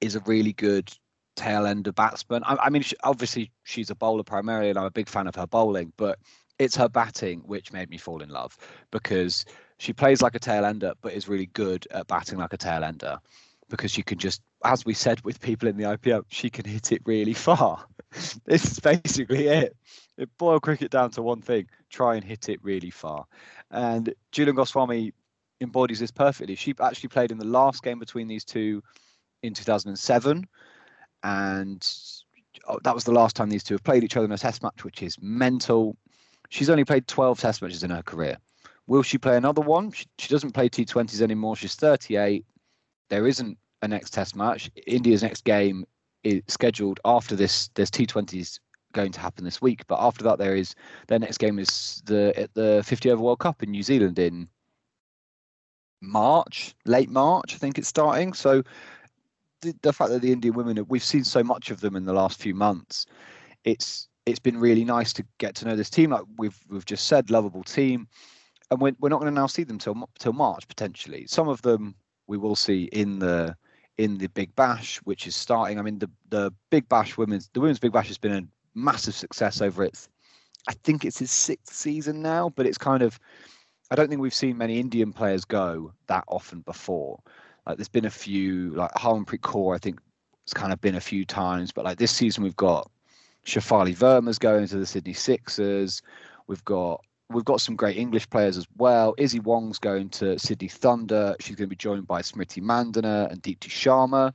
is 0.00 0.16
a 0.16 0.20
really 0.20 0.52
good 0.52 0.92
tail 1.36 1.64
ender 1.64 1.92
batsman. 1.92 2.42
I, 2.44 2.56
I 2.56 2.70
mean, 2.70 2.82
she, 2.82 2.96
obviously 3.04 3.52
she's 3.62 3.90
a 3.90 3.94
bowler 3.94 4.24
primarily, 4.24 4.70
and 4.70 4.78
I'm 4.78 4.84
a 4.84 4.90
big 4.90 5.08
fan 5.08 5.28
of 5.28 5.34
her 5.36 5.46
bowling, 5.46 5.92
but 5.96 6.18
it's 6.58 6.76
her 6.76 6.88
batting 6.88 7.40
which 7.40 7.72
made 7.72 7.88
me 7.88 7.98
fall 7.98 8.20
in 8.20 8.28
love 8.28 8.58
because 8.90 9.44
she 9.78 9.92
plays 9.92 10.20
like 10.20 10.34
a 10.34 10.40
tail 10.40 10.64
ender, 10.64 10.92
but 11.00 11.12
is 11.12 11.28
really 11.28 11.46
good 11.46 11.86
at 11.92 12.08
batting 12.08 12.38
like 12.38 12.52
a 12.52 12.58
tail 12.58 12.82
ender 12.82 13.18
because 13.68 13.90
she 13.90 14.02
can 14.02 14.18
just, 14.18 14.42
as 14.64 14.84
we 14.84 14.94
said 14.94 15.20
with 15.22 15.40
people 15.40 15.68
in 15.68 15.76
the 15.76 15.84
IPL, 15.84 16.24
she 16.28 16.50
can 16.50 16.64
hit 16.64 16.92
it 16.92 17.02
really 17.04 17.34
far. 17.34 17.84
this 18.44 18.72
is 18.72 18.80
basically 18.80 19.48
it. 19.48 19.76
It 20.16 20.30
boil 20.38 20.60
cricket 20.60 20.90
down 20.90 21.10
to 21.12 21.22
one 21.22 21.42
thing: 21.42 21.68
try 21.90 22.16
and 22.16 22.24
hit 22.24 22.48
it 22.48 22.60
really 22.62 22.90
far. 22.90 23.26
And 23.70 24.12
Jhulan 24.32 24.56
Goswami 24.56 25.12
embodies 25.60 26.00
this 26.00 26.10
perfectly. 26.10 26.54
She 26.54 26.74
actually 26.80 27.10
played 27.10 27.30
in 27.30 27.38
the 27.38 27.46
last 27.46 27.82
game 27.82 27.98
between 27.98 28.28
these 28.28 28.44
two 28.44 28.82
in 29.42 29.54
2007, 29.54 30.46
and 31.22 31.92
oh, 32.66 32.78
that 32.82 32.94
was 32.94 33.04
the 33.04 33.12
last 33.12 33.36
time 33.36 33.50
these 33.50 33.64
two 33.64 33.74
have 33.74 33.84
played 33.84 34.04
each 34.04 34.16
other 34.16 34.26
in 34.26 34.32
a 34.32 34.38
Test 34.38 34.62
match, 34.62 34.84
which 34.84 35.02
is 35.02 35.16
mental. 35.20 35.96
She's 36.48 36.70
only 36.70 36.84
played 36.84 37.06
12 37.06 37.40
Test 37.40 37.62
matches 37.62 37.82
in 37.82 37.90
her 37.90 38.02
career. 38.02 38.38
Will 38.86 39.02
she 39.02 39.18
play 39.18 39.36
another 39.36 39.60
one? 39.60 39.92
She, 39.92 40.06
she 40.18 40.28
doesn't 40.28 40.52
play 40.52 40.70
T20s 40.70 41.20
anymore. 41.20 41.56
She's 41.56 41.74
38. 41.74 42.46
There 43.10 43.26
isn't 43.26 43.58
a 43.82 43.88
next 43.88 44.10
Test 44.10 44.36
match. 44.36 44.70
India's 44.86 45.22
next 45.22 45.44
game 45.44 45.84
is 46.24 46.42
scheduled 46.48 47.00
after 47.04 47.36
this. 47.36 47.70
There's 47.74 47.90
T20s 47.90 48.58
going 48.92 49.12
to 49.12 49.20
happen 49.20 49.44
this 49.44 49.60
week, 49.62 49.86
but 49.86 49.98
after 50.00 50.24
that, 50.24 50.38
there 50.38 50.56
is 50.56 50.74
their 51.08 51.18
next 51.18 51.38
game 51.38 51.58
is 51.58 52.02
the 52.06 52.32
at 52.36 52.52
the 52.54 52.82
50 52.84 53.10
over 53.10 53.22
World 53.22 53.40
Cup 53.40 53.62
in 53.62 53.70
New 53.70 53.82
Zealand 53.82 54.18
in 54.18 54.48
March, 56.00 56.74
late 56.84 57.10
March, 57.10 57.54
I 57.54 57.58
think 57.58 57.78
it's 57.78 57.88
starting. 57.88 58.32
So 58.32 58.62
the, 59.62 59.74
the 59.82 59.92
fact 59.92 60.10
that 60.10 60.22
the 60.22 60.32
Indian 60.32 60.54
women, 60.54 60.84
we've 60.88 61.02
seen 61.02 61.24
so 61.24 61.42
much 61.42 61.70
of 61.70 61.80
them 61.80 61.96
in 61.96 62.04
the 62.04 62.12
last 62.12 62.40
few 62.40 62.54
months. 62.54 63.06
It's 63.64 64.08
it's 64.26 64.38
been 64.38 64.58
really 64.58 64.84
nice 64.84 65.12
to 65.14 65.24
get 65.38 65.54
to 65.56 65.64
know 65.66 65.74
this 65.76 65.90
team. 65.90 66.10
Like 66.10 66.22
we've 66.36 66.58
we've 66.68 66.84
just 66.84 67.06
said, 67.06 67.30
lovable 67.30 67.64
team 67.64 68.08
and 68.70 68.80
we're, 68.80 68.94
we're 69.00 69.08
not 69.08 69.20
going 69.20 69.32
to 69.32 69.40
now 69.40 69.46
see 69.46 69.64
them 69.64 69.78
till 69.78 70.08
till 70.18 70.32
March 70.32 70.68
potentially. 70.68 71.26
Some 71.26 71.48
of 71.48 71.62
them 71.62 71.94
we 72.28 72.38
will 72.38 72.54
see 72.54 72.84
in 72.84 73.18
the 73.18 73.56
in 73.96 74.16
the 74.18 74.28
Big 74.28 74.54
Bash, 74.54 74.98
which 74.98 75.26
is 75.26 75.34
starting. 75.34 75.78
I 75.78 75.82
mean, 75.82 75.98
the 75.98 76.10
the 76.28 76.52
Big 76.70 76.88
Bash 76.88 77.16
women's 77.16 77.50
the 77.52 77.60
women's 77.60 77.80
Big 77.80 77.92
Bash 77.92 78.06
has 78.06 78.18
been 78.18 78.32
a 78.32 78.42
massive 78.78 79.14
success 79.14 79.60
over 79.60 79.82
its. 79.82 80.08
I 80.68 80.74
think 80.84 81.04
it's 81.04 81.18
his 81.18 81.32
sixth 81.32 81.74
season 81.74 82.22
now, 82.22 82.50
but 82.54 82.66
it's 82.66 82.78
kind 82.78 83.02
of. 83.02 83.18
I 83.90 83.94
don't 83.94 84.08
think 84.08 84.20
we've 84.20 84.34
seen 84.34 84.58
many 84.58 84.78
Indian 84.78 85.12
players 85.14 85.46
go 85.46 85.92
that 86.08 86.24
often 86.28 86.60
before. 86.60 87.18
Like 87.66 87.78
there's 87.78 87.88
been 87.88 88.04
a 88.04 88.10
few, 88.10 88.70
like 88.74 88.92
Harmanpreet 88.92 89.40
Kaur, 89.40 89.74
I 89.74 89.78
think 89.78 89.98
it's 90.44 90.52
kind 90.52 90.74
of 90.74 90.80
been 90.80 90.94
a 90.94 91.00
few 91.00 91.24
times, 91.24 91.72
but 91.72 91.86
like 91.86 91.98
this 91.98 92.12
season 92.12 92.42
we've 92.42 92.56
got 92.56 92.90
Shafali 93.46 93.94
Verma's 93.94 94.38
going 94.38 94.66
to 94.68 94.76
the 94.76 94.86
Sydney 94.86 95.14
Sixers. 95.14 96.02
We've 96.46 96.64
got 96.64 97.02
we've 97.30 97.44
got 97.44 97.60
some 97.60 97.76
great 97.76 97.96
English 97.96 98.28
players 98.30 98.56
as 98.56 98.66
well. 98.76 99.14
Izzy 99.18 99.40
Wong's 99.40 99.78
going 99.78 100.08
to 100.10 100.38
Sydney 100.38 100.68
Thunder. 100.68 101.36
She's 101.40 101.56
going 101.56 101.66
to 101.66 101.70
be 101.70 101.76
joined 101.76 102.06
by 102.06 102.22
Smriti 102.22 102.62
Mandhana 102.62 103.30
and 103.30 103.42
Deepti 103.42 103.68
Sharma. 103.68 104.32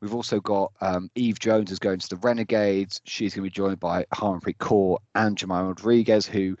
We've 0.00 0.14
also 0.14 0.40
got 0.40 0.72
um, 0.80 1.10
Eve 1.14 1.38
Jones 1.38 1.70
is 1.70 1.78
going 1.78 1.98
to 1.98 2.08
the 2.08 2.16
Renegades. 2.16 3.02
She's 3.04 3.34
going 3.34 3.44
to 3.44 3.50
be 3.50 3.54
joined 3.54 3.80
by 3.80 4.04
Harmanpreet 4.14 4.56
Kaur 4.56 4.98
and 5.14 5.36
Jemimah 5.36 5.68
Rodrigues, 5.68 6.26
who 6.26 6.56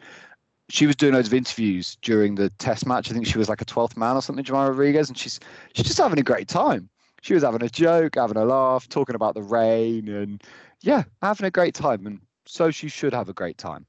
she 0.68 0.86
was 0.86 0.96
doing 0.96 1.14
loads 1.14 1.28
of 1.28 1.34
interviews 1.34 1.96
during 2.02 2.34
the 2.34 2.50
test 2.58 2.84
match. 2.86 3.10
I 3.10 3.14
think 3.14 3.26
she 3.26 3.38
was 3.38 3.48
like 3.48 3.62
a 3.62 3.64
12th 3.64 3.96
man 3.96 4.16
or 4.16 4.22
something, 4.22 4.44
Jemimah 4.44 4.68
Rodrigues, 4.68 5.08
and 5.08 5.16
she's 5.16 5.40
she's 5.72 5.86
just 5.86 5.98
having 5.98 6.18
a 6.18 6.22
great 6.22 6.48
time. 6.48 6.90
She 7.22 7.32
was 7.32 7.42
having 7.42 7.62
a 7.62 7.68
joke, 7.68 8.16
having 8.16 8.36
a 8.36 8.44
laugh, 8.44 8.88
talking 8.88 9.14
about 9.14 9.34
the 9.34 9.42
rain, 9.42 10.08
and 10.08 10.42
yeah, 10.82 11.04
having 11.22 11.46
a 11.46 11.50
great 11.50 11.74
time. 11.74 12.06
And 12.06 12.20
so 12.44 12.70
she 12.70 12.88
should 12.88 13.14
have 13.14 13.30
a 13.30 13.34
great 13.34 13.56
time 13.56 13.86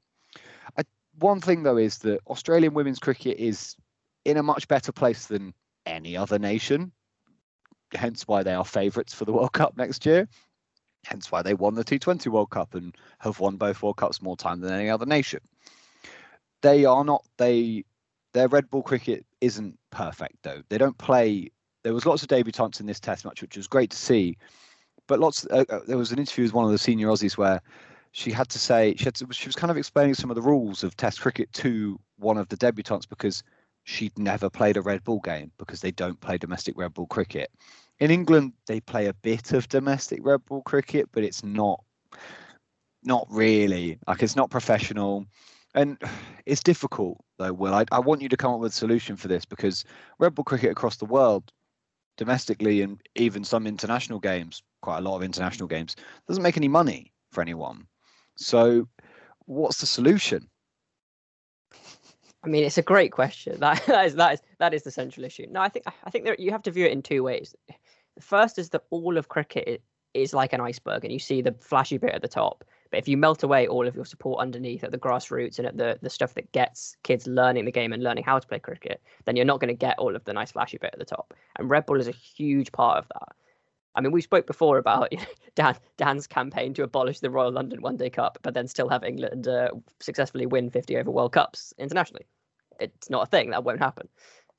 one 1.22 1.40
thing 1.40 1.62
though 1.62 1.76
is 1.76 1.98
that 1.98 2.20
Australian 2.26 2.74
women's 2.74 2.98
cricket 2.98 3.38
is 3.38 3.76
in 4.24 4.36
a 4.36 4.42
much 4.42 4.68
better 4.68 4.92
place 4.92 5.26
than 5.26 5.54
any 5.86 6.16
other 6.16 6.38
nation. 6.38 6.92
Hence 7.94 8.26
why 8.26 8.42
they 8.42 8.54
are 8.54 8.64
favourites 8.64 9.14
for 9.14 9.24
the 9.24 9.32
World 9.32 9.52
Cup 9.52 9.76
next 9.76 10.04
year. 10.06 10.28
Hence 11.04 11.32
why 11.32 11.42
they 11.42 11.54
won 11.54 11.74
the 11.74 11.84
T20 11.84 12.26
World 12.28 12.50
Cup 12.50 12.74
and 12.74 12.94
have 13.18 13.40
won 13.40 13.56
both 13.56 13.82
World 13.82 13.96
Cups 13.96 14.22
more 14.22 14.36
time 14.36 14.60
than 14.60 14.72
any 14.72 14.88
other 14.88 15.06
nation. 15.06 15.40
They 16.62 16.84
are 16.84 17.04
not 17.04 17.24
they 17.38 17.84
their 18.34 18.48
red 18.48 18.70
ball 18.70 18.82
cricket 18.82 19.26
isn't 19.40 19.78
perfect 19.90 20.36
though. 20.42 20.62
They 20.68 20.78
don't 20.78 20.96
play. 20.98 21.50
There 21.82 21.94
was 21.94 22.06
lots 22.06 22.22
of 22.22 22.28
debutantes 22.28 22.80
in 22.80 22.86
this 22.86 23.00
Test 23.00 23.24
match, 23.24 23.42
which 23.42 23.56
was 23.56 23.66
great 23.66 23.90
to 23.90 23.96
see. 23.96 24.38
But 25.08 25.18
lots. 25.18 25.46
Uh, 25.50 25.64
uh 25.68 25.80
there 25.86 25.98
was 25.98 26.12
an 26.12 26.18
interview 26.18 26.44
with 26.44 26.54
one 26.54 26.64
of 26.64 26.70
the 26.70 26.78
senior 26.78 27.08
Aussies 27.08 27.36
where 27.36 27.60
she 28.12 28.30
had 28.30 28.48
to 28.50 28.58
say 28.58 28.94
she 28.96 29.04
had 29.06 29.14
to, 29.16 29.26
she 29.32 29.48
was 29.48 29.56
kind 29.56 29.70
of 29.70 29.76
explaining 29.76 30.14
some 30.14 30.30
of 30.30 30.36
the 30.36 30.42
rules 30.42 30.84
of 30.84 30.96
Test 30.96 31.20
cricket 31.20 31.52
to 31.54 31.98
one 32.18 32.36
of 32.36 32.48
the 32.48 32.56
debutants 32.56 33.08
because 33.08 33.42
she'd 33.84 34.16
never 34.18 34.48
played 34.48 34.76
a 34.76 34.82
red 34.82 35.02
ball 35.02 35.20
game 35.20 35.50
because 35.58 35.80
they 35.80 35.90
don't 35.90 36.20
play 36.20 36.36
domestic 36.38 36.76
red 36.76 36.92
ball 36.94 37.06
cricket. 37.06 37.50
In 37.98 38.10
England, 38.10 38.52
they 38.66 38.80
play 38.80 39.06
a 39.06 39.14
bit 39.14 39.52
of 39.52 39.68
domestic 39.68 40.20
red 40.22 40.44
ball 40.44 40.62
cricket, 40.62 41.08
but 41.12 41.24
it's 41.24 41.42
not 41.42 41.82
not 43.02 43.26
really. 43.30 43.98
Like 44.06 44.22
it's 44.22 44.36
not 44.36 44.50
professional. 44.50 45.26
And 45.74 45.96
it's 46.44 46.62
difficult 46.62 47.18
though 47.38 47.52
will. 47.52 47.74
I, 47.74 47.86
I 47.90 47.98
want 47.98 48.20
you 48.20 48.28
to 48.28 48.36
come 48.36 48.52
up 48.52 48.60
with 48.60 48.72
a 48.72 48.76
solution 48.76 49.16
for 49.16 49.28
this 49.28 49.46
because 49.46 49.84
red 50.18 50.34
ball 50.34 50.44
cricket 50.44 50.70
across 50.70 50.96
the 50.96 51.06
world 51.06 51.50
domestically 52.18 52.82
and 52.82 53.00
even 53.14 53.42
some 53.42 53.66
international 53.66 54.20
games 54.20 54.62
quite 54.82 54.98
a 54.98 55.00
lot 55.00 55.16
of 55.16 55.22
international 55.22 55.66
games 55.66 55.96
doesn't 56.28 56.42
make 56.42 56.58
any 56.58 56.68
money 56.68 57.10
for 57.30 57.40
anyone 57.40 57.86
so, 58.36 58.88
what's 59.46 59.80
the 59.80 59.86
solution? 59.86 60.48
I 62.44 62.48
mean, 62.48 62.64
it's 62.64 62.78
a 62.78 62.82
great 62.82 63.12
question. 63.12 63.60
That, 63.60 63.84
that 63.86 64.06
is 64.06 64.14
that 64.16 64.34
is 64.34 64.40
that 64.58 64.74
is 64.74 64.82
the 64.82 64.90
central 64.90 65.24
issue. 65.24 65.46
No, 65.50 65.60
I 65.60 65.68
think 65.68 65.86
I 66.04 66.10
think 66.10 66.28
you 66.38 66.50
have 66.50 66.62
to 66.62 66.70
view 66.70 66.86
it 66.86 66.92
in 66.92 67.02
two 67.02 67.22
ways. 67.22 67.54
The 68.16 68.22
first 68.22 68.58
is 68.58 68.70
that 68.70 68.82
all 68.90 69.16
of 69.16 69.28
cricket 69.28 69.82
is 70.14 70.34
like 70.34 70.52
an 70.52 70.60
iceberg, 70.60 71.04
and 71.04 71.12
you 71.12 71.18
see 71.18 71.40
the 71.40 71.52
flashy 71.52 71.98
bit 71.98 72.14
at 72.14 72.22
the 72.22 72.28
top. 72.28 72.64
But 72.90 72.98
if 72.98 73.08
you 73.08 73.16
melt 73.16 73.42
away 73.42 73.66
all 73.66 73.88
of 73.88 73.94
your 73.94 74.04
support 74.04 74.42
underneath 74.42 74.84
at 74.84 74.90
the 74.90 74.98
grassroots 74.98 75.58
and 75.58 75.66
at 75.66 75.78
the 75.78 75.98
the 76.02 76.10
stuff 76.10 76.34
that 76.34 76.52
gets 76.52 76.96
kids 77.04 77.26
learning 77.26 77.64
the 77.64 77.72
game 77.72 77.92
and 77.92 78.02
learning 78.02 78.24
how 78.24 78.38
to 78.38 78.46
play 78.46 78.58
cricket, 78.58 79.00
then 79.24 79.36
you're 79.36 79.46
not 79.46 79.60
going 79.60 79.68
to 79.68 79.74
get 79.74 79.98
all 79.98 80.14
of 80.14 80.24
the 80.24 80.32
nice 80.32 80.52
flashy 80.52 80.78
bit 80.78 80.90
at 80.92 80.98
the 80.98 81.04
top. 81.04 81.32
And 81.58 81.70
red 81.70 81.86
ball 81.86 82.00
is 82.00 82.08
a 82.08 82.12
huge 82.12 82.72
part 82.72 82.98
of 82.98 83.08
that. 83.08 83.36
I 83.94 84.00
mean, 84.00 84.12
we 84.12 84.22
spoke 84.22 84.46
before 84.46 84.78
about 84.78 85.12
you 85.12 85.18
know, 85.18 85.24
Dan 85.54 85.76
Dan's 85.96 86.26
campaign 86.26 86.74
to 86.74 86.82
abolish 86.82 87.20
the 87.20 87.30
Royal 87.30 87.52
London 87.52 87.82
One 87.82 87.96
Day 87.96 88.10
Cup, 88.10 88.38
but 88.42 88.54
then 88.54 88.68
still 88.68 88.88
have 88.88 89.04
England 89.04 89.48
uh, 89.48 89.70
successfully 90.00 90.46
win 90.46 90.70
50 90.70 90.96
over 90.96 91.10
World 91.10 91.32
Cups 91.32 91.74
internationally. 91.78 92.26
It's 92.80 93.10
not 93.10 93.24
a 93.24 93.30
thing 93.30 93.50
that 93.50 93.64
won't 93.64 93.80
happen. 93.80 94.08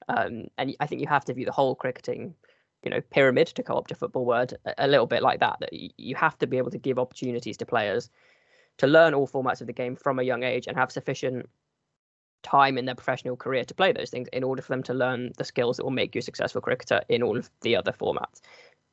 Um, 0.08 0.46
and 0.58 0.76
I 0.80 0.88
think 0.88 1.02
you 1.02 1.08
have 1.08 1.26
to 1.26 1.34
view 1.34 1.46
the 1.46 1.52
whole 1.52 1.76
cricketing, 1.76 2.36
you 2.84 2.91
know, 2.91 3.02
pyramid 3.02 3.48
to 3.48 3.63
co-opt 3.63 3.91
a 3.91 3.96
football 3.96 4.26
word 4.26 4.54
a, 4.65 4.86
a 4.86 4.88
little 4.88 5.08
bit 5.08 5.24
like 5.24 5.39
that. 5.39 5.58
That 5.60 5.69
you 5.74 6.15
have 6.15 6.38
to 6.39 6.48
be 6.48 6.58
able 6.58 6.72
to 6.72 6.78
give 6.78 7.00
opportunities 7.00 7.58
to 7.58 7.65
players 7.65 8.10
to 8.78 8.88
learn 8.88 9.13
all 9.13 9.28
formats 9.28 9.62
of 9.62 9.67
the 9.67 9.74
game 9.74 9.96
from 9.96 10.19
a 10.19 10.24
young 10.24 10.43
age 10.43 10.67
and 10.67 10.78
have 10.78 10.91
sufficient 10.91 11.48
time 12.43 12.78
in 12.78 12.86
their 12.86 12.96
professional 12.96 13.38
career 13.38 13.63
to 13.63 13.74
play 13.74 13.91
those 13.91 14.10
things 14.10 14.28
in 14.34 14.43
order 14.43 14.62
for 14.62 14.74
them 14.74 14.84
to 14.84 14.93
learn 14.93 15.32
the 15.38 15.43
skills 15.43 15.78
that 15.78 15.84
will 15.84 15.91
make 15.91 16.13
you 16.13 16.19
a 16.19 16.22
successful 16.22 16.62
cricketer 16.62 17.02
in 17.10 17.24
all 17.24 17.38
of 17.38 17.50
the 17.62 17.76
other 17.76 17.91
formats. 17.91 18.41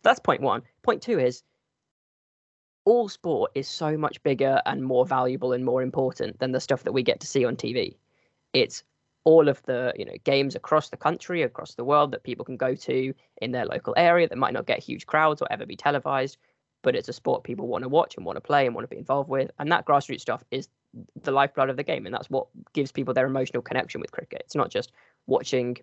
That's 0.03 0.21
point 0.21 0.41
one. 0.41 0.63
Point 0.83 1.03
two 1.03 1.19
is 1.19 1.43
all 2.85 3.09
sport 3.09 3.53
is 3.55 3.69
so 3.69 3.97
much 3.97 4.23
bigger 4.23 4.61
and 4.67 4.83
more 4.83 5.07
valuable 5.07 5.53
and 5.53 5.65
more 5.65 5.83
important 5.83 6.39
than 6.39 6.53
the 6.53 6.61
stuff 6.61 6.85
that 6.85 6.93
we 6.93 7.03
get 7.03 7.21
to 7.21 7.27
see 7.27 7.45
on 7.45 7.57
TV. 7.57 7.97
It's 8.53 8.83
all 9.25 9.49
of 9.49 9.63
the 9.65 9.93
you 9.97 10.05
know 10.05 10.15
games 10.25 10.55
across 10.55 10.89
the 10.89 10.97
country, 10.97 11.43
across 11.43 11.75
the 11.75 11.85
world 11.85 12.13
that 12.13 12.25
people 12.25 12.45
can 12.45 12.57
go 12.57 12.75
to 12.75 13.15
in 13.43 13.53
their 13.53 13.67
local 13.67 13.95
area 13.97 14.29
that 14.29 14.39
might 14.39 14.55
not 14.55 14.67
get 14.67 14.79
huge 14.79 15.07
crowds 15.07 15.43
or 15.43 15.53
ever 15.53 15.67
be 15.67 15.77
televised, 15.77 16.39
but 16.83 16.97
it's 16.97 17.09
a 17.09 17.13
sport 17.13 17.45
people 17.45 17.67
want 17.67 17.83
to 17.83 17.89
watch 17.89 18.17
and 18.17 18.25
want 18.25 18.37
to 18.37 18.41
play 18.41 18.67
and 18.67 18.75
want 18.75 18.85
to 18.85 18.95
be 18.95 18.99
involved 18.99 19.29
with. 19.29 19.51
And 19.59 19.71
that 19.71 19.87
grassroots 19.87 20.23
stuff 20.23 20.43
is 20.51 20.69
the 21.23 21.33
lifeblood 21.33 21.71
of 21.71 21.77
the 21.77 21.85
game, 21.85 22.07
and 22.07 22.15
that's 22.15 22.31
what 22.31 22.47
gives 22.73 22.91
people 22.91 23.13
their 23.13 23.27
emotional 23.27 23.63
connection 23.63 24.01
with 24.01 24.11
cricket. 24.11 24.43
It's 24.45 24.57
not 24.57 24.71
just 24.71 24.93
watching 25.27 25.77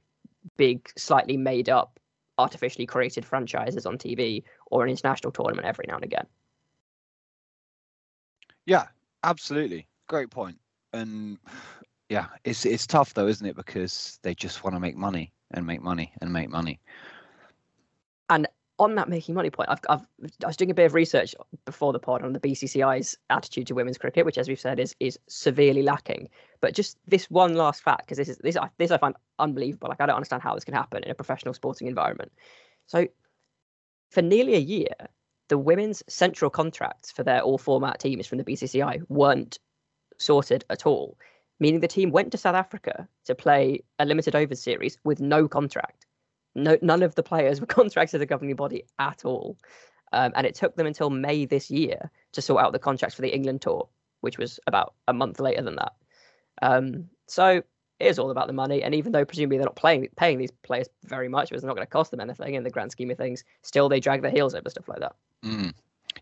big, 0.57 0.89
slightly 0.97 1.37
made 1.37 1.69
up 1.69 1.99
artificially 2.37 2.85
created 2.85 3.25
franchises 3.25 3.85
on 3.85 3.97
TV 3.97 4.43
or 4.71 4.83
an 4.83 4.89
international 4.89 5.31
tournament 5.31 5.67
every 5.67 5.85
now 5.87 5.95
and 5.95 6.03
again. 6.03 6.25
Yeah, 8.65 8.87
absolutely. 9.23 9.87
Great 10.07 10.29
point. 10.29 10.57
And 10.93 11.37
yeah, 12.09 12.27
it's 12.43 12.65
it's 12.65 12.87
tough 12.87 13.13
though, 13.13 13.27
isn't 13.27 13.45
it? 13.45 13.55
Because 13.55 14.19
they 14.23 14.33
just 14.33 14.63
want 14.63 14.75
to 14.75 14.79
make 14.79 14.95
money 14.95 15.33
and 15.51 15.65
make 15.65 15.81
money 15.81 16.13
and 16.21 16.31
make 16.31 16.49
money. 16.49 16.79
And 18.29 18.47
on 18.79 18.95
that 18.95 19.09
making 19.09 19.35
money 19.35 19.49
point, 19.49 19.69
I've, 19.69 19.79
I've 19.89 20.05
I 20.43 20.47
was 20.47 20.57
doing 20.57 20.71
a 20.71 20.73
bit 20.75 20.85
of 20.85 20.93
research 20.93 21.35
before 21.65 21.93
the 21.93 21.99
pod 21.99 22.23
on 22.23 22.33
the 22.33 22.39
BCCI's 22.39 23.17
attitude 23.29 23.67
to 23.67 23.75
women's 23.75 23.97
cricket, 23.97 24.25
which, 24.25 24.37
as 24.37 24.47
we've 24.47 24.59
said, 24.59 24.79
is 24.79 24.95
is 24.99 25.19
severely 25.27 25.83
lacking. 25.83 26.29
But 26.61 26.73
just 26.73 26.97
this 27.07 27.29
one 27.29 27.55
last 27.55 27.83
fact, 27.83 28.05
because 28.05 28.17
this 28.17 28.29
is 28.29 28.37
this 28.39 28.57
this 28.77 28.91
I 28.91 28.97
find 28.97 29.15
unbelievable. 29.39 29.89
Like 29.89 30.01
I 30.01 30.05
don't 30.05 30.15
understand 30.15 30.43
how 30.43 30.55
this 30.55 30.65
can 30.65 30.73
happen 30.73 31.03
in 31.03 31.11
a 31.11 31.15
professional 31.15 31.53
sporting 31.53 31.87
environment. 31.87 32.31
So, 32.87 33.07
for 34.11 34.21
nearly 34.21 34.55
a 34.55 34.59
year, 34.59 34.95
the 35.49 35.57
women's 35.57 36.03
central 36.07 36.49
contracts 36.51 37.11
for 37.11 37.23
their 37.23 37.41
all 37.41 37.57
format 37.57 37.99
teams 37.99 38.27
from 38.27 38.37
the 38.37 38.43
BCCI 38.43 39.01
weren't 39.09 39.59
sorted 40.17 40.65
at 40.69 40.85
all. 40.85 41.17
meaning 41.59 41.79
the 41.79 41.87
team 41.87 42.11
went 42.11 42.31
to 42.31 42.37
South 42.37 42.55
Africa 42.55 43.07
to 43.25 43.35
play 43.35 43.83
a 43.99 44.05
limited 44.05 44.35
overs 44.35 44.61
series 44.61 44.97
with 45.03 45.19
no 45.19 45.47
contract. 45.47 46.06
No, 46.57 46.77
none 46.81 47.03
of 47.03 47.15
the 47.15 47.23
players 47.23 47.61
were 47.61 47.67
contracted 47.67 48.11
to 48.11 48.17
the 48.17 48.25
governing 48.25 48.55
body 48.55 48.83
at 48.99 49.23
all. 49.23 49.57
Um, 50.13 50.31
and 50.35 50.47
it 50.47 50.55
took 50.55 50.75
them 50.75 50.87
until 50.87 51.09
May 51.09 51.45
this 51.45 51.69
year 51.69 52.09
to 52.33 52.41
sort 52.41 52.63
out 52.63 52.71
the 52.71 52.79
contracts 52.79 53.15
for 53.15 53.21
the 53.21 53.33
England 53.33 53.61
tour, 53.61 53.87
which 54.21 54.37
was 54.37 54.59
about 54.67 54.93
a 55.07 55.13
month 55.13 55.39
later 55.39 55.61
than 55.61 55.75
that. 55.75 55.93
Um, 56.61 57.09
so 57.27 57.61
it 57.99 58.05
is 58.05 58.17
all 58.17 58.31
about 58.31 58.47
the 58.47 58.53
money. 58.53 58.83
And 58.83 58.95
even 58.95 59.11
though 59.11 59.25
presumably 59.25 59.57
they're 59.57 59.65
not 59.65 59.75
playing 59.75 60.07
paying 60.15 60.37
these 60.37 60.51
players 60.63 60.87
very 61.03 61.27
much, 61.27 61.51
it's 61.51 61.63
not 61.63 61.75
going 61.75 61.85
to 61.85 61.91
cost 61.91 62.11
them 62.11 62.21
anything 62.21 62.55
in 62.55 62.63
the 62.63 62.69
grand 62.69 62.91
scheme 62.91 63.11
of 63.11 63.17
things, 63.17 63.43
still 63.63 63.89
they 63.89 63.99
drag 63.99 64.21
their 64.21 64.31
heels 64.31 64.55
over 64.55 64.69
stuff 64.69 64.87
like 64.87 64.99
that. 64.99 65.15
Mm. 65.43 65.73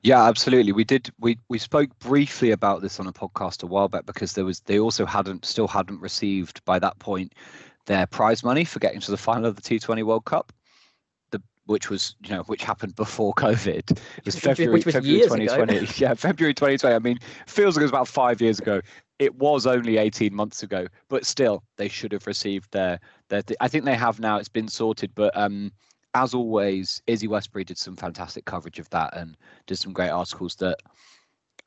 Yeah, 0.02 0.24
absolutely. 0.24 0.72
We 0.72 0.84
did. 0.84 1.12
We 1.20 1.38
we 1.48 1.58
spoke 1.58 1.98
briefly 2.00 2.52
about 2.52 2.82
this 2.82 3.00
on 3.00 3.08
a 3.08 3.14
podcast 3.14 3.64
a 3.64 3.68
while 3.68 3.88
back 3.88 4.06
because 4.06 4.34
there 4.34 4.46
was 4.46 4.60
they 4.62 4.80
also 4.80 5.06
hadn't 5.06 5.46
still 5.46 5.68
hadn't 5.68 6.02
received 6.02 6.64
by 6.66 6.80
that 6.80 6.98
point 7.00 7.34
their 7.86 8.08
prize 8.08 8.44
money 8.44 8.66
for 8.66 8.80
getting 8.80 9.00
to 9.02 9.12
the 9.12 9.18
final 9.18 9.46
of 9.46 9.56
the 9.56 9.62
T20 9.62 10.04
World 10.04 10.26
Cup. 10.26 10.52
The 11.32 11.42
which 11.66 11.90
was 11.90 12.16
you 12.24 12.32
know 12.32 12.44
which 12.44 12.64
happened 12.64 12.96
before 12.96 13.34
COVID. 13.34 14.00
It 14.18 14.26
was 14.26 14.36
February 14.38 14.82
was 14.84 14.94
February 14.94 15.22
2020. 15.22 15.88
yeah, 16.04 16.14
February 16.14 16.54
2020. 16.54 16.96
I 16.96 17.00
mean, 17.00 17.20
feels 17.48 17.76
like 17.76 17.82
it 17.82 17.86
was 17.86 17.92
about 17.92 18.08
five 18.08 18.42
years 18.42 18.60
ago. 18.60 18.82
It 19.18 19.34
was 19.36 19.66
only 19.66 19.98
18 19.98 20.34
months 20.34 20.62
ago, 20.62 20.88
but 21.08 21.26
still, 21.26 21.64
they 21.78 21.88
should 21.88 22.12
have 22.12 22.28
received 22.28 22.72
their 22.72 23.00
their. 23.30 23.44
I 23.60 23.68
think 23.68 23.86
they 23.86 23.96
have 23.96 24.20
now. 24.20 24.38
It's 24.38 24.50
been 24.50 24.68
sorted, 24.68 25.12
but 25.16 25.36
um, 25.38 25.72
as 26.16 26.34
always, 26.34 27.02
Izzy 27.08 27.28
Westbury 27.28 27.64
did 27.64 27.78
some 27.78 27.96
fantastic 27.96 28.46
coverage 28.46 28.80
of 28.80 28.90
that 28.90 29.16
and 29.16 29.38
did 29.68 29.78
some 29.78 29.94
great 29.94 30.10
articles 30.10 30.56
that 30.56 30.78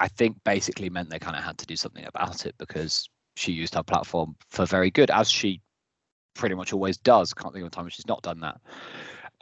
I 0.00 0.08
think 0.08 0.36
basically 0.44 0.90
meant 0.90 1.10
they 1.10 1.18
kind 1.18 1.36
of 1.36 1.44
had 1.44 1.58
to 1.58 1.66
do 1.66 1.76
something 1.76 2.04
about 2.06 2.46
it 2.46 2.54
because 2.58 3.08
she 3.36 3.52
used 3.52 3.74
her 3.74 3.82
platform 3.82 4.36
for 4.48 4.66
very 4.66 4.90
good, 4.90 5.10
as 5.10 5.30
she 5.30 5.60
pretty 6.38 6.54
much 6.54 6.72
always 6.72 6.96
does. 6.96 7.34
Can't 7.34 7.52
think 7.52 7.62
of 7.62 7.66
a 7.66 7.70
time 7.70 7.84
when 7.84 7.90
she's 7.90 8.06
not 8.06 8.22
done 8.22 8.40
that. 8.40 8.60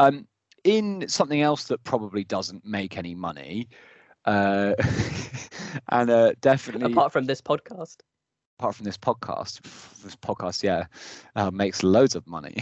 Um, 0.01 0.27
in 0.65 1.07
something 1.09 1.41
else 1.41 1.65
that 1.65 1.85
probably 1.85 2.25
doesn't 2.25 2.65
make 2.65 2.99
any 2.99 3.15
money, 3.15 3.69
uh, 4.25 4.75
and 5.91 6.11
uh, 6.11 6.33
definitely 6.41 6.93
apart 6.93 7.13
from 7.13 7.27
this 7.27 7.41
podcast. 7.41 7.99
Apart 8.59 8.75
from 8.75 8.85
this 8.85 8.97
podcast, 8.97 9.61
this 10.03 10.17
podcast, 10.17 10.63
yeah, 10.63 10.87
uh, 11.37 11.51
makes 11.51 11.83
loads 11.83 12.17
of 12.17 12.27
money. 12.27 12.57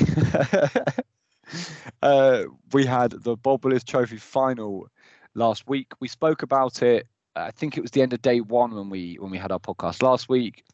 uh, 2.03 2.43
we 2.73 2.85
had 2.85 3.13
the 3.13 3.37
Bob 3.37 3.65
Willis 3.65 3.85
Trophy 3.85 4.17
final 4.17 4.89
last 5.35 5.69
week. 5.69 5.93
We 6.01 6.09
spoke 6.09 6.43
about 6.43 6.83
it. 6.83 7.07
I 7.37 7.53
think 7.53 7.77
it 7.77 7.81
was 7.81 7.93
the 7.93 8.03
end 8.03 8.13
of 8.13 8.23
day 8.23 8.41
one 8.41 8.75
when 8.75 8.91
we 8.91 9.17
when 9.21 9.31
we 9.31 9.39
had 9.39 9.53
our 9.53 9.61
podcast 9.61 10.03
last 10.03 10.29
week. 10.29 10.65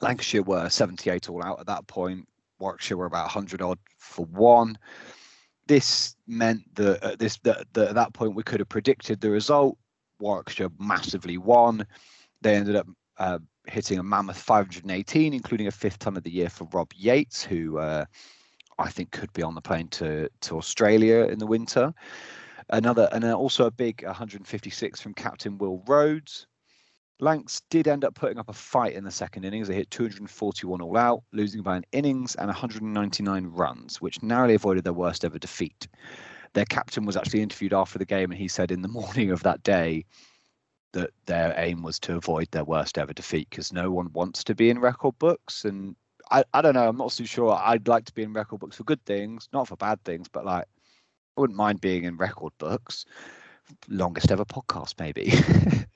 Lancashire 0.00 0.42
were 0.42 0.68
78 0.68 1.28
all 1.28 1.44
out 1.44 1.60
at 1.60 1.66
that 1.66 1.86
point. 1.86 2.26
Warwickshire 2.60 2.96
were 2.96 3.06
about 3.06 3.24
100 3.24 3.62
odd 3.62 3.78
for 3.98 4.26
one. 4.26 4.78
This 5.66 6.16
meant 6.26 6.62
that 6.74 7.02
at 7.02 7.18
this 7.18 7.38
that, 7.44 7.66
that 7.72 7.88
at 7.88 7.94
that 7.94 8.12
point 8.12 8.34
we 8.34 8.42
could 8.42 8.60
have 8.60 8.68
predicted 8.68 9.20
the 9.20 9.30
result. 9.30 9.78
Warwickshire 10.18 10.70
massively 10.78 11.38
won. 11.38 11.86
They 12.42 12.54
ended 12.54 12.76
up 12.76 12.86
uh, 13.18 13.38
hitting 13.66 13.98
a 13.98 14.02
mammoth 14.02 14.38
518, 14.38 15.32
including 15.32 15.66
a 15.66 15.72
fifth 15.72 15.98
ton 15.98 16.16
of 16.16 16.22
the 16.22 16.30
year 16.30 16.48
for 16.48 16.68
Rob 16.72 16.92
Yates, 16.94 17.42
who 17.42 17.78
uh, 17.78 18.04
I 18.78 18.90
think 18.90 19.10
could 19.12 19.32
be 19.32 19.42
on 19.42 19.54
the 19.54 19.60
plane 19.60 19.88
to 19.88 20.28
to 20.42 20.56
Australia 20.56 21.24
in 21.24 21.38
the 21.38 21.46
winter. 21.46 21.92
Another 22.70 23.08
and 23.12 23.24
also 23.24 23.66
a 23.66 23.70
big 23.70 24.04
156 24.04 25.00
from 25.00 25.14
captain 25.14 25.58
Will 25.58 25.82
Rhodes. 25.86 26.46
Lancs 27.20 27.60
did 27.68 27.86
end 27.86 28.04
up 28.04 28.14
putting 28.14 28.38
up 28.38 28.48
a 28.48 28.54
fight 28.54 28.94
in 28.94 29.04
the 29.04 29.10
second 29.10 29.44
innings. 29.44 29.68
They 29.68 29.74
hit 29.74 29.90
241 29.90 30.80
all 30.80 30.96
out, 30.96 31.22
losing 31.32 31.62
by 31.62 31.76
an 31.76 31.84
innings 31.92 32.34
and 32.36 32.46
199 32.46 33.46
runs, 33.46 34.00
which 34.00 34.22
narrowly 34.22 34.54
avoided 34.54 34.84
their 34.84 34.92
worst 34.92 35.24
ever 35.24 35.38
defeat. 35.38 35.86
Their 36.54 36.64
captain 36.64 37.04
was 37.04 37.16
actually 37.16 37.42
interviewed 37.42 37.74
after 37.74 37.98
the 37.98 38.06
game, 38.06 38.30
and 38.30 38.40
he 38.40 38.48
said 38.48 38.70
in 38.70 38.82
the 38.82 38.88
morning 39.00 39.30
of 39.30 39.42
that 39.42 39.62
day 39.62 40.04
that 40.92 41.10
their 41.26 41.54
aim 41.56 41.82
was 41.82 42.00
to 42.00 42.16
avoid 42.16 42.48
their 42.50 42.64
worst 42.64 42.98
ever 42.98 43.12
defeat 43.12 43.48
because 43.50 43.72
no 43.72 43.90
one 43.90 44.12
wants 44.12 44.42
to 44.44 44.54
be 44.54 44.70
in 44.70 44.80
record 44.80 45.16
books. 45.18 45.64
And 45.64 45.94
I, 46.30 46.42
I 46.54 46.62
don't 46.62 46.74
know. 46.74 46.88
I'm 46.88 46.96
not 46.96 47.12
too 47.12 47.26
sure. 47.26 47.52
I'd 47.52 47.86
like 47.86 48.06
to 48.06 48.14
be 48.14 48.22
in 48.22 48.32
record 48.32 48.60
books 48.60 48.76
for 48.76 48.84
good 48.84 49.04
things, 49.04 49.48
not 49.52 49.68
for 49.68 49.76
bad 49.76 50.02
things, 50.04 50.26
but 50.28 50.44
like 50.44 50.64
I 51.36 51.40
wouldn't 51.40 51.56
mind 51.56 51.80
being 51.80 52.04
in 52.04 52.16
record 52.16 52.52
books. 52.58 53.04
Longest 53.88 54.32
ever 54.32 54.44
podcast, 54.44 54.94
maybe. 54.98 55.32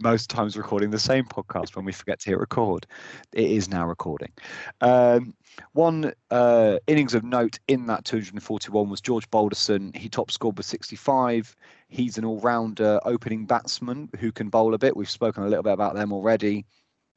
Most 0.00 0.28
times 0.28 0.56
recording 0.56 0.90
the 0.90 0.98
same 0.98 1.24
podcast 1.24 1.76
when 1.76 1.84
we 1.84 1.92
forget 1.92 2.18
to 2.20 2.30
hit 2.30 2.38
record. 2.38 2.86
It 3.32 3.48
is 3.48 3.68
now 3.68 3.86
recording. 3.86 4.32
Um, 4.80 5.34
one 5.72 6.12
uh, 6.30 6.78
innings 6.88 7.14
of 7.14 7.22
note 7.22 7.60
in 7.68 7.86
that 7.86 8.04
241 8.04 8.90
was 8.90 9.00
George 9.00 9.30
Balderson. 9.30 9.92
He 9.94 10.08
top 10.08 10.32
scored 10.32 10.56
with 10.56 10.66
65. 10.66 11.54
He's 11.88 12.18
an 12.18 12.24
all 12.24 12.40
rounder 12.40 12.98
opening 13.04 13.46
batsman 13.46 14.08
who 14.18 14.32
can 14.32 14.48
bowl 14.48 14.74
a 14.74 14.78
bit. 14.78 14.96
We've 14.96 15.08
spoken 15.08 15.44
a 15.44 15.48
little 15.48 15.62
bit 15.62 15.74
about 15.74 15.94
them 15.94 16.12
already. 16.12 16.66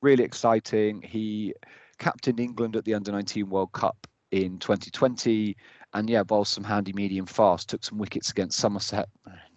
Really 0.04 0.24
exciting. 0.24 1.02
He 1.02 1.56
captained 1.98 2.40
England 2.40 2.76
at 2.76 2.86
the 2.86 2.94
Under 2.94 3.12
19 3.12 3.50
World 3.50 3.72
Cup 3.72 4.06
in 4.32 4.60
2020, 4.60 5.56
and 5.94 6.10
yeah, 6.10 6.24
bowled 6.24 6.48
some 6.48 6.64
handy 6.64 6.94
medium 6.94 7.26
fast. 7.26 7.70
Took 7.70 7.84
some 7.84 7.98
wickets 7.98 8.30
against 8.30 8.60
Somerset. 8.60 9.10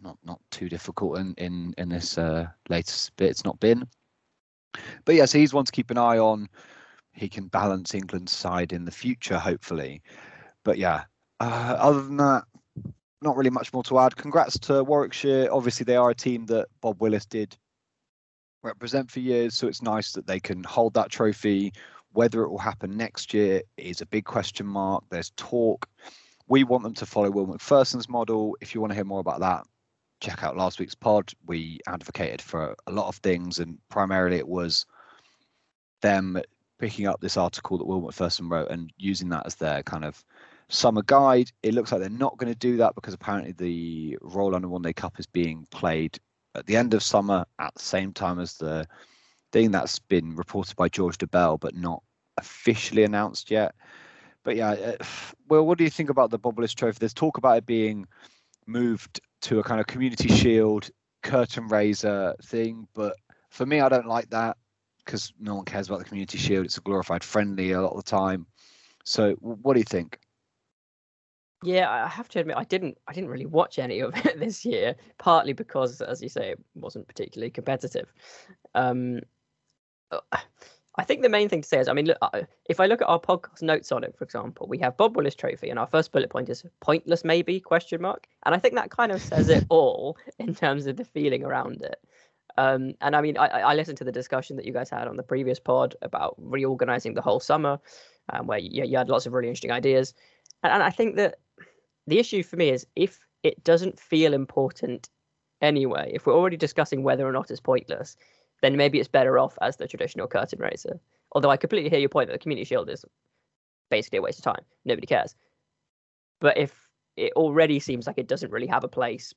Not 0.02 0.18
not 0.24 0.40
too 0.50 0.68
difficult 0.68 1.18
in 1.18 1.34
in 1.38 1.74
in 1.78 1.88
this 1.88 2.18
uh, 2.18 2.46
latest 2.68 3.14
bit. 3.16 3.30
It's 3.30 3.44
not 3.44 3.60
been, 3.60 3.86
but 5.04 5.14
yeah, 5.14 5.24
so 5.24 5.38
he's 5.38 5.54
one 5.54 5.64
to 5.64 5.72
keep 5.72 5.90
an 5.90 5.98
eye 5.98 6.18
on. 6.18 6.48
He 7.12 7.28
can 7.28 7.48
balance 7.48 7.94
England's 7.94 8.32
side 8.32 8.72
in 8.72 8.84
the 8.84 8.90
future, 8.90 9.38
hopefully. 9.38 10.02
But 10.64 10.78
yeah, 10.78 11.04
uh, 11.40 11.76
other 11.78 12.02
than 12.02 12.16
that, 12.18 12.44
not 13.20 13.36
really 13.36 13.50
much 13.50 13.72
more 13.72 13.82
to 13.84 13.98
add. 13.98 14.16
Congrats 14.16 14.58
to 14.60 14.84
Warwickshire. 14.84 15.48
Obviously, 15.50 15.84
they 15.84 15.96
are 15.96 16.10
a 16.10 16.14
team 16.14 16.46
that 16.46 16.68
Bob 16.80 17.00
Willis 17.00 17.26
did 17.26 17.56
represent 18.62 19.10
for 19.10 19.20
years, 19.20 19.54
so 19.54 19.66
it's 19.66 19.82
nice 19.82 20.12
that 20.12 20.26
they 20.26 20.38
can 20.38 20.62
hold 20.64 20.94
that 20.94 21.10
trophy 21.10 21.72
whether 22.12 22.42
it 22.42 22.50
will 22.50 22.58
happen 22.58 22.96
next 22.96 23.32
year 23.32 23.62
is 23.76 24.00
a 24.00 24.06
big 24.06 24.24
question 24.24 24.66
mark. 24.66 25.04
There's 25.10 25.30
talk. 25.36 25.88
We 26.48 26.64
want 26.64 26.82
them 26.82 26.94
to 26.94 27.06
follow 27.06 27.30
Will 27.30 27.46
Macpherson's 27.46 28.08
model. 28.08 28.56
If 28.60 28.74
you 28.74 28.80
want 28.80 28.90
to 28.90 28.96
hear 28.96 29.04
more 29.04 29.20
about 29.20 29.40
that, 29.40 29.64
check 30.20 30.42
out 30.42 30.56
last 30.56 30.80
week's 30.80 30.94
pod. 30.94 31.32
We 31.46 31.78
advocated 31.86 32.42
for 32.42 32.74
a 32.86 32.92
lot 32.92 33.08
of 33.08 33.16
things, 33.16 33.58
and 33.58 33.78
primarily 33.88 34.36
it 34.36 34.48
was 34.48 34.84
them 36.02 36.40
picking 36.78 37.06
up 37.06 37.20
this 37.20 37.36
article 37.36 37.78
that 37.78 37.86
Will 37.86 38.00
Macpherson 38.00 38.48
wrote 38.48 38.70
and 38.70 38.92
using 38.96 39.28
that 39.28 39.46
as 39.46 39.54
their 39.54 39.82
kind 39.82 40.04
of 40.04 40.24
summer 40.68 41.02
guide. 41.02 41.50
It 41.62 41.74
looks 41.74 41.92
like 41.92 42.00
they're 42.00 42.10
not 42.10 42.38
going 42.38 42.52
to 42.52 42.58
do 42.58 42.78
that 42.78 42.94
because 42.94 43.14
apparently 43.14 43.52
the 43.52 44.18
Royal 44.22 44.52
London 44.52 44.70
One 44.70 44.82
Day 44.82 44.92
Cup 44.92 45.20
is 45.20 45.26
being 45.26 45.66
played 45.70 46.18
at 46.54 46.66
the 46.66 46.76
end 46.76 46.94
of 46.94 47.02
summer 47.02 47.44
at 47.58 47.74
the 47.74 47.82
same 47.82 48.12
time 48.12 48.40
as 48.40 48.56
the 48.56 48.86
thing 49.52 49.70
that's 49.70 49.98
been 49.98 50.36
reported 50.36 50.76
by 50.76 50.88
George 50.88 51.18
Dobell, 51.18 51.58
but 51.58 51.74
not 51.74 52.02
officially 52.36 53.04
announced 53.04 53.50
yet. 53.50 53.74
But 54.42 54.56
yeah, 54.56 54.70
uh, 54.70 55.04
well, 55.48 55.66
what 55.66 55.78
do 55.78 55.84
you 55.84 55.90
think 55.90 56.10
about 56.10 56.30
the 56.30 56.38
Bob 56.38 56.56
Willis 56.56 56.74
Trophy? 56.74 56.98
There's 56.98 57.14
talk 57.14 57.36
about 57.36 57.58
it 57.58 57.66
being 57.66 58.06
moved 58.66 59.20
to 59.42 59.58
a 59.58 59.62
kind 59.62 59.80
of 59.80 59.86
community 59.86 60.28
shield, 60.28 60.90
curtain 61.22 61.68
raiser 61.68 62.34
thing, 62.42 62.88
but 62.94 63.16
for 63.50 63.66
me, 63.66 63.80
I 63.80 63.88
don't 63.88 64.06
like 64.06 64.30
that 64.30 64.56
because 65.04 65.32
no 65.38 65.56
one 65.56 65.64
cares 65.64 65.88
about 65.88 65.98
the 65.98 66.04
community 66.04 66.38
shield. 66.38 66.64
It's 66.64 66.78
a 66.78 66.80
glorified 66.80 67.24
friendly 67.24 67.72
a 67.72 67.80
lot 67.80 67.92
of 67.92 68.04
the 68.04 68.10
time. 68.10 68.46
So, 69.04 69.32
what 69.40 69.74
do 69.74 69.80
you 69.80 69.84
think? 69.84 70.18
Yeah, 71.62 71.90
I 71.90 72.06
have 72.06 72.28
to 72.30 72.40
admit 72.40 72.56
I 72.56 72.64
didn't 72.64 72.96
I 73.06 73.12
didn't 73.12 73.28
really 73.28 73.46
watch 73.46 73.78
any 73.78 74.00
of 74.00 74.14
it 74.26 74.38
this 74.38 74.64
year, 74.64 74.96
partly 75.18 75.52
because, 75.52 76.00
as 76.00 76.22
you 76.22 76.28
say, 76.28 76.52
it 76.52 76.60
wasn't 76.74 77.08
particularly 77.08 77.50
competitive. 77.50 78.12
Um, 78.74 79.20
I 80.96 81.04
think 81.04 81.22
the 81.22 81.28
main 81.28 81.48
thing 81.48 81.62
to 81.62 81.68
say 81.68 81.78
is, 81.78 81.88
I 81.88 81.92
mean, 81.92 82.06
look, 82.06 82.18
if 82.68 82.80
I 82.80 82.86
look 82.86 83.00
at 83.00 83.08
our 83.08 83.20
podcast 83.20 83.62
notes 83.62 83.92
on 83.92 84.02
it, 84.04 84.16
for 84.18 84.24
example, 84.24 84.66
we 84.68 84.78
have 84.78 84.96
Bob 84.96 85.16
Willis 85.16 85.34
Trophy, 85.34 85.70
and 85.70 85.78
our 85.78 85.86
first 85.86 86.12
bullet 86.12 86.30
point 86.30 86.50
is 86.50 86.64
pointless, 86.80 87.24
maybe 87.24 87.60
question 87.60 88.02
mark, 88.02 88.26
and 88.44 88.54
I 88.54 88.58
think 88.58 88.74
that 88.74 88.90
kind 88.90 89.12
of 89.12 89.22
says 89.22 89.48
it 89.48 89.64
all 89.70 90.18
in 90.38 90.54
terms 90.54 90.86
of 90.86 90.96
the 90.96 91.04
feeling 91.04 91.44
around 91.44 91.82
it. 91.82 91.96
Um, 92.58 92.94
and 93.00 93.14
I 93.14 93.20
mean, 93.20 93.38
I, 93.38 93.46
I, 93.46 93.74
listened 93.74 93.98
to 93.98 94.04
the 94.04 94.12
discussion 94.12 94.56
that 94.56 94.66
you 94.66 94.72
guys 94.72 94.90
had 94.90 95.06
on 95.06 95.16
the 95.16 95.22
previous 95.22 95.60
pod 95.60 95.94
about 96.02 96.34
reorganizing 96.36 97.14
the 97.14 97.22
whole 97.22 97.38
summer, 97.38 97.78
um, 98.28 98.48
where 98.48 98.58
you, 98.58 98.84
you, 98.84 98.98
had 98.98 99.08
lots 99.08 99.24
of 99.24 99.32
really 99.32 99.48
interesting 99.48 99.70
ideas, 99.70 100.12
and, 100.64 100.72
and 100.72 100.82
I 100.82 100.90
think 100.90 101.16
that 101.16 101.36
the 102.08 102.18
issue 102.18 102.42
for 102.42 102.56
me 102.56 102.70
is 102.70 102.86
if 102.96 103.20
it 103.44 103.62
doesn't 103.62 104.00
feel 104.00 104.34
important 104.34 105.08
anyway, 105.62 106.10
if 106.12 106.26
we're 106.26 106.36
already 106.36 106.56
discussing 106.56 107.04
whether 107.04 107.26
or 107.26 107.32
not 107.32 107.50
it's 107.50 107.60
pointless, 107.60 108.16
then 108.62 108.76
maybe 108.76 108.98
it's 108.98 109.08
better 109.08 109.38
off 109.38 109.56
as 109.60 109.76
the 109.76 109.88
traditional 109.88 110.26
curtain 110.26 110.58
raiser. 110.58 111.00
Although 111.32 111.50
I 111.50 111.56
completely 111.56 111.90
hear 111.90 111.98
your 111.98 112.08
point 112.08 112.28
that 112.28 112.34
the 112.34 112.38
community 112.38 112.64
shield 112.64 112.90
is 112.90 113.04
basically 113.90 114.18
a 114.18 114.22
waste 114.22 114.38
of 114.38 114.44
time. 114.44 114.64
Nobody 114.84 115.06
cares. 115.06 115.34
But 116.40 116.58
if 116.58 116.90
it 117.16 117.32
already 117.34 117.80
seems 117.80 118.06
like 118.06 118.18
it 118.18 118.28
doesn't 118.28 118.52
really 118.52 118.66
have 118.66 118.84
a 118.84 118.88
place 118.88 119.34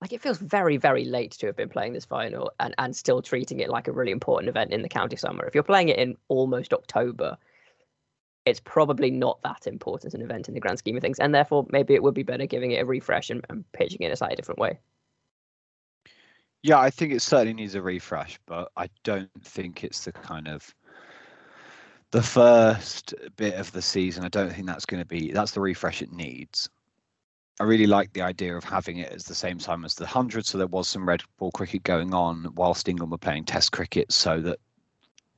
like 0.00 0.12
it 0.12 0.20
feels 0.20 0.38
very 0.38 0.76
very 0.76 1.04
late 1.04 1.32
to 1.32 1.46
have 1.46 1.56
been 1.56 1.68
playing 1.68 1.92
this 1.92 2.04
final 2.04 2.50
and 2.60 2.74
and 2.78 2.94
still 2.94 3.22
treating 3.22 3.60
it 3.60 3.70
like 3.70 3.88
a 3.88 3.92
really 3.92 4.12
important 4.12 4.48
event 4.48 4.72
in 4.72 4.82
the 4.82 4.88
county 4.88 5.16
summer 5.16 5.44
if 5.46 5.54
you're 5.54 5.62
playing 5.62 5.88
it 5.88 5.98
in 5.98 6.16
almost 6.28 6.72
october 6.72 7.36
it's 8.44 8.60
probably 8.60 9.10
not 9.10 9.40
that 9.42 9.66
important 9.66 10.14
an 10.14 10.22
event 10.22 10.48
in 10.48 10.54
the 10.54 10.60
grand 10.60 10.78
scheme 10.78 10.96
of 10.96 11.02
things 11.02 11.18
and 11.18 11.34
therefore 11.34 11.66
maybe 11.70 11.94
it 11.94 12.02
would 12.02 12.14
be 12.14 12.22
better 12.22 12.46
giving 12.46 12.72
it 12.72 12.82
a 12.82 12.84
refresh 12.84 13.30
and, 13.30 13.44
and 13.48 13.64
pitching 13.72 13.98
it 14.00 14.06
in 14.06 14.12
a 14.12 14.16
slightly 14.16 14.36
different 14.36 14.60
way 14.60 14.78
yeah 16.62 16.78
i 16.78 16.90
think 16.90 17.12
it 17.12 17.22
certainly 17.22 17.54
needs 17.54 17.74
a 17.74 17.82
refresh 17.82 18.38
but 18.46 18.70
i 18.76 18.88
don't 19.04 19.30
think 19.42 19.84
it's 19.84 20.04
the 20.04 20.12
kind 20.12 20.48
of 20.48 20.74
the 22.12 22.22
first 22.22 23.14
bit 23.36 23.54
of 23.54 23.70
the 23.72 23.82
season 23.82 24.24
i 24.24 24.28
don't 24.28 24.52
think 24.52 24.66
that's 24.66 24.86
going 24.86 25.02
to 25.02 25.06
be 25.06 25.32
that's 25.32 25.52
the 25.52 25.60
refresh 25.60 26.02
it 26.02 26.12
needs 26.12 26.68
I 27.58 27.64
really 27.64 27.86
like 27.86 28.12
the 28.12 28.20
idea 28.20 28.54
of 28.54 28.64
having 28.64 28.98
it 28.98 29.12
at 29.12 29.24
the 29.24 29.34
same 29.34 29.58
time 29.58 29.84
as 29.84 29.94
the 29.94 30.04
100. 30.04 30.44
So 30.44 30.58
there 30.58 30.66
was 30.66 30.88
some 30.88 31.08
red 31.08 31.22
ball 31.38 31.50
cricket 31.52 31.84
going 31.84 32.12
on 32.12 32.52
whilst 32.54 32.88
England 32.88 33.10
were 33.10 33.18
playing 33.18 33.44
Test 33.44 33.72
cricket 33.72 34.12
so 34.12 34.40
that 34.42 34.58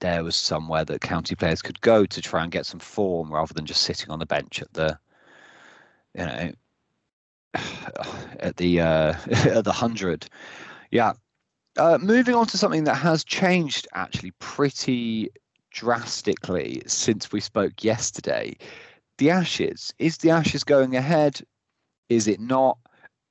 there 0.01 0.25
was 0.25 0.35
somewhere 0.35 0.85
that 0.85 1.01
county 1.01 1.37
players 1.37 1.62
could 1.62 1.81
go 1.81 2.05
to 2.07 2.21
try 2.21 2.43
and 2.43 2.51
get 2.51 2.66
some 2.66 2.81
form 2.81 3.33
rather 3.33 3.55
than 3.55 3.66
just 3.66 3.83
sitting 3.83 4.11
on 4.11 4.19
the 4.19 4.27
bench 4.27 4.61
at 4.61 4.73
the, 4.73 4.99
you 6.14 6.25
know, 6.25 6.53
at 8.41 8.57
the 8.57 8.81
uh, 8.81 9.14
at 9.31 9.64
the 9.64 9.71
100. 9.71 10.27
Yeah. 10.91 11.12
Uh, 11.76 11.99
moving 12.01 12.34
on 12.34 12.47
to 12.47 12.59
something 12.59 12.84
that 12.84 12.97
has 12.97 13.24
changed 13.24 13.86
actually 13.95 14.32
pretty 14.39 15.30
drastically 15.70 16.82
since 16.86 17.30
we 17.30 17.41
spoke 17.41 17.84
yesterday. 17.84 18.57
The 19.18 19.30
Ashes. 19.30 19.93
Is 19.99 20.18
the 20.18 20.30
Ashes 20.30 20.64
going 20.64 20.97
ahead? 20.97 21.41
Is 22.09 22.26
it 22.26 22.41
not? 22.41 22.78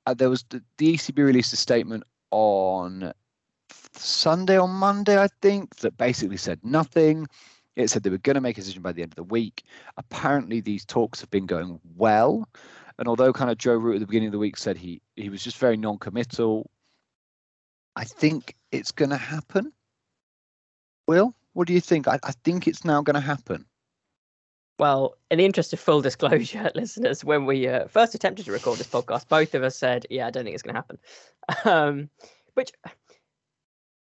Uh, 0.05 0.13
there 0.13 0.29
was 0.29 0.45
the, 0.49 0.63
the 0.77 0.93
ECB 0.93 1.17
released 1.17 1.53
a 1.53 1.57
statement 1.57 2.03
on 2.31 3.11
Sunday 3.93 4.57
or 4.57 4.67
Monday, 4.67 5.19
I 5.19 5.27
think, 5.41 5.77
that 5.77 5.97
basically 5.97 6.37
said 6.37 6.59
nothing. 6.63 7.27
It 7.75 7.89
said 7.89 8.03
they 8.03 8.09
were 8.09 8.17
going 8.17 8.35
to 8.35 8.41
make 8.41 8.57
a 8.57 8.61
decision 8.61 8.81
by 8.81 8.91
the 8.91 9.01
end 9.01 9.11
of 9.11 9.17
the 9.17 9.23
week. 9.23 9.63
Apparently, 9.97 10.61
these 10.61 10.85
talks 10.85 11.21
have 11.21 11.29
been 11.29 11.45
going 11.45 11.79
well. 11.95 12.47
And 12.97 13.07
although 13.07 13.31
kind 13.33 13.51
of 13.51 13.57
Joe 13.57 13.75
Root 13.75 13.95
at 13.95 13.99
the 13.99 14.07
beginning 14.07 14.29
of 14.29 14.31
the 14.31 14.39
week 14.39 14.57
said 14.57 14.77
he 14.77 15.01
he 15.15 15.29
was 15.29 15.43
just 15.43 15.57
very 15.57 15.77
non-committal, 15.77 16.69
I 17.97 18.03
think 18.03 18.55
it's 18.71 18.91
going 18.91 19.09
to 19.09 19.17
happen. 19.17 19.73
Will, 21.07 21.33
what 21.53 21.67
do 21.67 21.73
you 21.73 21.81
think? 21.81 22.07
I, 22.07 22.19
I 22.23 22.31
think 22.43 22.67
it's 22.67 22.85
now 22.85 23.01
going 23.01 23.15
to 23.15 23.19
happen. 23.19 23.65
Well, 24.77 25.15
in 25.31 25.39
the 25.39 25.45
interest 25.45 25.73
of 25.73 25.79
full 25.79 26.01
disclosure, 26.01 26.69
listeners, 26.75 27.25
when 27.25 27.47
we 27.47 27.67
uh, 27.67 27.87
first 27.87 28.13
attempted 28.13 28.45
to 28.45 28.51
record 28.51 28.77
this 28.77 28.87
podcast, 28.87 29.27
both 29.27 29.55
of 29.55 29.63
us 29.63 29.75
said, 29.75 30.05
"Yeah, 30.11 30.27
I 30.27 30.29
don't 30.29 30.43
think 30.43 30.53
it's 30.53 30.61
going 30.61 30.75
to 30.75 30.81
happen," 30.81 30.99
um, 31.65 32.09
which 32.53 32.71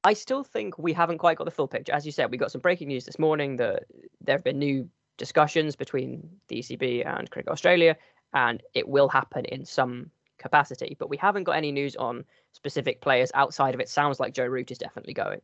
I 0.04 0.12
still 0.12 0.44
think 0.44 0.78
we 0.78 0.92
haven't 0.92 1.16
quite 1.16 1.38
got 1.38 1.44
the 1.44 1.50
full 1.50 1.66
picture. 1.66 1.94
As 1.94 2.04
you 2.04 2.12
said, 2.12 2.30
we 2.30 2.36
got 2.36 2.52
some 2.52 2.60
breaking 2.60 2.88
news 2.88 3.06
this 3.06 3.18
morning 3.18 3.56
that 3.56 3.84
there 4.20 4.36
have 4.36 4.44
been 4.44 4.58
new 4.58 4.90
discussions 5.16 5.74
between 5.74 6.28
the 6.48 6.58
ECB 6.58 7.06
and 7.06 7.30
Cricket 7.30 7.50
Australia, 7.50 7.96
and 8.34 8.62
it 8.74 8.86
will 8.86 9.08
happen 9.08 9.46
in 9.46 9.64
some 9.64 10.10
capacity. 10.38 10.96
But 10.98 11.10
we 11.10 11.16
haven't 11.16 11.44
got 11.44 11.56
any 11.56 11.72
news 11.72 11.96
on 11.96 12.24
specific 12.52 13.00
players 13.00 13.30
outside 13.34 13.74
of 13.74 13.80
it. 13.80 13.88
Sounds 13.88 14.20
like 14.20 14.34
Joe 14.34 14.46
Root 14.46 14.70
is 14.70 14.78
definitely 14.78 15.14
going. 15.14 15.40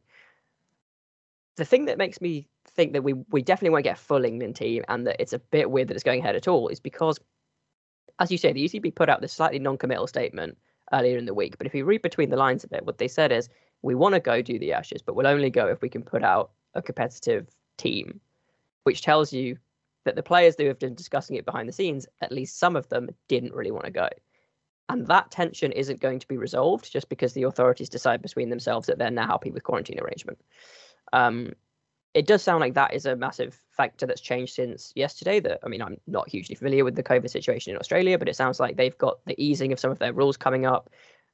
The 1.57 1.64
thing 1.64 1.84
that 1.86 1.99
makes 1.99 2.20
me 2.20 2.49
think 2.74 2.93
that 2.95 3.05
we 3.05 3.12
we 3.12 3.43
definitely 3.43 3.70
won't 3.70 3.84
get 3.84 3.99
a 3.99 4.01
full 4.01 4.24
England 4.24 4.57
team, 4.57 4.84
and 4.88 5.07
that 5.07 5.16
it's 5.20 5.32
a 5.32 5.38
bit 5.38 5.70
weird 5.70 5.88
that 5.88 5.95
it's 5.95 6.05
going 6.05 6.20
ahead 6.20 6.36
at 6.36 6.49
all, 6.49 6.68
is 6.68 6.80
because, 6.80 7.18
as 8.18 8.30
you 8.30 8.38
say, 8.38 8.53
the 8.53 8.64
ECB 8.64 8.95
put 8.95 9.09
out 9.09 9.20
this 9.20 9.32
slightly 9.32 9.59
non-committal 9.59 10.07
statement 10.07 10.57
earlier 10.93 11.18
in 11.18 11.26
the 11.26 11.34
week. 11.34 11.59
But 11.59 11.66
if 11.66 11.74
you 11.74 11.84
read 11.84 12.03
between 12.03 12.30
the 12.30 12.36
lines 12.36 12.64
of 12.64 12.72
it, 12.72 12.86
what 12.86 12.99
they 12.99 13.09
said 13.09 13.32
is, 13.32 13.49
we 13.82 13.95
want 13.95 14.14
to 14.14 14.20
go 14.20 14.40
do 14.40 14.59
the 14.59 14.72
Ashes, 14.72 15.03
but 15.03 15.14
we'll 15.14 15.26
only 15.26 15.51
go 15.51 15.66
if 15.68 15.82
we 15.82 15.88
can 15.88 16.03
put 16.03 16.22
out 16.22 16.51
a 16.74 16.82
competitive 16.82 17.49
team, 17.76 18.20
which 18.84 19.03
tells 19.03 19.32
you 19.32 19.59
that 20.05 20.16
the 20.16 20.22
players 20.22 20.57
who 20.59 20.66
have 20.66 20.78
been 20.78 20.95
discussing 20.95 21.36
it 21.36 21.45
behind 21.45 21.68
the 21.68 21.72
scenes, 21.72 22.07
at 22.20 22.32
least 22.32 22.59
some 22.59 22.76
of 22.76 22.88
them, 22.88 23.11
didn't 23.28 23.55
really 23.55 23.70
want 23.70 23.84
to 23.84 23.90
go. 23.90 24.09
And 24.93 25.07
that 25.07 25.30
tension 25.30 25.72
isn't 25.72 26.01
going 26.01 26.18
to 26.18 26.28
be 26.28 26.36
resolved 26.36 26.93
just 26.93 27.09
because 27.09 27.32
the 27.32 27.45
authorities 27.45 27.88
decide 27.88 28.20
between 28.20 28.51
themselves 28.51 28.86
that 28.88 28.99
they're 28.99 29.11
now 29.11 29.26
happy 29.26 29.51
with 29.51 29.62
quarantine 29.62 29.99
arrangement. 29.99 30.38
Um, 31.14 31.55
it 32.12 32.26
does 32.26 32.43
sound 32.43 32.61
like 32.61 32.74
that 32.74 32.93
is 32.93 33.07
a 33.07 33.16
massive 33.16 33.59
factor 33.70 34.05
that's 34.05 34.20
changed 34.20 34.55
since 34.55 34.93
yesterday. 34.95 35.40
That 35.40 35.61
I 35.64 35.68
mean, 35.68 35.80
I'm 35.80 35.97
not 36.07 36.28
hugely 36.28 36.55
familiar 36.55 36.84
with 36.84 36.95
the 36.95 37.03
COVID 37.03 37.30
situation 37.30 37.72
in 37.72 37.78
Australia, 37.78 38.18
but 38.18 38.28
it 38.28 38.36
sounds 38.36 38.61
like 38.61 38.76
they've 38.76 38.99
got 38.99 39.24
the 39.24 39.43
easing 39.43 39.72
of 39.72 39.80
some 39.80 39.90
of 39.90 39.99
their 39.99 40.12
rules 40.12 40.36
coming 40.36 40.66
up, 40.66 40.90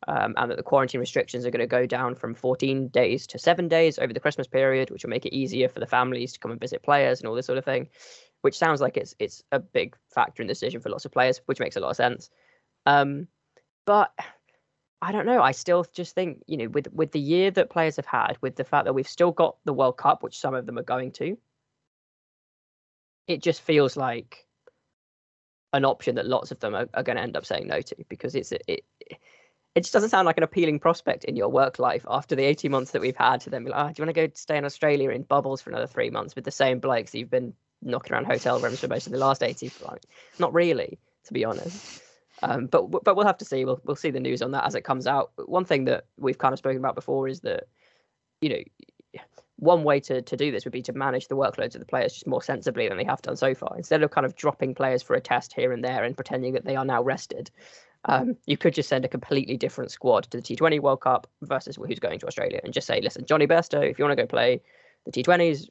um, 0.06 0.34
and 0.36 0.48
that 0.52 0.56
the 0.56 0.62
quarantine 0.62 1.00
restrictions 1.00 1.44
are 1.44 1.50
going 1.50 1.58
to 1.58 1.66
go 1.66 1.84
down 1.84 2.14
from 2.14 2.32
14 2.32 2.86
days 2.88 3.26
to 3.26 3.40
seven 3.40 3.66
days 3.66 3.98
over 3.98 4.12
the 4.12 4.20
Christmas 4.20 4.46
period, 4.46 4.90
which 4.90 5.02
will 5.02 5.10
make 5.10 5.26
it 5.26 5.34
easier 5.34 5.68
for 5.68 5.80
the 5.80 5.86
families 5.86 6.32
to 6.34 6.38
come 6.38 6.52
and 6.52 6.60
visit 6.60 6.84
players 6.84 7.18
and 7.18 7.28
all 7.28 7.34
this 7.34 7.46
sort 7.46 7.58
of 7.58 7.64
thing. 7.64 7.88
Which 8.42 8.56
sounds 8.56 8.80
like 8.80 8.96
it's 8.96 9.16
it's 9.18 9.42
a 9.50 9.58
big 9.58 9.96
factor 10.14 10.42
in 10.42 10.46
the 10.46 10.54
decision 10.54 10.80
for 10.80 10.90
lots 10.90 11.04
of 11.04 11.10
players, 11.10 11.40
which 11.46 11.58
makes 11.58 11.74
a 11.74 11.80
lot 11.80 11.90
of 11.90 11.96
sense. 11.96 12.30
Um, 12.86 13.26
but 13.88 14.12
I 15.00 15.12
don't 15.12 15.24
know. 15.24 15.40
I 15.40 15.52
still 15.52 15.86
just 15.94 16.14
think, 16.14 16.42
you 16.46 16.58
know, 16.58 16.68
with 16.68 16.92
with 16.92 17.10
the 17.12 17.18
year 17.18 17.50
that 17.52 17.70
players 17.70 17.96
have 17.96 18.04
had, 18.04 18.36
with 18.42 18.54
the 18.54 18.64
fact 18.64 18.84
that 18.84 18.92
we've 18.92 19.08
still 19.08 19.32
got 19.32 19.56
the 19.64 19.72
World 19.72 19.96
Cup, 19.96 20.22
which 20.22 20.38
some 20.38 20.54
of 20.54 20.66
them 20.66 20.78
are 20.78 20.82
going 20.82 21.10
to, 21.12 21.38
it 23.26 23.40
just 23.40 23.62
feels 23.62 23.96
like 23.96 24.46
an 25.72 25.86
option 25.86 26.16
that 26.16 26.26
lots 26.26 26.50
of 26.50 26.60
them 26.60 26.74
are, 26.74 26.86
are 26.92 27.02
going 27.02 27.16
to 27.16 27.22
end 27.22 27.34
up 27.34 27.46
saying 27.46 27.66
no 27.66 27.80
to 27.80 27.96
because 28.10 28.34
it's 28.34 28.52
it 28.52 28.84
it 29.74 29.80
just 29.80 29.94
doesn't 29.94 30.10
sound 30.10 30.26
like 30.26 30.36
an 30.36 30.42
appealing 30.42 30.80
prospect 30.80 31.24
in 31.24 31.34
your 31.34 31.48
work 31.48 31.78
life 31.78 32.04
after 32.10 32.36
the 32.36 32.44
18 32.44 32.70
months 32.70 32.90
that 32.90 33.00
we've 33.00 33.16
had 33.16 33.40
to 33.40 33.48
then 33.48 33.64
be 33.64 33.70
like, 33.70 33.82
oh, 33.82 33.88
do 33.88 33.94
you 33.96 34.04
want 34.04 34.14
to 34.14 34.26
go 34.26 34.32
stay 34.34 34.58
in 34.58 34.66
Australia 34.66 35.08
in 35.08 35.22
bubbles 35.22 35.62
for 35.62 35.70
another 35.70 35.86
three 35.86 36.10
months 36.10 36.34
with 36.34 36.44
the 36.44 36.50
same 36.50 36.78
blokes 36.78 37.14
you've 37.14 37.30
been 37.30 37.54
knocking 37.80 38.12
around 38.12 38.26
hotel 38.26 38.60
rooms 38.60 38.80
for 38.80 38.88
most 38.88 39.06
of 39.06 39.14
the 39.14 39.18
last 39.18 39.42
18 39.42 39.70
months? 39.86 40.06
Not 40.38 40.52
really, 40.52 40.98
to 41.24 41.32
be 41.32 41.46
honest. 41.46 42.02
Um, 42.42 42.66
but 42.66 42.88
but 43.04 43.16
we'll 43.16 43.26
have 43.26 43.38
to 43.38 43.44
see. 43.44 43.64
We'll 43.64 43.80
we'll 43.84 43.96
see 43.96 44.10
the 44.10 44.20
news 44.20 44.42
on 44.42 44.52
that 44.52 44.64
as 44.64 44.74
it 44.74 44.84
comes 44.84 45.06
out. 45.06 45.32
One 45.46 45.64
thing 45.64 45.84
that 45.86 46.04
we've 46.18 46.38
kind 46.38 46.52
of 46.52 46.58
spoken 46.58 46.78
about 46.78 46.94
before 46.94 47.28
is 47.28 47.40
that 47.40 47.64
you 48.40 48.48
know 48.48 49.22
one 49.58 49.82
way 49.82 49.98
to, 49.98 50.22
to 50.22 50.36
do 50.36 50.52
this 50.52 50.64
would 50.64 50.72
be 50.72 50.82
to 50.82 50.92
manage 50.92 51.26
the 51.26 51.36
workloads 51.36 51.74
of 51.74 51.80
the 51.80 51.86
players 51.86 52.12
just 52.12 52.26
more 52.26 52.42
sensibly 52.42 52.88
than 52.88 52.96
they 52.96 53.04
have 53.04 53.20
done 53.22 53.36
so 53.36 53.54
far. 53.54 53.74
Instead 53.76 54.02
of 54.02 54.10
kind 54.10 54.24
of 54.24 54.36
dropping 54.36 54.74
players 54.74 55.02
for 55.02 55.14
a 55.14 55.20
test 55.20 55.52
here 55.52 55.72
and 55.72 55.84
there 55.84 56.04
and 56.04 56.14
pretending 56.16 56.52
that 56.52 56.64
they 56.64 56.76
are 56.76 56.84
now 56.84 57.02
rested, 57.02 57.50
um, 58.04 58.36
you 58.46 58.56
could 58.56 58.72
just 58.72 58.88
send 58.88 59.04
a 59.04 59.08
completely 59.08 59.56
different 59.56 59.90
squad 59.90 60.24
to 60.24 60.40
the 60.40 60.42
T20 60.42 60.80
World 60.80 61.00
Cup 61.00 61.26
versus 61.42 61.76
who's 61.76 61.98
going 61.98 62.20
to 62.20 62.26
Australia 62.26 62.60
and 62.62 62.72
just 62.72 62.86
say, 62.86 63.00
listen, 63.00 63.26
Jonny 63.26 63.48
Bairstow, 63.48 63.90
if 63.90 63.98
you 63.98 64.04
want 64.04 64.16
to 64.16 64.22
go 64.22 64.28
play 64.28 64.60
the 65.04 65.10
T20s, 65.10 65.68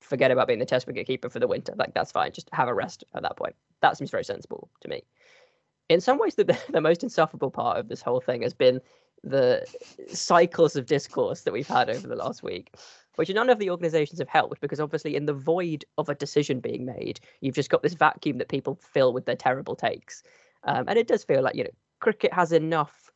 forget 0.00 0.30
about 0.30 0.46
being 0.46 0.60
the 0.60 0.64
test 0.64 0.86
wicket 0.86 1.06
keeper 1.06 1.28
for 1.28 1.40
the 1.40 1.48
winter. 1.48 1.74
Like, 1.76 1.94
that's 1.94 2.12
fine. 2.12 2.30
Just 2.30 2.48
have 2.52 2.68
a 2.68 2.74
rest 2.74 3.02
at 3.14 3.22
that 3.22 3.36
point. 3.36 3.56
That 3.80 3.96
seems 3.96 4.12
very 4.12 4.24
sensible 4.24 4.70
to 4.80 4.88
me 4.88 5.02
in 5.92 6.00
some 6.00 6.18
ways, 6.18 6.34
the, 6.34 6.44
the 6.70 6.80
most 6.80 7.02
insufferable 7.02 7.50
part 7.50 7.78
of 7.78 7.88
this 7.88 8.02
whole 8.02 8.20
thing 8.20 8.42
has 8.42 8.54
been 8.54 8.80
the 9.24 9.64
cycles 10.12 10.74
of 10.74 10.86
discourse 10.86 11.42
that 11.42 11.52
we've 11.52 11.68
had 11.68 11.88
over 11.88 12.08
the 12.08 12.16
last 12.16 12.42
week, 12.42 12.74
which 13.16 13.30
none 13.30 13.50
of 13.50 13.58
the 13.58 13.70
organizations 13.70 14.18
have 14.18 14.28
helped 14.28 14.60
because 14.60 14.80
obviously, 14.80 15.14
in 15.14 15.26
the 15.26 15.32
void 15.32 15.84
of 15.98 16.08
a 16.08 16.14
decision 16.14 16.60
being 16.60 16.84
made, 16.84 17.20
you've 17.40 17.54
just 17.54 17.70
got 17.70 17.82
this 17.82 17.94
vacuum 17.94 18.38
that 18.38 18.48
people 18.48 18.74
fill 18.74 19.12
with 19.12 19.26
their 19.26 19.36
terrible 19.36 19.76
takes. 19.76 20.22
Um, 20.64 20.84
and 20.88 20.98
it 20.98 21.08
does 21.08 21.24
feel 21.24 21.42
like, 21.42 21.54
you 21.54 21.64
know, 21.64 21.70
cricket 22.00 22.32
has 22.32 22.52
enough 22.52 23.10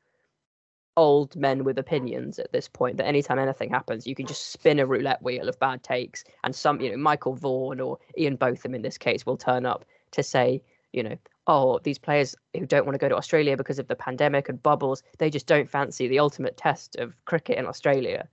old 0.96 1.36
men 1.36 1.62
with 1.64 1.78
opinions 1.78 2.38
at 2.38 2.52
this 2.52 2.68
point 2.68 2.96
that 2.96 3.06
anytime 3.06 3.38
anything 3.38 3.68
happens, 3.68 4.06
you 4.06 4.14
can 4.14 4.26
just 4.26 4.52
spin 4.52 4.78
a 4.78 4.86
roulette 4.86 5.22
wheel 5.22 5.48
of 5.48 5.58
bad 5.58 5.82
takes, 5.82 6.24
and 6.44 6.54
some, 6.54 6.80
you 6.80 6.90
know, 6.90 6.96
Michael 6.96 7.34
Vaughan 7.34 7.80
or 7.80 7.98
Ian 8.16 8.36
Botham 8.36 8.74
in 8.74 8.82
this 8.82 8.96
case 8.96 9.26
will 9.26 9.36
turn 9.36 9.66
up 9.66 9.84
to 10.12 10.22
say, 10.22 10.62
you 10.92 11.02
know, 11.02 11.16
oh, 11.46 11.78
these 11.82 11.98
players 11.98 12.34
who 12.54 12.66
don't 12.66 12.84
want 12.84 12.94
to 12.94 12.98
go 12.98 13.08
to 13.08 13.16
Australia 13.16 13.56
because 13.56 13.78
of 13.78 13.88
the 13.88 13.94
pandemic 13.94 14.48
and 14.48 14.62
bubbles, 14.62 15.02
they 15.18 15.30
just 15.30 15.46
don't 15.46 15.70
fancy 15.70 16.08
the 16.08 16.18
ultimate 16.18 16.56
test 16.56 16.96
of 16.96 17.14
cricket 17.24 17.58
in 17.58 17.66
Australia. 17.66 18.28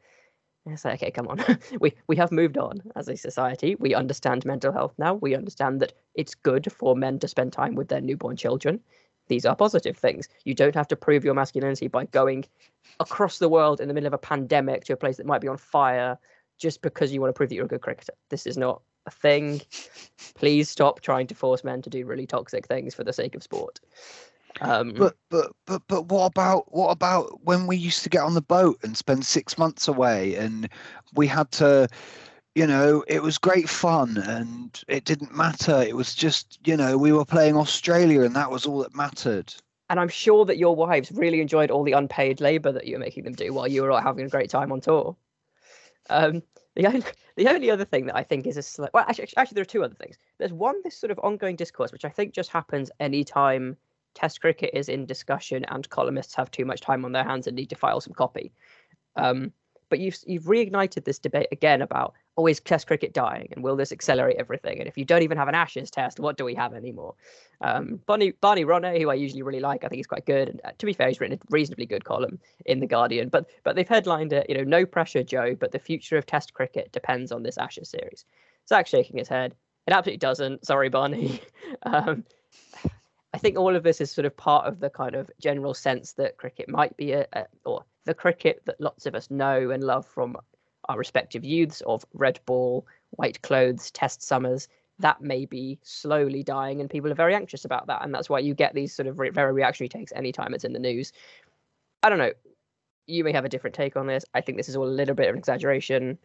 And 0.66 0.74
it's 0.74 0.86
like, 0.86 1.02
okay, 1.02 1.12
come 1.12 1.28
on. 1.28 1.44
we 1.80 1.94
we 2.08 2.16
have 2.16 2.32
moved 2.32 2.58
on 2.58 2.82
as 2.96 3.08
a 3.10 3.18
society. 3.18 3.76
We 3.76 3.94
understand 3.94 4.46
mental 4.46 4.72
health 4.72 4.94
now. 4.98 5.16
We 5.16 5.36
understand 5.36 5.82
that 5.82 5.94
it's 6.16 6.36
good 6.36 6.72
for 6.72 6.96
men 6.96 7.20
to 7.20 7.28
spend 7.28 7.54
time 7.54 7.76
with 7.76 7.90
their 7.90 8.02
newborn 8.02 8.38
children. 8.38 8.80
These 9.28 9.46
are 9.46 9.56
positive 9.56 9.98
things. 9.98 10.28
You 10.44 10.54
don't 10.54 10.76
have 10.76 10.88
to 10.90 10.96
prove 10.96 11.24
your 11.24 11.34
masculinity 11.34 11.88
by 11.88 12.06
going 12.06 12.46
across 13.00 13.40
the 13.40 13.50
world 13.50 13.80
in 13.80 13.88
the 13.88 13.94
middle 13.94 14.08
of 14.08 14.14
a 14.14 14.18
pandemic 14.18 14.84
to 14.86 14.94
a 14.94 14.98
place 14.98 15.18
that 15.18 15.26
might 15.26 15.42
be 15.42 15.48
on 15.48 15.58
fire 15.58 16.18
just 16.58 16.82
because 16.82 17.14
you 17.14 17.22
want 17.22 17.30
to 17.30 17.38
prove 17.38 17.50
that 17.50 17.56
you're 17.56 17.66
a 17.66 17.70
good 17.70 17.82
cricketer. 17.82 18.14
This 18.30 18.46
is 18.46 18.58
not 18.58 18.82
a 19.06 19.12
thing. 19.12 19.62
Please 20.36 20.70
stop 20.70 21.02
trying 21.02 21.28
to 21.28 21.36
force 21.36 21.64
men 21.64 21.82
to 21.82 21.90
do 21.90 22.06
really 22.06 22.26
toxic 22.26 22.68
things 22.68 22.96
for 22.96 23.04
the 23.04 23.14
sake 23.14 23.36
of 23.36 23.44
sport. 23.44 23.80
Um, 24.62 24.94
but 24.94 25.16
but 25.30 25.52
but 25.66 25.82
but 25.88 26.06
what 26.08 26.26
about 26.26 26.72
what 26.74 26.90
about 26.90 27.44
when 27.44 27.66
we 27.66 27.76
used 27.76 28.04
to 28.04 28.10
get 28.10 28.22
on 28.22 28.36
the 28.36 28.42
boat 28.42 28.78
and 28.84 28.96
spend 28.96 29.26
six 29.26 29.58
months 29.58 29.88
away 29.88 30.36
and 30.36 30.70
we 31.16 31.26
had 31.26 31.50
to 31.54 31.88
you 32.54 32.68
know 32.68 33.04
it 33.08 33.24
was 33.24 33.40
great 33.40 33.68
fun 33.68 34.18
and 34.18 34.84
it 34.88 35.06
didn't 35.06 35.36
matter 35.36 35.82
it 35.82 35.96
was 35.96 36.14
just 36.14 36.60
you 36.66 36.78
know 36.78 37.00
we 37.00 37.12
were 37.12 37.26
playing 37.26 37.58
australia 37.58 38.22
and 38.22 38.36
that 38.36 38.52
was 38.52 38.68
all 38.68 38.78
that 38.78 38.96
mattered 38.96 39.52
and 39.94 40.00
I'm 40.00 40.10
sure 40.10 40.44
that 40.46 40.58
your 40.58 40.76
wives 40.76 41.12
really 41.12 41.40
enjoyed 41.40 41.70
all 41.70 41.84
the 41.84 41.92
unpaid 41.92 42.42
labour 42.42 42.72
that 42.72 42.88
you 42.88 42.96
were 42.96 43.00
making 43.00 43.26
them 43.26 43.34
do 43.34 43.54
while 43.54 43.68
you 43.68 43.84
were 43.84 43.92
all 43.92 44.02
having 44.02 44.26
a 44.26 44.30
great 44.30 44.50
time 44.50 44.72
on 44.72 44.82
tour. 44.82 45.16
Um, 46.10 46.42
the 46.76 47.04
the 47.36 47.48
only 47.48 47.72
other 47.72 47.86
thing 47.86 48.06
that 48.08 48.16
I 48.16 48.24
think 48.24 48.48
is 48.48 48.58
a 48.58 48.64
sl- 48.64 48.86
well, 48.94 49.06
actually, 49.08 49.30
actually, 49.38 49.56
there 49.56 49.64
are 49.64 49.66
two 49.66 49.84
other 49.84 49.96
things. 49.96 50.18
There's 50.38 50.54
one, 50.54 50.76
this 50.84 50.98
sort 50.98 51.12
of 51.12 51.20
ongoing 51.20 51.56
discourse, 51.56 51.92
which 51.92 52.06
I 52.06 52.10
think 52.10 52.34
just 52.34 52.52
happens 52.52 52.92
anytime 53.00 53.78
Test 54.14 54.42
cricket 54.42 54.72
is 54.74 54.90
in 54.90 55.06
discussion 55.06 55.66
and 55.66 55.90
columnists 55.90 56.36
have 56.36 56.52
too 56.52 56.66
much 56.66 56.82
time 56.82 57.04
on 57.06 57.12
their 57.12 57.24
hands 57.24 57.48
and 57.48 57.56
need 57.56 57.70
to 57.70 57.76
file 57.76 58.00
some 58.00 58.14
copy. 58.14 58.52
Um, 59.16 59.52
but 59.94 60.00
you've 60.00 60.18
you've 60.26 60.46
reignited 60.46 61.04
this 61.04 61.20
debate 61.20 61.50
again 61.52 61.80
about 61.80 62.16
oh 62.38 62.48
is 62.48 62.60
Test 62.60 62.88
cricket 62.88 63.14
dying 63.14 63.50
and 63.52 63.64
will 63.64 63.76
this 63.76 63.92
accelerate 63.92 64.38
everything? 64.40 64.80
And 64.80 64.88
if 64.88 64.98
you 64.98 65.06
don't 65.06 65.22
even 65.22 65.38
have 65.38 65.48
an 65.48 65.54
Ashes 65.54 65.92
Test, 65.92 66.20
what 66.20 66.36
do 66.36 66.44
we 66.44 66.56
have 66.56 66.74
anymore? 66.74 67.14
Um, 67.62 68.00
Barney 68.08 68.32
Barney 68.32 68.66
Ronay, 68.66 69.00
who 69.00 69.12
I 69.12 69.14
usually 69.14 69.44
really 69.44 69.60
like, 69.60 69.84
I 69.84 69.90
think 69.90 69.98
he's 69.98 70.08
quite 70.08 70.26
good. 70.26 70.50
And 70.50 70.62
uh, 70.66 70.72
to 70.80 70.88
be 70.88 70.94
fair, 70.94 71.10
he's 71.10 71.20
written 71.20 71.38
a 71.38 71.42
reasonably 71.52 71.86
good 71.86 72.06
column 72.06 72.40
in 72.66 72.80
the 72.80 72.88
Guardian. 72.88 73.30
But 73.30 73.52
but 73.64 73.76
they've 73.76 73.88
headlined 73.88 74.34
it, 74.34 74.50
you 74.50 74.58
know, 74.58 74.64
no 74.64 74.84
pressure, 74.84 75.22
Joe, 75.22 75.54
but 75.54 75.72
the 75.72 75.78
future 75.78 76.18
of 76.18 76.26
Test 76.26 76.56
cricket 76.56 76.92
depends 76.92 77.32
on 77.32 77.44
this 77.44 77.60
Ashes 77.60 77.92
series. 77.92 78.26
Zach 78.68 78.88
shaking 78.88 79.20
his 79.20 79.28
head. 79.28 79.54
It 79.86 79.94
absolutely 79.94 80.18
doesn't. 80.18 80.66
Sorry, 80.66 80.90
Barney. 80.90 81.40
um, 81.84 82.24
I 83.32 83.38
think 83.38 83.60
all 83.60 83.76
of 83.76 83.84
this 83.84 84.02
is 84.02 84.10
sort 84.10 84.26
of 84.26 84.36
part 84.36 84.66
of 84.66 84.80
the 84.80 84.90
kind 84.90 85.14
of 85.14 85.30
general 85.40 85.76
sense 85.76 86.14
that 86.14 86.38
cricket 86.38 86.68
might 86.68 86.98
be 86.98 87.12
a, 87.12 87.28
a 87.34 87.46
or 87.64 87.86
the 88.06 88.14
cricket 88.14 88.62
that 88.66 88.80
lots 88.80 89.06
of 89.06 89.16
us 89.16 89.30
know 89.32 89.70
and 89.70 89.84
love 89.84 90.06
from 90.06 90.38
our 90.90 90.98
respective 90.98 91.44
youths 91.44 91.82
of 91.82 92.06
red 92.14 92.40
ball, 92.46 92.86
white 93.12 93.42
clothes, 93.42 93.92
test 93.92 94.22
summers, 94.22 94.68
that 95.00 95.22
may 95.22 95.46
be 95.46 95.80
slowly 95.84 96.44
dying 96.44 96.80
and 96.80 96.90
people 96.90 97.12
are 97.12 97.16
very 97.16 97.34
anxious 97.34 97.66
about 97.66 97.88
that. 97.88 98.04
And 98.04 98.14
that's 98.14 98.30
why 98.30 98.40
you 98.40 98.54
get 98.54 98.74
these 98.74 98.94
sort 98.94 99.08
of 99.08 99.20
re- 99.20 99.30
very 99.30 99.54
reactionary 99.54 99.90
takes 99.90 100.12
anytime 100.14 100.54
it's 100.54 100.64
in 100.64 100.74
the 100.74 100.80
news. 100.80 101.12
I 102.04 102.10
don't 102.10 102.20
know. 102.20 102.34
You 103.08 103.24
may 103.24 103.32
have 103.32 103.46
a 103.46 103.50
different 103.50 103.76
take 103.76 103.96
on 103.96 104.08
this. 104.08 104.24
I 104.34 104.42
think 104.42 104.58
this 104.58 104.70
is 104.70 104.76
all 104.76 104.88
a 104.88 104.90
little 104.90 105.16
bit 105.16 105.28
of 105.28 105.34
an 105.34 105.40
exaggeration. 105.40 106.18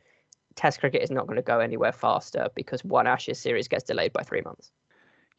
Test 0.55 0.81
cricket 0.81 1.03
is 1.03 1.11
not 1.11 1.27
going 1.27 1.37
to 1.37 1.43
go 1.43 1.61
anywhere 1.61 1.93
faster 1.93 2.49
because 2.55 2.85
one 2.85 3.07
Ashes 3.07 3.39
series 3.39 3.69
gets 3.69 3.85
delayed 3.85 4.13
by 4.13 4.23
three 4.23 4.43
months. 4.43 4.71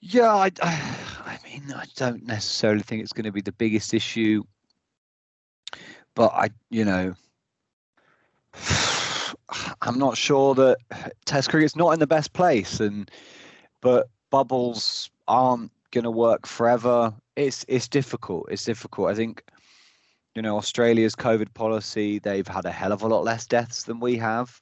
Yeah, 0.02 0.34
I, 0.34 0.52
I 0.62 1.38
mean, 1.44 1.74
I 1.74 1.86
don't 1.96 2.26
necessarily 2.26 2.82
think 2.82 3.04
it's 3.04 3.14
going 3.14 3.26
to 3.26 3.32
be 3.32 3.42
the 3.42 3.52
biggest 3.52 3.94
issue 3.94 4.44
but 6.20 6.34
I, 6.34 6.50
you 6.70 6.84
know, 6.84 7.16
I'm 9.82 9.98
not 9.98 10.18
sure 10.18 10.54
that 10.54 10.76
Test 11.24 11.50
cricket's 11.50 11.78
not 11.78 11.92
in 11.92 12.00
the 12.02 12.08
best 12.08 12.34
place, 12.34 12.82
and 12.82 13.10
but 13.80 14.10
bubbles 14.30 15.10
aren't 15.30 15.72
going 15.92 16.04
to 16.04 16.12
work 16.12 16.46
forever. 16.46 17.14
It's 17.38 17.64
it's 17.70 17.88
difficult. 17.88 18.50
It's 18.52 18.66
difficult. 18.66 19.10
I 19.10 19.16
think, 19.16 19.46
you 20.36 20.42
know, 20.42 20.58
Australia's 20.58 21.16
COVID 21.16 21.54
policy 21.54 22.20
they've 22.20 22.46
had 22.46 22.66
a 22.66 22.72
hell 22.72 22.92
of 22.92 23.02
a 23.02 23.08
lot 23.08 23.24
less 23.24 23.48
deaths 23.48 23.84
than 23.84 24.02
we 24.02 24.18
have, 24.18 24.60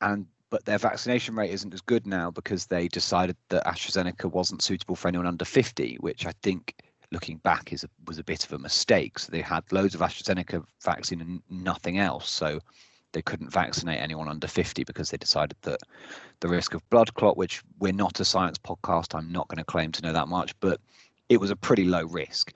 and 0.00 0.26
but 0.48 0.64
their 0.64 0.78
vaccination 0.78 1.34
rate 1.34 1.50
isn't 1.50 1.74
as 1.74 1.80
good 1.80 2.06
now 2.06 2.30
because 2.30 2.66
they 2.66 2.86
decided 2.86 3.36
that 3.48 3.66
AstraZeneca 3.66 4.30
wasn't 4.30 4.62
suitable 4.62 4.94
for 4.94 5.08
anyone 5.08 5.26
under 5.26 5.44
50, 5.44 5.96
which 5.96 6.24
I 6.24 6.32
think 6.44 6.76
looking 7.12 7.38
back 7.38 7.72
is 7.72 7.84
a, 7.84 7.88
was 8.06 8.18
a 8.18 8.24
bit 8.24 8.44
of 8.44 8.52
a 8.52 8.58
mistake. 8.58 9.18
So 9.18 9.32
they 9.32 9.40
had 9.40 9.64
loads 9.72 9.94
of 9.94 10.00
AstraZeneca 10.00 10.64
vaccine 10.82 11.20
and 11.20 11.42
nothing 11.50 11.98
else. 11.98 12.28
So 12.28 12.60
they 13.12 13.22
couldn't 13.22 13.52
vaccinate 13.52 14.00
anyone 14.00 14.28
under 14.28 14.46
50 14.46 14.84
because 14.84 15.10
they 15.10 15.16
decided 15.16 15.56
that 15.62 15.80
the 16.40 16.48
risk 16.48 16.74
of 16.74 16.88
blood 16.90 17.14
clot, 17.14 17.36
which 17.36 17.62
we're 17.78 17.92
not 17.92 18.20
a 18.20 18.24
science 18.24 18.58
podcast, 18.58 19.14
I'm 19.14 19.32
not 19.32 19.48
going 19.48 19.58
to 19.58 19.64
claim 19.64 19.92
to 19.92 20.02
know 20.02 20.12
that 20.12 20.28
much, 20.28 20.58
but 20.60 20.80
it 21.28 21.40
was 21.40 21.50
a 21.50 21.56
pretty 21.56 21.84
low 21.84 22.04
risk. 22.04 22.52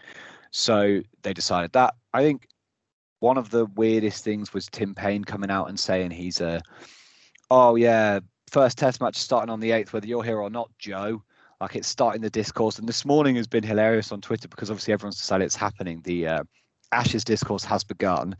So 0.50 1.00
they 1.22 1.32
decided 1.32 1.72
that. 1.72 1.94
I 2.12 2.22
think 2.22 2.46
one 3.20 3.38
of 3.38 3.50
the 3.50 3.66
weirdest 3.66 4.24
things 4.24 4.52
was 4.52 4.66
Tim 4.66 4.94
Paine 4.94 5.24
coming 5.24 5.50
out 5.50 5.68
and 5.68 5.80
saying 5.80 6.10
he's 6.10 6.40
a, 6.40 6.60
oh 7.50 7.76
yeah, 7.76 8.20
first 8.50 8.76
test 8.76 9.00
match 9.00 9.16
starting 9.16 9.50
on 9.50 9.60
the 9.60 9.70
8th, 9.70 9.92
whether 9.92 10.06
you're 10.06 10.22
here 10.22 10.38
or 10.38 10.50
not, 10.50 10.70
Joe 10.78 11.22
like 11.62 11.76
it's 11.76 11.86
starting 11.86 12.20
the 12.20 12.28
discourse. 12.28 12.80
And 12.80 12.88
this 12.88 13.04
morning 13.04 13.36
has 13.36 13.46
been 13.46 13.62
hilarious 13.62 14.10
on 14.10 14.20
Twitter 14.20 14.48
because 14.48 14.68
obviously 14.68 14.92
everyone's 14.92 15.16
decided 15.16 15.44
it's 15.44 15.54
happening. 15.54 16.00
The 16.02 16.26
uh, 16.26 16.42
Ashes 16.90 17.22
discourse 17.22 17.62
has 17.64 17.84
begun. 17.84 18.36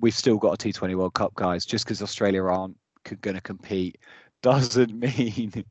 We've 0.00 0.14
still 0.14 0.38
got 0.38 0.64
a 0.64 0.68
T20 0.68 0.94
World 0.94 1.14
Cup, 1.14 1.34
guys. 1.34 1.66
Just 1.66 1.84
because 1.84 2.00
Australia 2.00 2.44
aren't 2.44 2.76
c- 3.08 3.16
going 3.16 3.34
to 3.34 3.40
compete 3.40 3.98
doesn't 4.40 4.94
mean 5.00 5.64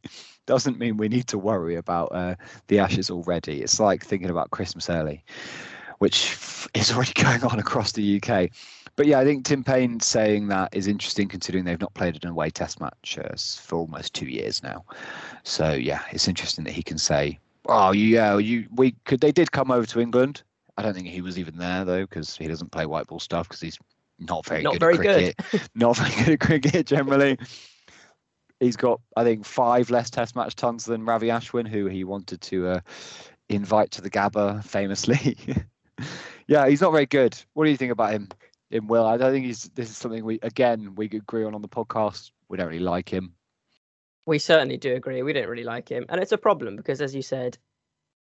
doesn't 0.45 0.77
mean 0.77 0.97
we 0.97 1.07
need 1.07 1.25
to 1.27 1.38
worry 1.38 1.75
about 1.75 2.07
uh, 2.13 2.36
the 2.67 2.79
Ashes 2.79 3.09
already. 3.09 3.61
It's 3.61 3.79
like 3.79 4.03
thinking 4.03 4.29
about 4.29 4.51
Christmas 4.51 4.89
early, 4.89 5.23
which 5.99 6.36
is 6.73 6.91
already 6.91 7.13
going 7.23 7.45
on 7.45 7.59
across 7.59 7.93
the 7.93 8.21
UK 8.21 8.49
but 8.96 9.08
yeah, 9.08 9.20
I 9.20 9.26
think 9.26 9.46
Tim 9.46 9.64
Paine 9.64 10.00
saying 10.00 10.48
that 10.50 10.76
is 10.76 10.88
interesting 10.88 11.28
considering 11.28 11.66
they've 11.66 11.80
not 11.80 11.94
played 11.94 12.22
an 12.24 12.30
away 12.30 12.50
test 12.50 12.80
match 12.80 13.18
uh, 13.20 13.36
for 13.62 13.78
almost 13.78 14.14
two 14.14 14.28
years 14.28 14.62
now. 14.62 14.86
So 15.44 15.72
yeah, 15.74 16.02
it's 16.12 16.28
interesting 16.28 16.64
that 16.66 16.74
he 16.74 16.84
can 16.84 16.98
say, 16.98 17.39
"Oh, 17.68 17.91
yeah, 17.91 18.38
you 18.38 18.68
we 18.76 18.91
could." 19.06 19.20
They 19.20 19.32
did 19.32 19.52
come 19.52 19.72
over 19.72 19.86
to 19.88 20.00
England. 20.00 20.44
I 20.78 20.84
don't 20.84 20.94
think 20.94 21.08
he 21.08 21.22
was 21.22 21.39
even 21.39 21.58
there 21.58 21.86
though 21.86 22.02
because 22.02 22.36
he 22.38 22.48
doesn't 22.48 22.72
play 22.72 22.86
white 22.86 23.08
ball 23.08 23.20
stuff 23.20 23.48
because 23.48 23.62
he's 23.62 23.80
not 24.20 24.46
very 24.46 24.62
not 24.62 24.74
good 24.74 24.80
very 24.80 24.94
at 24.94 25.00
cricket. 25.00 25.36
Good. 25.52 25.62
not 25.76 25.98
very 25.98 26.12
good 26.12 26.34
at 26.34 26.39
cricket 26.39 26.88
generally. 26.88 27.38
He's 28.60 28.78
got, 28.78 29.02
I 29.18 29.24
think, 29.26 29.46
five 29.46 29.89
less 29.89 30.10
Test 30.10 30.36
match 30.36 30.56
tons 30.56 30.86
than 30.86 31.04
Ravi 31.04 31.28
Ashwin, 31.28 31.68
who 31.68 31.88
he 31.88 32.06
wanted 32.06 32.39
to 32.41 32.68
uh, 32.68 32.80
invite 33.50 33.91
to 33.91 34.02
the 34.02 34.10
Gabba 34.10 34.64
famously. 34.64 35.38
yeah, 36.48 36.68
he's 36.68 36.80
not 36.80 36.91
very 36.91 37.06
good. 37.06 37.38
What 37.54 37.66
do 37.66 37.72
you 37.72 37.78
think 37.78 37.91
about 37.91 38.14
him? 38.14 38.30
In 38.74 38.88
Will. 38.88 39.05
I 39.05 39.17
don't 39.17 39.32
think 39.32 39.45
he's. 39.45 39.69
This 39.76 39.89
is 39.89 39.97
something 39.97 40.26
we 40.26 40.39
again 40.41 40.95
we 40.95 41.05
agree 41.05 41.45
on 41.45 41.55
on 41.55 41.61
the 41.61 41.69
podcast. 41.69 42.32
We 42.49 42.57
don't 42.57 42.67
really 42.67 42.80
like 42.80 43.07
him. 43.07 43.34
We 44.26 44.39
certainly 44.39 44.78
do 44.78 44.95
agree. 44.95 45.21
We 45.21 45.34
don't 45.34 45.47
really 45.47 45.63
like 45.63 45.89
him, 45.89 46.05
and 46.09 46.19
it's 46.19 46.32
a 46.32 46.38
problem 46.38 46.76
because, 46.76 47.01
as 47.01 47.13
you 47.13 47.21
said, 47.21 47.57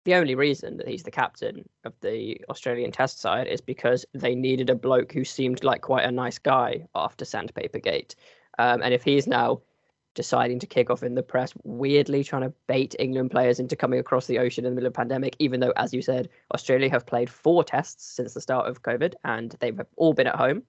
the 0.06 0.16
only 0.16 0.36
reason 0.36 0.78
that 0.78 0.88
he's 0.88 1.04
the 1.04 1.12
captain 1.12 1.68
of 1.84 1.94
the 2.02 2.40
Australian 2.50 2.92
Test 2.92 3.20
side 3.20 3.48
is 3.48 3.62
because 3.62 4.06
they 4.14 4.36
needed 4.36 4.70
a 4.70 4.76
bloke 4.76 5.12
who 5.12 5.26
seemed 5.26 5.64
like 5.64 5.82
quite 5.82 6.06
a 6.06 6.12
nice 6.12 6.40
guy 6.40 6.88
after 6.96 7.26
Sandpaper 7.26 7.80
Gate. 7.80 8.16
Um, 8.58 8.82
and 8.82 8.94
if 8.94 9.04
he's 9.04 9.28
now 9.28 9.62
deciding 10.18 10.58
to 10.58 10.66
kick 10.66 10.90
off 10.90 11.04
in 11.04 11.14
the 11.14 11.22
press, 11.22 11.54
weirdly 11.64 12.24
trying 12.24 12.42
to 12.42 12.52
bait 12.66 12.96
England 12.98 13.30
players 13.30 13.60
into 13.60 13.76
coming 13.76 14.00
across 14.00 14.26
the 14.26 14.40
ocean 14.40 14.66
in 14.66 14.72
the 14.72 14.76
middle 14.76 14.88
of 14.88 14.94
pandemic, 14.94 15.36
even 15.38 15.60
though, 15.60 15.74
as 15.78 15.94
you 15.94 16.02
said, 16.02 16.28
Australia 16.54 16.90
have 16.90 17.06
played 17.06 17.30
four 17.30 17.64
tests 17.64 18.04
since 18.04 18.34
the 18.34 18.42
start 18.42 18.68
of 18.68 18.82
COVID 18.82 19.14
and 19.24 19.56
they've 19.60 19.80
all 19.96 20.14
been 20.14 20.28
at 20.28 20.36
home. 20.36 20.64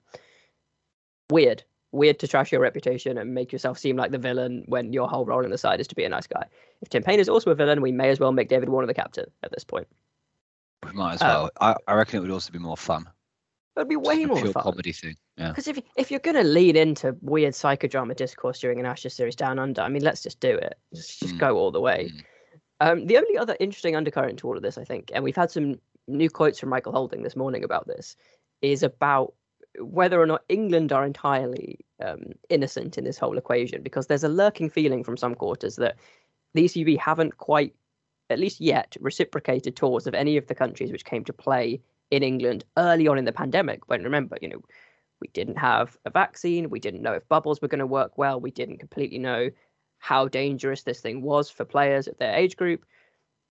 Weird. 1.31 1.63
Weird 1.91 2.19
to 2.19 2.27
trash 2.27 2.51
your 2.51 2.61
reputation 2.61 3.17
and 3.17 3.33
make 3.33 3.51
yourself 3.51 3.79
seem 3.79 3.97
like 3.97 4.11
the 4.11 4.19
villain 4.19 4.63
when 4.67 4.93
your 4.93 5.09
whole 5.09 5.25
role 5.25 5.43
in 5.43 5.49
the 5.49 5.57
side 5.57 5.79
is 5.79 5.87
to 5.87 5.95
be 5.95 6.03
a 6.03 6.09
nice 6.09 6.27
guy. 6.27 6.45
If 6.83 6.89
Tim 6.89 7.01
Paine 7.01 7.19
is 7.19 7.27
also 7.27 7.49
a 7.49 7.55
villain, 7.55 7.81
we 7.81 7.91
may 7.91 8.09
as 8.09 8.19
well 8.19 8.31
make 8.31 8.49
David 8.49 8.69
Warner 8.69 8.85
the 8.85 8.93
captain 8.93 9.25
at 9.41 9.51
this 9.51 9.63
point. 9.63 9.87
We 10.85 10.91
might 10.91 11.15
as 11.15 11.21
well. 11.21 11.45
Um, 11.45 11.49
I, 11.59 11.75
I 11.91 11.95
reckon 11.95 12.19
it 12.19 12.21
would 12.21 12.31
also 12.31 12.51
be 12.51 12.59
more 12.59 12.77
fun. 12.77 13.09
It'd 13.75 13.89
be 13.89 13.95
way 13.95 14.25
more 14.25 14.39
pure 14.39 14.53
fun. 14.53 14.63
comedy 14.63 14.91
thing. 14.91 15.15
Yeah. 15.39 15.49
Because 15.49 15.69
if 15.69 15.79
if 15.95 16.11
you're 16.11 16.19
gonna 16.19 16.43
lean 16.43 16.75
into 16.75 17.15
weird 17.21 17.53
psychodrama 17.53 18.15
discourse 18.15 18.59
during 18.59 18.79
an 18.79 18.85
Ashes 18.85 19.13
series 19.13 19.37
down 19.37 19.57
under, 19.57 19.81
I 19.81 19.87
mean, 19.87 20.03
let's 20.03 20.21
just 20.21 20.41
do 20.41 20.55
it. 20.55 20.75
Just, 20.93 21.21
just 21.21 21.35
mm. 21.35 21.39
go 21.39 21.55
all 21.55 21.71
the 21.71 21.79
way. 21.79 22.11
Mm. 22.13 22.23
Um, 22.81 23.07
the 23.07 23.17
only 23.17 23.37
other 23.37 23.55
interesting 23.59 23.95
undercurrent 23.95 24.39
to 24.39 24.47
all 24.47 24.57
of 24.57 24.63
this, 24.63 24.77
I 24.77 24.83
think, 24.83 25.11
and 25.13 25.23
we've 25.23 25.35
had 25.35 25.49
some 25.49 25.75
new 26.07 26.29
quotes 26.29 26.59
from 26.59 26.69
Michael 26.69 26.91
Holding 26.91 27.23
this 27.23 27.35
morning 27.35 27.63
about 27.63 27.87
this, 27.87 28.17
is 28.61 28.83
about 28.83 29.33
whether 29.79 30.19
or 30.21 30.25
not 30.25 30.43
England 30.49 30.91
are 30.91 31.05
entirely 31.05 31.79
um, 32.03 32.23
innocent 32.49 32.97
in 32.97 33.03
this 33.03 33.17
whole 33.17 33.37
equation, 33.37 33.81
because 33.81 34.07
there's 34.07 34.23
a 34.23 34.29
lurking 34.29 34.69
feeling 34.69 35.03
from 35.03 35.17
some 35.17 35.35
quarters 35.35 35.77
that 35.77 35.95
the 36.53 36.65
ECB 36.65 36.97
haven't 36.97 37.37
quite, 37.37 37.73
at 38.29 38.39
least 38.39 38.59
yet, 38.59 38.95
reciprocated 38.99 39.75
tours 39.75 40.07
of 40.07 40.13
any 40.13 40.35
of 40.37 40.47
the 40.47 40.55
countries 40.55 40.91
which 40.91 41.05
came 41.05 41.23
to 41.25 41.33
play 41.33 41.79
in 42.11 42.23
England 42.23 42.65
early 42.77 43.07
on 43.07 43.17
in 43.17 43.25
the 43.25 43.31
pandemic. 43.31 43.87
When 43.87 44.03
remember, 44.03 44.37
you 44.41 44.49
know, 44.49 44.61
we 45.21 45.27
didn't 45.29 45.57
have 45.57 45.97
a 46.05 46.09
vaccine, 46.09 46.69
we 46.69 46.79
didn't 46.79 47.01
know 47.01 47.13
if 47.13 47.27
bubbles 47.27 47.61
were 47.61 47.67
going 47.67 47.79
to 47.79 47.87
work 47.87 48.17
well, 48.17 48.39
we 48.39 48.51
didn't 48.51 48.77
completely 48.77 49.17
know 49.17 49.49
how 49.99 50.27
dangerous 50.27 50.83
this 50.83 51.01
thing 51.01 51.21
was 51.21 51.49
for 51.49 51.65
players 51.65 52.07
at 52.07 52.17
their 52.19 52.33
age 52.33 52.55
group. 52.55 52.85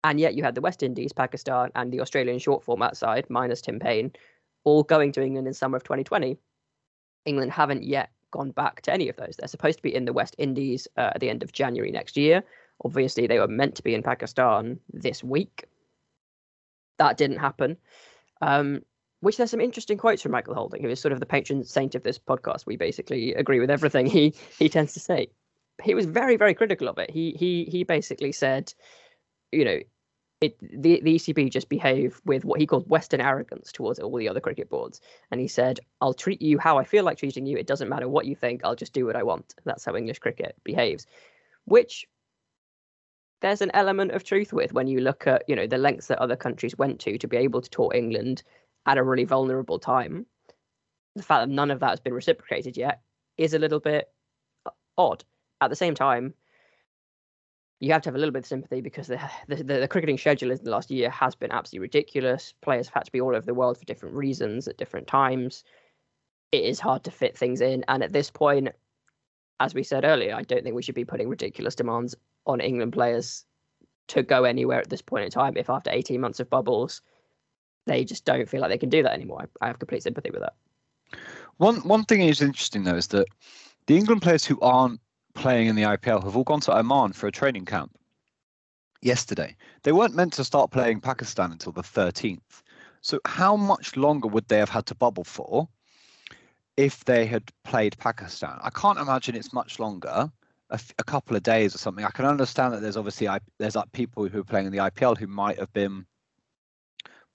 And 0.04 0.20
yet 0.20 0.36
you 0.36 0.44
had 0.44 0.56
the 0.56 0.62
West 0.62 0.84
Indies, 0.84 1.12
Pakistan, 1.12 1.72
and 1.76 1.92
the 1.92 2.02
Australian 2.02 2.40
short 2.40 2.64
format 2.64 2.96
side, 2.96 3.26
minus 3.30 3.62
Tim 3.62 3.80
Paine, 3.80 4.14
all 4.64 4.84
going 4.84 5.12
to 5.14 5.24
England 5.24 5.48
in 5.48 5.54
summer 5.54 5.78
of 5.78 5.84
2020. 5.84 6.38
England 7.26 7.52
haven't 7.52 7.84
yet 7.84 8.10
gone 8.32 8.52
back 8.52 8.82
to 8.82 8.94
any 8.94 9.10
of 9.10 9.18
those. 9.18 9.36
They're 9.38 9.48
supposed 9.48 9.80
to 9.80 9.84
be 9.84 9.94
in 9.94 10.06
the 10.06 10.14
West 10.14 10.36
Indies 10.38 10.88
uh, 10.98 11.12
at 11.16 11.20
the 11.20 11.30
end 11.30 11.44
of 11.44 11.52
January 11.52 11.92
next 11.92 12.16
year. 12.16 12.44
Obviously, 12.84 13.28
they 13.28 13.40
were 13.40 13.48
meant 13.48 13.76
to 13.76 13.84
be 13.84 13.94
in 13.94 14.04
Pakistan 14.04 14.80
this 14.94 15.24
week. 15.24 15.66
That 17.00 17.18
didn't 17.18 17.40
happen. 17.40 17.78
Um, 18.42 18.82
which 19.20 19.38
there's 19.38 19.52
some 19.52 19.62
interesting 19.62 19.98
quotes 19.98 20.22
from 20.22 20.32
Michael 20.32 20.54
Holding, 20.54 20.82
who 20.82 20.90
is 20.90 21.00
sort 21.00 21.12
of 21.12 21.20
the 21.20 21.26
patron 21.26 21.64
saint 21.64 21.96
of 21.96 22.04
this 22.04 22.20
podcast. 22.20 22.66
We 22.66 22.78
basically 22.78 23.34
agree 23.34 23.60
with 23.60 23.70
everything 23.70 24.06
he 24.06 24.34
he 24.58 24.70
tends 24.70 24.94
to 24.94 25.00
say. 25.00 25.30
He 25.84 25.94
was 25.94 26.06
very 26.06 26.38
very 26.38 26.54
critical 26.54 26.88
of 26.88 26.98
it. 26.98 27.10
He 27.10 27.36
he 27.38 27.66
he 27.66 27.84
basically 27.84 28.32
said, 28.32 28.74
you 29.52 29.66
know, 29.66 29.80
it 30.42 30.58
the, 30.60 31.02
the 31.02 31.16
ECB 31.16 31.52
just 31.52 31.70
behave 31.70 32.22
with 32.26 32.46
what 32.46 32.60
he 32.60 32.68
called 32.68 32.90
Western 32.90 33.22
arrogance 33.22 33.72
towards 33.72 34.00
all 34.00 34.16
the 34.16 34.30
other 34.30 34.40
cricket 34.40 34.70
boards. 34.70 35.02
And 35.32 35.42
he 35.42 35.48
said, 35.48 35.80
I'll 36.00 36.14
treat 36.14 36.42
you 36.42 36.60
how 36.60 36.78
I 36.78 36.84
feel 36.84 37.04
like 37.04 37.18
treating 37.18 37.46
you. 37.46 37.58
It 37.58 37.68
doesn't 37.68 37.90
matter 37.90 38.08
what 38.08 38.26
you 38.26 38.36
think, 38.36 38.62
I'll 38.64 38.76
just 38.76 38.94
do 38.94 39.06
what 39.06 39.16
I 39.16 39.24
want. 39.24 39.56
That's 39.66 39.86
how 39.86 39.96
English 39.96 40.20
cricket 40.20 40.56
behaves. 40.64 41.08
Which 41.66 42.08
there's 43.42 43.62
an 43.62 43.72
element 43.74 44.12
of 44.12 44.24
truth 44.24 44.54
with 44.54 44.74
when 44.74 44.88
you 44.88 45.00
look 45.00 45.28
at, 45.28 45.44
you 45.48 45.56
know, 45.56 45.68
the 45.68 45.78
lengths 45.78 46.08
that 46.08 46.20
other 46.20 46.36
countries 46.36 46.78
went 46.78 47.00
to 47.02 47.18
to 47.18 47.28
be 47.28 47.38
able 47.38 47.62
to 47.62 47.70
tour 47.70 47.92
England 47.94 48.44
at 48.88 48.98
a 48.98 49.04
really 49.04 49.26
vulnerable 49.26 49.78
time. 49.78 50.26
The 51.16 51.24
fact 51.24 51.48
that 51.48 51.54
none 51.54 51.72
of 51.72 51.82
that 51.82 51.90
has 51.90 52.00
been 52.00 52.14
reciprocated 52.14 52.78
yet 52.78 53.02
is 53.38 53.54
a 53.54 53.60
little 53.60 53.80
bit 53.80 54.10
uh, 54.66 54.72
odd. 54.98 55.24
At 55.62 55.70
the 55.70 55.76
same 55.76 55.94
time, 55.94 56.34
you 57.80 57.92
have 57.92 58.02
to 58.04 58.10
have 58.10 58.16
a 58.16 58.18
little 58.18 58.32
bit 58.32 58.40
of 58.40 58.48
sympathy 58.48 58.82
because 58.82 59.08
the, 59.08 59.20
the, 59.48 59.64
the, 59.64 59.88
cricketing 59.88 60.18
schedule 60.18 60.52
in 60.52 60.64
the 60.64 60.72
last 60.72 60.90
year 60.90 61.10
has 61.10 61.36
been 61.36 61.52
absolutely 61.52 61.84
ridiculous. 61.84 62.54
Players 62.62 62.88
have 62.88 62.94
had 62.94 63.06
to 63.06 63.12
be 63.12 63.22
all 63.22 63.36
over 63.36 63.46
the 63.46 63.54
world 63.54 63.78
for 63.78 63.86
different 63.86 64.16
reasons 64.16 64.68
at 64.68 64.78
different 64.78 65.08
times. 65.08 65.64
It 66.52 66.64
is 66.64 66.80
hard 66.80 67.04
to 67.04 67.12
fit 67.12 67.38
things 67.38 67.62
in. 67.62 67.84
And 67.88 68.04
at 68.04 68.14
this 68.14 68.32
point, 68.32 68.70
as 69.60 69.74
we 69.74 69.84
said 69.84 70.06
earlier, 70.06 70.34
I 70.34 70.44
don't 70.44 70.64
think 70.64 70.76
we 70.76 70.82
should 70.82 70.96
be 70.96 71.06
putting 71.06 71.30
ridiculous 71.30 71.76
demands 71.76 72.16
on 72.46 72.62
England 72.62 72.94
players 72.94 73.46
to 74.10 74.24
go 74.24 74.44
anywhere 74.44 74.80
at 74.80 74.90
this 74.90 75.02
point 75.02 75.26
in 75.26 75.32
time 75.32 75.58
if 75.58 75.70
after 75.70 75.92
18 75.92 76.22
months 76.22 76.40
of 76.40 76.50
bubbles, 76.50 77.02
they 77.88 78.04
just 78.04 78.26
don't 78.26 78.48
feel 78.48 78.62
like 78.62 78.70
they 78.70 78.78
can 78.78 78.90
do 78.90 79.04
that 79.04 79.14
anymore. 79.14 79.48
I 79.62 79.68
have 79.68 79.80
complete 79.80 80.04
sympathy 80.04 80.30
with 80.30 80.42
that. 80.42 80.54
One 81.58 81.78
one 81.88 82.06
thing 82.06 82.22
is 82.22 82.42
interesting 82.42 82.84
though 82.84 82.96
is 82.96 83.08
that 83.08 83.28
the 83.88 83.98
England 83.98 84.22
players 84.22 84.46
who 84.46 84.60
aren't 84.60 85.00
playing 85.34 85.68
in 85.68 85.76
the 85.76 85.84
IPL 85.84 86.24
have 86.24 86.36
all 86.36 86.44
gone 86.44 86.60
to 86.62 86.78
Oman 86.78 87.14
for 87.14 87.28
a 87.28 87.32
training 87.32 87.66
camp 87.66 87.98
yesterday. 89.02 89.56
They 89.84 89.92
weren't 89.92 90.16
meant 90.16 90.34
to 90.34 90.44
start 90.44 90.72
playing 90.72 91.02
Pakistan 91.02 91.52
until 91.52 91.72
the 91.72 91.82
13th. 91.82 92.64
So, 93.02 93.20
how 93.26 93.56
much 93.56 93.96
longer 93.96 94.28
would 94.28 94.48
they 94.48 94.58
have 94.58 94.70
had 94.70 94.86
to 94.88 94.96
bubble 94.96 95.24
for 95.24 95.70
if 96.76 97.06
they 97.06 97.26
had 97.26 97.44
played 97.64 97.98
Pakistan? 97.98 98.58
I 98.62 98.70
can't 98.72 99.00
imagine 99.00 99.36
it's 99.36 99.54
much 99.54 99.80
longer. 99.80 100.32
A, 100.70 100.74
f- 100.74 100.94
a 101.00 101.04
couple 101.06 101.38
of 101.38 101.44
days 101.44 101.74
or 101.74 101.78
something. 101.78 102.04
I 102.04 102.10
can 102.10 102.26
understand 102.26 102.74
that 102.74 102.82
there's 102.82 102.98
obviously 102.98 103.30
there's 103.58 103.78
like 103.78 103.90
people 103.94 104.28
who 104.28 104.42
are 104.42 104.44
playing 104.44 104.66
in 104.66 104.74
the 104.74 104.80
IPL 104.80 105.18
who 105.18 105.26
might 105.26 105.58
have 105.58 105.72
been 105.72 106.06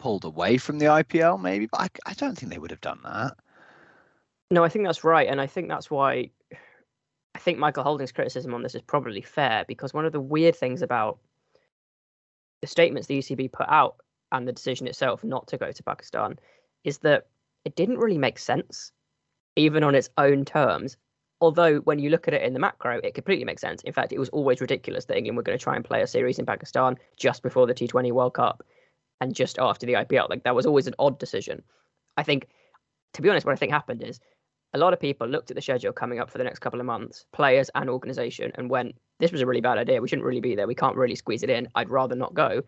pulled 0.03 0.25
away 0.25 0.57
from 0.57 0.81
the 0.81 0.87
IPL, 0.87 1.41
maybe, 1.41 1.67
but 1.67 1.81
I, 1.81 2.11
I 2.11 2.15
don't 2.15 2.37
think 2.37 2.51
they 2.51 2.59
would 2.59 2.73
have 2.73 2.81
done 2.81 2.99
that. 3.05 3.37
No, 4.51 4.65
I 4.65 4.69
think 4.69 4.85
that's 4.85 5.05
right, 5.05 5.29
and 5.29 5.41
I 5.41 5.47
think 5.47 5.69
that's 5.69 5.93
why 5.93 6.31
I 7.37 7.39
think 7.39 7.59
Michael 7.59 7.85
Holding's 7.85 8.11
criticism 8.11 8.53
on 8.53 8.65
this 8.65 8.75
is 8.75 8.83
probably 8.83 9.23
fair 9.23 9.65
because 9.69 9.95
one 9.95 10.05
of 10.05 10.11
the 10.11 10.21
weird 10.21 10.57
things 10.57 10.83
about 10.83 11.21
the 12.63 12.67
statements 12.67 13.07
the 13.07 13.21
ECB 13.21 13.53
put 13.53 13.69
out 13.69 13.95
and 14.33 14.47
the 14.47 14.53
decision 14.53 14.89
itself 14.89 15.23
not 15.23 15.47
to 15.49 15.57
go 15.57 15.71
to 15.71 15.83
Pakistan 15.85 16.37
is 16.83 16.99
that 16.99 17.29
it 17.65 17.77
didn't 17.77 17.99
really 17.99 18.19
make 18.19 18.41
sense, 18.41 18.91
even 19.55 19.85
on 19.85 19.95
its 19.95 20.11
own 20.19 20.45
terms. 20.45 20.97
Although, 21.41 21.79
when 21.79 22.01
you 22.01 22.11
look 22.11 22.27
at 22.27 22.35
it 22.35 22.43
in 22.43 22.55
the 22.55 22.59
macro, 22.59 23.01
it 23.05 23.15
completely 23.15 23.45
makes 23.45 23.63
sense. 23.63 23.83
In 23.83 23.93
fact, 23.93 24.13
it 24.13 24.19
was 24.19 24.31
always 24.31 24.61
ridiculous 24.61 25.05
that 25.05 25.17
England 25.17 25.37
were 25.37 25.45
going 25.45 25.59
to 25.59 25.63
try 25.63 25.77
and 25.77 25.85
play 25.85 26.03
a 26.03 26.09
series 26.09 26.41
in 26.41 26.47
Pakistan 26.47 26.99
just 27.17 27.45
before 27.45 27.69
the 27.69 27.75
T20 27.75 28.11
World 28.11 28.35
Cup 28.35 28.65
and 29.23 29.37
just 29.37 29.57
after 29.61 29.87
the 29.87 29.93
IPL. 29.93 30.29
Like, 30.29 30.43
that 30.43 30.57
was 30.57 30.67
always 30.67 30.89
an 30.89 30.97
odd 30.99 31.21
decision. 31.21 31.63
I 32.17 32.25
think, 32.25 32.49
to 33.15 33.23
be 33.23 33.31
honest, 33.31 33.47
what 33.47 33.53
I 33.53 33.57
think 33.57 33.71
happened 33.71 34.03
is 34.03 34.19
a 34.75 34.79
lot 34.79 34.93
of 34.93 34.99
people 34.99 35.29
looked 35.29 35.53
at 35.53 35.55
the 35.55 35.63
schedule 35.63 35.93
coming 35.93 36.19
up 36.19 36.29
for 36.29 36.39
the 36.39 36.45
next 36.45 36.59
couple 36.59 36.81
of 36.81 36.87
months, 36.87 37.25
players 37.33 37.71
and 37.77 37.89
organization, 37.89 38.51
and 38.57 38.69
went, 38.69 38.97
this 39.21 39.31
was 39.31 39.41
a 39.41 39.47
really 39.47 39.61
bad 39.61 39.79
idea. 39.79 40.03
We 40.03 40.09
shouldn't 40.09 40.27
really 40.27 40.41
be 40.41 40.57
there. 40.57 40.67
We 40.67 40.75
can't 40.75 40.97
really 40.97 41.15
squeeze 41.15 41.45
it 41.45 41.51
in. 41.51 41.69
I'd 41.77 41.89
rather 41.89 42.17
not 42.17 42.35
go. 42.35 42.63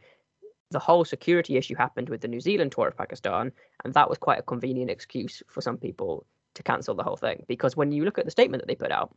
The 0.71 0.79
whole 0.79 1.05
security 1.05 1.57
issue 1.57 1.75
happened 1.75 2.09
with 2.09 2.21
the 2.21 2.29
New 2.29 2.41
Zealand 2.41 2.71
tour 2.71 2.87
of 2.87 2.97
Pakistan, 2.97 3.51
and 3.85 3.93
that 3.95 4.09
was 4.09 4.19
quite 4.19 4.39
a 4.39 4.43
convenient 4.43 4.93
excuse 4.93 5.43
for 5.49 5.61
some 5.61 5.77
people 5.77 6.25
to 6.55 6.63
cancel 6.63 6.95
the 6.95 7.03
whole 7.03 7.17
thing. 7.17 7.45
Because 7.49 7.77
when 7.77 7.91
you 7.91 8.05
look 8.05 8.19
at 8.19 8.27
the 8.27 8.31
statement 8.31 8.63
that 8.63 8.69
they 8.69 8.77
put 8.77 8.93
out, 8.93 9.13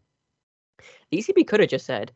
the 1.11 1.19
ECB 1.19 1.45
could 1.45 1.59
have 1.59 1.69
just 1.69 1.85
said, 1.85 2.11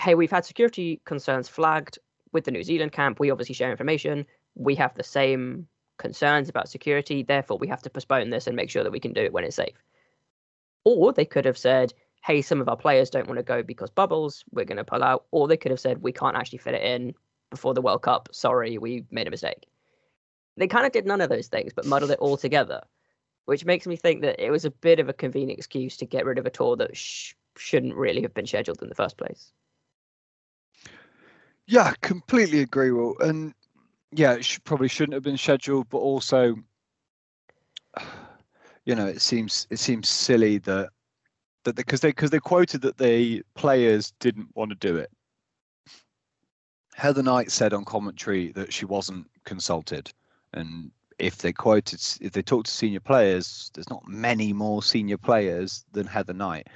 hey, 0.00 0.14
we've 0.14 0.30
had 0.30 0.46
security 0.46 1.02
concerns 1.04 1.46
flagged 1.46 1.98
with 2.32 2.44
the 2.44 2.50
New 2.50 2.62
Zealand 2.62 2.92
camp. 2.92 3.20
We 3.20 3.30
obviously 3.30 3.54
share 3.54 3.70
information. 3.70 4.26
We 4.54 4.74
have 4.76 4.94
the 4.94 5.04
same 5.04 5.68
concerns 5.98 6.48
about 6.48 6.68
security. 6.68 7.22
Therefore, 7.22 7.58
we 7.58 7.68
have 7.68 7.82
to 7.82 7.90
postpone 7.90 8.30
this 8.30 8.46
and 8.46 8.56
make 8.56 8.70
sure 8.70 8.82
that 8.82 8.92
we 8.92 9.00
can 9.00 9.12
do 9.12 9.22
it 9.22 9.32
when 9.32 9.44
it's 9.44 9.56
safe. 9.56 9.76
Or 10.84 11.12
they 11.12 11.24
could 11.24 11.44
have 11.44 11.58
said, 11.58 11.92
hey, 12.24 12.42
some 12.42 12.60
of 12.60 12.68
our 12.68 12.76
players 12.76 13.10
don't 13.10 13.26
want 13.26 13.38
to 13.38 13.44
go 13.44 13.62
because 13.62 13.90
bubbles, 13.90 14.44
we're 14.52 14.64
going 14.64 14.78
to 14.78 14.84
pull 14.84 15.02
out. 15.02 15.26
Or 15.30 15.46
they 15.46 15.56
could 15.56 15.70
have 15.70 15.80
said, 15.80 16.02
we 16.02 16.12
can't 16.12 16.36
actually 16.36 16.58
fit 16.58 16.74
it 16.74 16.82
in 16.82 17.14
before 17.50 17.74
the 17.74 17.82
World 17.82 18.02
Cup. 18.02 18.28
Sorry, 18.32 18.78
we 18.78 19.04
made 19.10 19.28
a 19.28 19.30
mistake. 19.30 19.66
They 20.56 20.66
kind 20.66 20.86
of 20.86 20.92
did 20.92 21.06
none 21.06 21.20
of 21.20 21.30
those 21.30 21.48
things, 21.48 21.72
but 21.72 21.86
muddled 21.86 22.10
it 22.10 22.18
all 22.18 22.36
together, 22.36 22.82
which 23.46 23.64
makes 23.64 23.86
me 23.86 23.96
think 23.96 24.22
that 24.22 24.44
it 24.44 24.50
was 24.50 24.64
a 24.64 24.70
bit 24.70 24.98
of 25.00 25.08
a 25.08 25.14
convenient 25.14 25.58
excuse 25.58 25.96
to 25.98 26.06
get 26.06 26.26
rid 26.26 26.38
of 26.38 26.46
a 26.46 26.50
tour 26.50 26.76
that 26.76 26.96
sh- 26.96 27.34
shouldn't 27.56 27.94
really 27.94 28.22
have 28.22 28.34
been 28.34 28.46
scheduled 28.46 28.82
in 28.82 28.88
the 28.88 28.94
first 28.94 29.16
place. 29.16 29.52
Yeah, 31.72 31.94
completely 32.02 32.60
agree, 32.60 32.90
Will. 32.90 33.16
And 33.20 33.54
yeah, 34.10 34.34
it 34.34 34.58
probably 34.62 34.88
shouldn't 34.88 35.14
have 35.14 35.22
been 35.22 35.38
scheduled, 35.38 35.88
but 35.88 36.00
also, 36.00 36.54
you 38.84 38.94
know, 38.94 39.06
it 39.06 39.22
seems 39.22 39.66
it 39.70 39.78
seems 39.78 40.10
silly 40.10 40.58
that 40.58 40.90
that 41.64 41.74
because 41.74 42.00
they 42.00 42.10
because 42.10 42.28
they 42.28 42.40
quoted 42.40 42.82
that 42.82 42.98
the 42.98 43.42
players 43.54 44.12
didn't 44.20 44.48
want 44.54 44.68
to 44.68 44.74
do 44.86 44.96
it. 44.96 45.10
Heather 46.94 47.22
Knight 47.22 47.50
said 47.50 47.72
on 47.72 47.86
commentary 47.86 48.52
that 48.52 48.70
she 48.70 48.84
wasn't 48.84 49.30
consulted, 49.46 50.12
and 50.52 50.90
if 51.18 51.38
they 51.38 51.54
quoted 51.54 52.02
if 52.20 52.32
they 52.32 52.42
talked 52.42 52.66
to 52.66 52.72
senior 52.72 53.00
players, 53.00 53.70
there's 53.72 53.88
not 53.88 54.06
many 54.06 54.52
more 54.52 54.82
senior 54.82 55.16
players 55.16 55.86
than 55.92 56.06
Heather 56.06 56.34
Knight, 56.34 56.66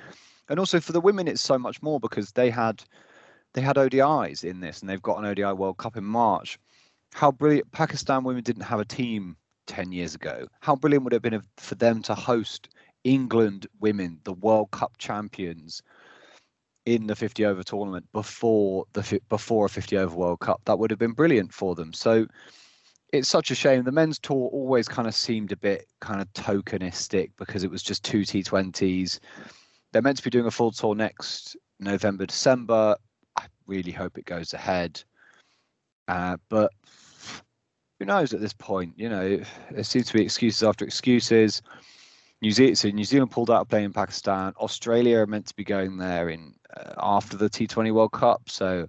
and 0.49 0.59
also 0.59 0.81
for 0.81 0.93
the 0.93 1.03
women, 1.03 1.29
it's 1.29 1.43
so 1.43 1.59
much 1.59 1.83
more 1.83 2.01
because 2.01 2.33
they 2.33 2.49
had 2.49 2.83
they 3.57 3.63
had 3.63 3.77
ODIs 3.77 4.45
in 4.45 4.61
this, 4.61 4.81
and 4.81 4.89
they've 4.89 5.03
got 5.03 5.19
an 5.19 5.25
ODI 5.25 5.53
World 5.53 5.79
Cup 5.79 5.97
in 5.97 6.05
March 6.05 6.61
how 7.17 7.33
brilliant 7.33 7.73
Pakistan 7.73 8.25
women 8.25 8.43
didn't 8.43 8.65
have 8.65 8.79
a 8.79 8.85
team 8.85 9.37
10 9.69 9.91
years 9.91 10.15
ago. 10.15 10.47
How 10.61 10.77
brilliant 10.77 11.05
would 11.05 11.15
it 11.15 11.17
have 11.17 11.23
been 11.23 11.43
for 11.57 11.75
them 11.75 12.03
to 12.03 12.15
host 12.15 12.69
England 13.05 13.67
women, 13.81 14.21
the 14.25 14.35
World 14.35 14.71
Cup 14.71 14.99
champions, 14.99 15.83
in 16.85 17.07
the 17.07 17.17
50 17.17 17.47
over 17.47 17.63
tournament 17.63 18.07
before 18.13 18.85
the 18.93 19.21
before 19.31 19.65
a 19.65 19.69
50 19.69 19.97
over 19.97 20.15
World 20.15 20.41
Cup? 20.41 20.61
That 20.67 20.79
would 20.79 20.91
have 20.91 20.99
been 20.99 21.13
brilliant 21.13 21.55
for 21.55 21.75
them. 21.75 21.95
So 21.95 22.27
it's 23.15 23.31
such 23.31 23.51
a 23.51 23.55
shame. 23.55 23.85
The 23.85 23.93
men's 23.93 24.19
tour 24.19 24.51
always 24.53 24.89
kind 24.89 25.09
of 25.09 25.15
seemed 25.15 25.53
a 25.53 25.57
bit 25.57 25.87
kind 26.01 26.21
of 26.21 26.31
tokenistic 26.35 27.31
because 27.39 27.65
it 27.65 27.71
was 27.71 27.83
just 27.83 28.05
two 28.05 28.21
T20s. 28.21 29.21
They're 29.93 30.03
meant 30.03 30.19
to 30.19 30.25
be 30.25 30.31
doing 30.31 30.47
a 30.47 30.51
full 30.51 30.73
tour 30.73 30.95
next 30.95 31.57
November, 31.81 32.27
December. 32.27 32.97
Really 33.67 33.93
hope 33.93 34.19
it 34.19 34.25
goes 34.25 34.55
ahead. 34.55 35.03
Uh, 36.09 36.37
but 36.49 36.71
who 37.99 38.05
knows 38.05 38.35
at 38.35 38.41
this 38.41 38.53
point? 38.53 38.95
You 38.97 39.09
know, 39.09 39.41
there 39.71 39.85
seems 39.85 40.07
to 40.07 40.15
be 40.15 40.23
excuses 40.23 40.63
after 40.63 40.85
excuses. 40.85 41.63
New 42.43 42.51
Zealand, 42.51 42.79
so 42.79 42.91
New 42.91 43.05
Zealand 43.05 43.31
pulled 43.31 43.51
out 43.51 43.63
of 43.63 43.69
playing 43.69 43.87
in 43.87 43.93
Pakistan. 43.93 44.53
Australia 44.59 45.21
are 45.21 45.27
meant 45.27 45.47
to 45.47 45.57
be 45.57 45.65
going 45.65 45.97
there 45.97 46.29
in 46.29 46.55
uh, 46.77 46.93
after 46.99 47.37
the 47.37 47.49
T20 47.49 47.93
World 47.93 48.13
Cup, 48.13 48.43
so 48.49 48.87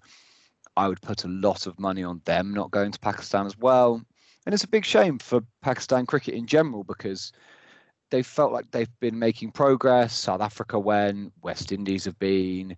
I 0.76 0.88
would 0.88 1.02
put 1.02 1.24
a 1.24 1.30
lot 1.30 1.66
of 1.66 1.80
money 1.80 2.04
on 2.04 2.22
them 2.26 2.54
not 2.54 2.72
going 2.72 2.92
to 2.92 3.00
Pakistan 3.00 3.46
as 3.46 3.58
well. 3.58 4.02
And 4.46 4.54
it's 4.54 4.64
a 4.64 4.70
big 4.70 4.86
shame 4.86 5.18
for 5.18 5.42
Pakistan 5.62 6.06
cricket 6.06 6.34
in 6.34 6.46
general 6.46 6.84
because 6.84 7.32
they 8.12 8.22
felt 8.22 8.52
like 8.52 8.70
they've 8.72 9.00
been 9.00 9.18
making 9.18 9.52
progress. 9.52 10.14
South 10.14 10.42
Africa 10.42 10.78
went, 10.80 11.34
West 11.42 11.72
Indies 11.72 12.06
have 12.06 12.20
been. 12.20 12.76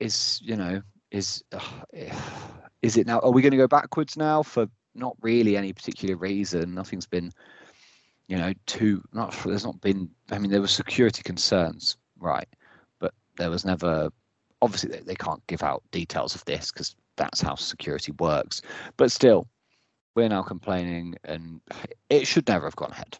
Is 0.00 0.40
you 0.42 0.56
know 0.56 0.82
is 1.14 1.42
uh, 1.52 1.60
is 2.82 2.96
it 2.96 3.06
now? 3.06 3.20
Are 3.20 3.30
we 3.30 3.40
going 3.40 3.52
to 3.52 3.56
go 3.56 3.68
backwards 3.68 4.16
now 4.16 4.42
for 4.42 4.68
not 4.94 5.16
really 5.20 5.56
any 5.56 5.72
particular 5.72 6.16
reason. 6.16 6.74
Nothing's 6.74 7.06
been, 7.06 7.32
you 8.28 8.36
know, 8.36 8.52
too. 8.66 9.02
Not 9.12 9.36
there's 9.44 9.64
not 9.64 9.80
been. 9.80 10.08
I 10.30 10.38
mean, 10.38 10.50
there 10.50 10.60
were 10.60 10.68
security 10.68 11.22
concerns, 11.22 11.96
right? 12.18 12.48
But 13.00 13.14
there 13.36 13.50
was 13.50 13.64
never. 13.64 14.10
Obviously, 14.62 14.90
they, 14.90 15.00
they 15.00 15.14
can't 15.14 15.46
give 15.46 15.62
out 15.62 15.82
details 15.90 16.34
of 16.34 16.44
this 16.46 16.70
because 16.72 16.94
that's 17.16 17.40
how 17.40 17.54
security 17.54 18.12
works. 18.18 18.62
But 18.96 19.12
still, 19.12 19.46
we're 20.14 20.28
now 20.28 20.42
complaining, 20.42 21.16
and 21.24 21.60
it 22.08 22.26
should 22.26 22.48
never 22.48 22.66
have 22.66 22.76
gone 22.76 22.92
ahead. 22.92 23.18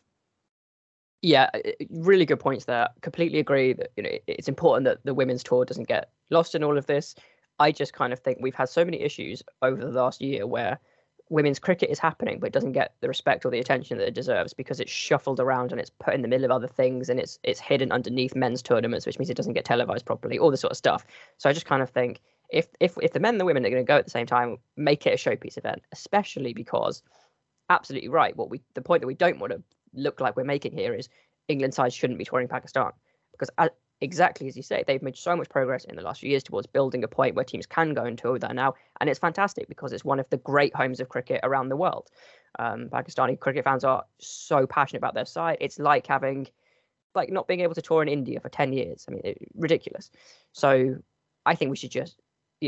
Yeah, 1.23 1.49
really 1.91 2.27
good 2.27 2.41
points 2.41 2.67
there. 2.67 2.89
Completely 3.01 3.39
agree 3.39 3.73
that 3.73 3.91
you 3.97 4.03
know 4.03 4.11
it's 4.27 4.49
important 4.49 4.85
that 4.85 5.05
the 5.05 5.15
women's 5.15 5.43
tour 5.43 5.65
doesn't 5.65 5.89
get 5.89 6.11
lost 6.31 6.55
in 6.55 6.63
all 6.63 6.79
of 6.79 6.87
this. 6.87 7.15
I 7.59 7.73
just 7.73 7.93
kind 7.93 8.13
of 8.13 8.19
think 8.19 8.39
we've 8.41 8.55
had 8.55 8.69
so 8.69 8.85
many 8.85 9.01
issues 9.01 9.43
over 9.63 9.81
the 9.81 9.91
last 9.91 10.21
year 10.21 10.47
where 10.47 10.79
women's 11.31 11.59
cricket 11.59 11.91
is 11.91 11.99
happening, 11.99 12.39
but 12.39 12.49
it 12.49 12.53
doesn't 12.53 12.73
get 12.73 12.95
the 13.01 13.09
respect 13.09 13.45
or 13.45 13.51
the 13.51 13.59
attention 13.59 13.99
that 13.99 14.09
it 14.09 14.15
deserves 14.15 14.53
because 14.53 14.81
it's 14.81 14.91
shuffled 14.91 15.41
around 15.41 15.73
and 15.73 15.81
it's 15.81 15.91
put 15.91 16.15
in 16.15 16.23
the 16.23 16.29
middle 16.29 16.45
of 16.45 16.51
other 16.51 16.69
things 16.69 17.09
and 17.09 17.19
it's 17.19 17.39
it's 17.43 17.61
hidden 17.61 17.93
underneath 17.93 18.35
men's 18.35 18.63
tournaments, 18.63 19.07
which 19.07 19.19
means 19.19 19.31
it 19.31 19.37
doesn't 19.37 19.55
get 19.55 19.65
televised 19.65 20.05
properly, 20.05 20.39
all 20.39 20.51
this 20.51 20.61
sort 20.61 20.73
of 20.73 20.77
stuff. 20.77 21.07
So 21.39 21.49
I 21.49 21.53
just 21.53 21.67
kind 21.67 21.83
of 21.83 21.91
think 21.91 22.21
if 22.51 22.67
if 22.81 22.97
if 23.01 23.13
the 23.13 23.21
men 23.21 23.35
and 23.35 23.41
the 23.41 23.45
women 23.45 23.65
are 23.65 23.71
going 23.71 23.85
to 23.85 23.89
go 23.89 23.97
at 23.97 24.05
the 24.05 24.11
same 24.11 24.27
time, 24.27 24.59
make 24.77 25.07
it 25.07 25.15
a 25.15 25.17
showpiece 25.17 25.57
event, 25.57 25.83
especially 25.93 26.53
because 26.53 27.03
absolutely 27.71 28.09
right. 28.09 28.37
What 28.37 28.51
we 28.51 28.61
the 28.75 28.83
point 28.83 29.01
that 29.01 29.07
we 29.07 29.15
don't 29.15 29.39
want 29.39 29.53
to 29.53 29.63
look 29.95 30.21
like 30.21 30.37
we're 30.37 30.45
making 30.45 30.73
here 30.73 30.93
is 30.93 31.09
England 31.49 31.75
side 31.75 31.93
shouldn't 31.93 32.19
be 32.19 32.25
touring 32.25 32.49
Pakistan 32.49 32.93
because 33.33 33.51
as, 33.59 33.71
exactly 34.05 34.47
as 34.47 34.57
you 34.57 34.63
say, 34.63 34.85
they've 34.87 35.03
made 35.03 35.17
so 35.17 35.35
much 35.35 35.49
progress 35.49 35.85
in 35.85 35.97
the 35.97 36.03
last 36.03 36.21
few 36.21 36.31
years 36.31 36.43
towards 36.43 36.67
building 36.67 37.03
a 37.03 37.09
point 37.09 37.35
where 37.35 37.45
teams 37.45 37.67
can 37.67 37.95
go 37.95 38.05
and 38.05 38.17
tour 38.17 38.39
there 38.39 38.55
now, 38.55 38.75
and 39.01 39.11
it's 39.11 39.19
fantastic 39.19 39.67
because 39.69 39.93
it's 39.93 40.05
one 40.05 40.21
of 40.21 40.29
the 40.31 40.37
great 40.37 40.75
homes 40.77 41.01
of 41.01 41.09
cricket 41.09 41.41
around 41.43 41.69
the 41.69 41.77
world. 41.77 42.09
Um, 42.59 42.89
Pakistani 42.89 43.39
cricket 43.39 43.65
fans 43.65 43.83
are 43.83 44.05
so 44.19 44.67
passionate 44.67 44.99
about 44.99 45.15
their 45.15 45.25
side. 45.25 45.59
It's 45.61 45.79
like 45.79 46.07
having, 46.07 46.47
like, 47.15 47.31
not 47.31 47.49
being 47.49 47.61
able 47.61 47.75
to 47.75 47.83
tour 47.83 48.03
in 48.03 48.09
India 48.09 48.39
for 48.39 48.49
ten 48.49 48.73
years. 48.73 49.07
I 49.09 49.13
mean, 49.13 49.23
it, 49.25 49.39
ridiculous. 49.55 50.11
So, 50.53 50.97
I 51.47 51.55
think 51.57 51.71
we 51.71 51.77
should 51.77 51.91
just. 51.91 52.21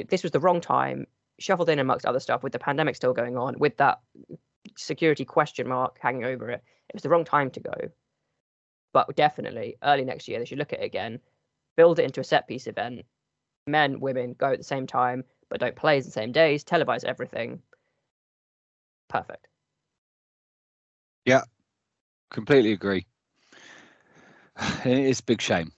This 0.09 0.23
was 0.23 0.33
the 0.33 0.41
wrong 0.41 0.61
time, 0.61 1.07
shuffled 1.39 1.69
in 1.69 1.79
amongst 1.79 2.07
other 2.07 2.21
stuff 2.21 2.43
with 2.43 2.53
the 2.53 2.59
pandemic 2.59 2.97
still 2.97 3.13
going 3.13 3.37
on, 3.37 3.59
with 3.59 3.77
that 3.77 4.01
security 4.77 5.25
question 5.25 5.69
mark 5.69 5.99
hanging 6.01 6.25
over 6.25 6.51
it. 6.51 6.63
It 6.89 6.95
was 6.95 7.03
the 7.03 7.09
wrong 7.09 7.25
time 7.25 7.51
to 7.51 7.61
go. 7.61 7.75
But 8.97 9.15
definitely 9.15 9.77
early 9.83 10.07
next 10.07 10.27
year, 10.27 10.39
they 10.39 10.47
should 10.47 10.57
look 10.57 10.73
at 10.73 10.81
it 10.81 10.85
again, 10.87 11.21
build 11.77 11.99
it 11.99 12.07
into 12.07 12.23
a 12.23 12.25
set 12.25 12.49
piece 12.49 12.67
event. 12.67 13.05
Men, 13.67 14.01
women 14.01 14.33
go 14.33 14.51
at 14.53 14.57
the 14.57 14.65
same 14.65 14.87
time, 14.87 15.23
but 15.51 15.61
don't 15.61 15.77
play 15.77 16.01
the 16.01 16.11
same 16.11 16.33
days, 16.33 16.65
televise 16.65 17.05
everything. 17.05 17.61
Perfect. 19.09 19.49
Yeah, 21.27 21.43
completely 22.31 22.73
agree. 22.73 23.07
It's 24.87 25.21
a 25.21 25.25
big 25.25 25.43
shame 25.43 25.73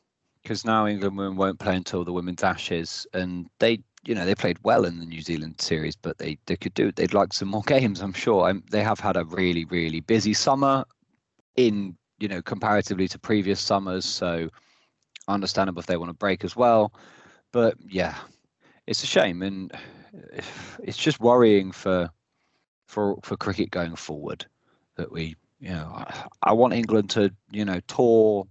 because 0.44 0.64
now 0.64 0.86
England 0.86 1.18
women 1.18 1.36
won't 1.36 1.58
play 1.58 1.74
until 1.74 2.04
the 2.04 2.12
women's 2.12 2.44
Ashes, 2.44 3.04
and 3.14 3.50
they, 3.58 3.80
you 4.04 4.14
know, 4.14 4.26
they 4.26 4.36
played 4.36 4.60
well 4.62 4.84
in 4.84 5.00
the 5.00 5.06
New 5.06 5.22
Zealand 5.22 5.60
series, 5.60 5.96
but 5.96 6.18
they 6.18 6.38
they 6.46 6.54
could 6.54 6.74
do. 6.74 6.92
They'd 6.92 7.14
like 7.14 7.32
some 7.32 7.48
more 7.48 7.62
games, 7.66 8.00
I'm 8.00 8.12
sure. 8.12 8.44
I'm, 8.44 8.62
they 8.70 8.84
have 8.84 9.00
had 9.00 9.16
a 9.16 9.24
really 9.24 9.64
really 9.64 9.98
busy 9.98 10.34
summer 10.34 10.84
in 11.56 11.98
you 12.18 12.28
know 12.28 12.42
comparatively 12.42 13.08
to 13.08 13.18
previous 13.18 13.60
summers, 13.60 14.04
so 14.04 14.48
understandable 15.28 15.80
if 15.80 15.86
they 15.86 15.96
want 15.96 16.10
to 16.10 16.14
break 16.14 16.44
as 16.44 16.56
well. 16.56 16.92
But 17.52 17.76
yeah, 17.88 18.16
it's 18.86 19.02
a 19.02 19.06
shame, 19.06 19.42
and 19.42 19.72
it's 20.82 20.96
just 20.96 21.20
worrying 21.20 21.72
for 21.72 22.10
for 22.86 23.16
for 23.22 23.36
cricket 23.36 23.70
going 23.70 23.96
forward 23.96 24.46
that 24.96 25.12
we 25.12 25.36
you 25.60 25.70
know 25.70 25.92
I, 25.94 26.26
I 26.42 26.52
want 26.52 26.74
England 26.74 27.10
to 27.10 27.30
you 27.50 27.64
know 27.64 27.80
tour 27.86 28.46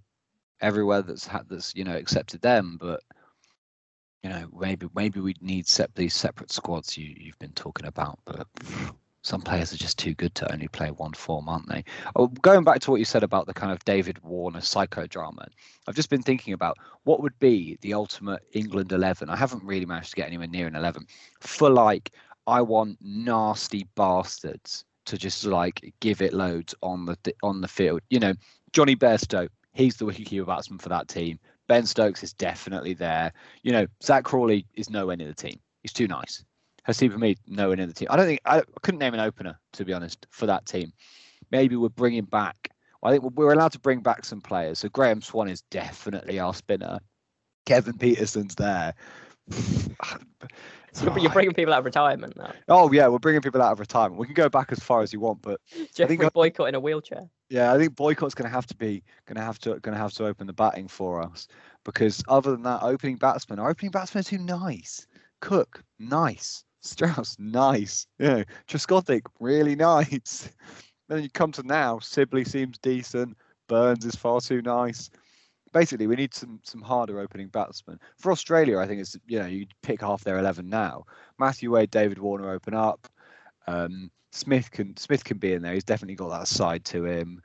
everywhere 0.61 1.01
that's 1.01 1.27
had 1.27 1.49
that's 1.49 1.75
you 1.75 1.83
know 1.83 1.95
accepted 1.95 2.41
them, 2.41 2.77
but 2.79 3.01
you 4.23 4.29
know 4.29 4.47
maybe 4.57 4.87
maybe 4.95 5.19
we 5.19 5.35
need 5.41 5.67
set 5.67 5.93
these 5.95 6.13
separate 6.13 6.51
squads 6.51 6.97
you 6.97 7.13
you've 7.17 7.39
been 7.39 7.53
talking 7.53 7.87
about, 7.87 8.19
but 8.25 8.47
some 9.27 9.41
players 9.41 9.73
are 9.73 9.77
just 9.77 9.99
too 9.99 10.13
good 10.13 10.33
to 10.35 10.49
only 10.53 10.69
play 10.69 10.89
one 10.89 11.11
form, 11.11 11.49
aren't 11.49 11.67
they? 11.67 11.83
Oh, 12.15 12.27
going 12.27 12.63
back 12.63 12.79
to 12.79 12.91
what 12.91 12.99
you 12.99 13.03
said 13.03 13.23
about 13.23 13.45
the 13.45 13.53
kind 13.53 13.73
of 13.73 13.83
David 13.83 14.23
Warner 14.23 14.61
psychodrama, 14.61 15.47
I've 15.85 15.97
just 15.97 16.09
been 16.09 16.21
thinking 16.23 16.53
about 16.53 16.77
what 17.03 17.21
would 17.21 17.37
be 17.37 17.77
the 17.81 17.93
ultimate 17.93 18.41
England 18.53 18.93
11. 18.93 19.29
I 19.29 19.35
haven't 19.35 19.65
really 19.65 19.85
managed 19.85 20.11
to 20.11 20.15
get 20.15 20.27
anywhere 20.27 20.47
near 20.47 20.65
an 20.65 20.77
11 20.77 21.05
for 21.41 21.69
like, 21.69 22.11
I 22.47 22.61
want 22.61 22.99
nasty 23.01 23.85
bastards 23.95 24.85
to 25.07 25.17
just 25.17 25.43
like 25.43 25.93
give 25.99 26.21
it 26.21 26.33
loads 26.33 26.73
on 26.81 27.03
the 27.03 27.17
on 27.43 27.59
the 27.59 27.67
field. 27.67 27.99
You 28.09 28.21
know, 28.21 28.33
Jonny 28.71 28.95
Bairstow, 28.95 29.49
he's 29.73 29.97
the 29.97 30.05
wicketkeeper 30.05 30.47
batsman 30.47 30.79
for 30.79 30.87
that 30.87 31.09
team. 31.09 31.37
Ben 31.67 31.85
Stokes 31.85 32.23
is 32.23 32.31
definitely 32.31 32.93
there. 32.93 33.33
You 33.61 33.73
know, 33.73 33.87
Zak 34.01 34.23
Crawley 34.23 34.65
is 34.75 34.89
nowhere 34.89 35.17
near 35.17 35.27
the 35.27 35.33
team. 35.33 35.59
He's 35.81 35.91
too 35.91 36.07
nice. 36.07 36.45
Haseeb 36.87 37.11
Hameed 37.11 37.37
nowhere 37.47 37.75
near 37.75 37.85
the 37.85 37.93
team. 37.93 38.07
I 38.09 38.15
don't 38.15 38.25
think 38.25 38.41
I, 38.45 38.59
I, 38.59 38.63
couldn't 38.81 38.99
name 38.99 39.13
an 39.13 39.19
opener 39.19 39.59
to 39.73 39.85
be 39.85 39.93
honest 39.93 40.25
for 40.29 40.45
that 40.45 40.65
team. 40.65 40.93
Maybe 41.51 41.75
we're 41.75 41.89
bringing 41.89 42.25
back. 42.25 42.71
I 43.03 43.11
think 43.11 43.23
we're 43.35 43.53
allowed 43.53 43.73
to 43.73 43.79
bring 43.79 44.01
back 44.01 44.25
some 44.25 44.41
players. 44.41 44.79
So 44.79 44.89
Graeme 44.89 45.21
Swann 45.21 45.49
is 45.49 45.61
definitely 45.69 46.39
our 46.39 46.53
spinner. 46.53 46.99
Kevin 47.65 47.93
Pietersen's 47.93 48.55
there. 48.55 48.93
so 50.93 51.15
you're 51.17 51.31
bringing 51.31 51.53
people 51.55 51.73
out 51.73 51.79
of 51.79 51.85
retirement 51.85 52.35
now. 52.35 52.53
Oh 52.67 52.91
yeah, 52.91 53.07
we're 53.07 53.19
bringing 53.19 53.41
people 53.41 53.61
out 53.61 53.73
of 53.73 53.79
retirement. 53.79 54.19
We 54.19 54.25
can 54.25 54.33
go 54.33 54.49
back 54.49 54.71
as 54.71 54.79
far 54.79 55.01
as 55.01 55.13
you 55.13 55.19
want, 55.19 55.41
but 55.41 55.59
Geoffrey 55.93 56.19
uh, 56.19 56.29
Boycott 56.29 56.69
in 56.69 56.75
a 56.75 56.79
wheelchair. 56.79 57.29
Yeah, 57.49 57.73
I 57.73 57.77
think 57.77 57.95
Boycott's 57.95 58.33
going 58.33 58.49
to 58.49 58.53
have 58.53 58.65
to 58.67 58.75
be 58.75 59.03
going 59.25 59.37
to 59.37 59.43
have 59.43 59.59
to 59.59 59.79
going 59.79 59.95
to 59.95 60.01
have 60.01 60.13
to 60.13 60.25
open 60.25 60.47
the 60.47 60.53
batting 60.53 60.87
for 60.87 61.21
us 61.21 61.47
because 61.85 62.23
other 62.27 62.51
than 62.51 62.63
that, 62.63 62.81
opening 62.81 63.17
batsman, 63.17 63.59
our 63.59 63.69
opening 63.69 63.91
batsmen 63.91 64.21
are 64.21 64.23
too 64.23 64.37
nice. 64.37 65.05
Cook, 65.39 65.83
nice. 65.99 66.65
Strauss, 66.87 67.35
nice. 67.39 68.07
Yeah, 68.19 68.43
Trescothick, 68.67 69.23
really 69.39 69.75
nice. 69.75 70.49
then 71.09 71.23
you 71.23 71.29
come 71.29 71.51
to 71.53 71.63
now, 71.63 71.99
Sibley 71.99 72.45
seems 72.45 72.77
decent. 72.77 73.37
Burns 73.67 74.05
is 74.05 74.15
far 74.15 74.39
too 74.39 74.61
nice. 74.61 75.09
Basically, 75.73 76.07
we 76.07 76.15
need 76.15 76.33
some 76.33 76.59
some 76.63 76.81
harder 76.81 77.19
opening 77.19 77.49
batsmen. 77.49 77.99
For 78.17 78.31
Australia, 78.31 78.79
I 78.79 78.87
think 78.87 79.01
it's 79.01 79.17
you 79.27 79.39
know 79.39 79.45
you 79.45 79.67
pick 79.83 80.01
half 80.01 80.23
their 80.23 80.39
eleven 80.39 80.69
now. 80.69 81.03
Matthew 81.37 81.73
Wade, 81.73 81.91
David 81.91 82.19
Warner 82.19 82.49
open 82.51 82.73
up. 82.73 83.07
Um, 83.67 84.09
Smith 84.31 84.71
can 84.71 84.95
Smith 84.95 85.23
can 85.23 85.37
be 85.37 85.53
in 85.53 85.61
there. 85.61 85.73
He's 85.73 85.83
definitely 85.83 86.15
got 86.15 86.29
that 86.29 86.47
side 86.47 86.85
to 86.85 87.05
him. 87.05 87.41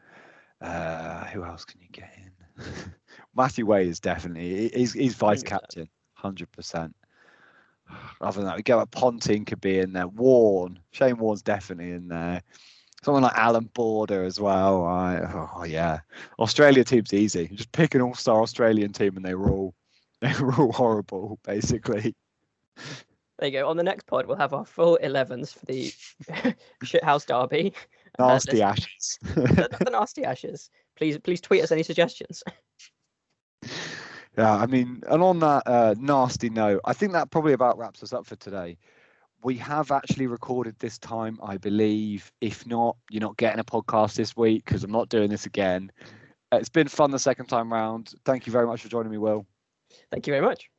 Uh, 0.61 1.24
who 1.26 1.45
else 1.45 1.64
can 1.64 1.80
you 1.80 1.88
get 1.90 2.11
in? 2.16 2.64
Matthew 3.34 3.66
Wade 3.66 3.88
is 3.88 3.99
definitely 3.99 4.70
he's 4.72 4.93
he's 4.93 5.14
vice 5.14 5.43
captain, 5.43 5.88
hundred 6.14 6.51
percent. 6.53 6.95
Other 8.20 8.40
than 8.40 8.47
that, 8.47 8.57
we 8.57 8.62
go 8.62 8.80
at 8.80 8.90
Ponting 8.90 9.45
could 9.45 9.61
be 9.61 9.78
in 9.78 9.93
there. 9.93 10.09
Warne, 10.09 10.78
Shane 10.93 11.18
Warne's 11.18 11.43
definitely 11.43 11.93
in 11.93 12.09
there. 12.09 12.43
Someone 13.03 13.24
like 13.24 13.36
Allan 13.36 13.68
Border 13.74 14.24
as 14.24 14.38
well. 14.38 14.84
Right? 14.84 15.22
Oh 15.57 15.64
yeah, 15.64 16.01
Australia 16.38 16.84
team's 16.84 17.12
easy. 17.12 17.49
just 17.49 17.72
pick 17.72 17.95
an 17.95 18.01
all-star 18.01 18.40
Australian 18.43 18.93
team, 18.93 19.16
and 19.16 19.24
they 19.24 19.34
were 19.34 19.51
all 19.51 19.74
they 20.20 20.32
were 20.40 20.55
all 20.55 20.72
horrible, 20.72 21.40
basically. 21.43 22.14
There 23.38 23.49
you 23.49 23.59
go. 23.59 23.68
On 23.68 23.76
the 23.76 23.82
next 23.82 24.07
pod, 24.07 24.26
we'll 24.26 24.36
have 24.36 24.55
our 24.55 24.64
full 24.64 24.99
11s 25.03 25.53
for 25.53 25.66
the 25.66 25.93
shithouse 26.84 27.26
derby. 27.26 27.74
Nasty 28.20 28.62
uh, 28.62 28.68
ashes. 28.68 29.18
the, 29.22 29.68
the 29.84 29.90
nasty 29.90 30.22
ashes. 30.22 30.70
Please, 30.97 31.18
please 31.18 31.40
tweet 31.40 31.62
us 31.62 31.72
any 31.72 31.82
suggestions. 31.82 32.45
Yeah, 34.37 34.55
I 34.55 34.66
mean, 34.66 35.03
and 35.09 35.22
on 35.22 35.41
that 35.41 35.62
uh, 35.66 35.95
nasty 35.99 36.49
note, 36.49 36.80
I 36.85 36.95
think 36.95 37.12
that 37.12 37.30
probably 37.30 37.53
about 37.53 37.76
wraps 37.76 38.03
us 38.03 38.12
up 38.12 38.26
for 38.26 38.37
today. 38.37 38.78
We 39.45 39.57
have 39.57 39.91
actually 39.91 40.26
recorded 40.26 40.76
this 40.78 40.99
time, 40.99 41.39
I 41.43 41.59
believe. 41.59 42.33
If 42.41 42.66
not, 42.66 42.97
you're 43.11 43.20
not 43.20 43.37
getting 43.37 43.61
a 43.61 43.64
podcast 43.64 44.14
this 44.14 44.37
week 44.37 44.64
because 44.64 44.85
I'm 44.85 44.93
not 44.93 45.09
doing 45.09 45.28
this 45.28 45.47
again. 45.47 45.91
Uh, 46.53 46.57
it's 46.57 46.68
been 46.68 46.89
fun 46.89 47.11
the 47.11 47.18
second 47.18 47.47
time 47.47 47.72
round. 47.72 48.14
Thank 48.24 48.47
you 48.47 48.53
very 48.53 48.66
much 48.66 48.83
for 48.83 48.89
joining 48.89 49.11
me, 49.11 49.18
Will. 49.18 49.47
Thank 50.11 50.26
you 50.26 50.33
very 50.33 50.45
much. 50.45 50.70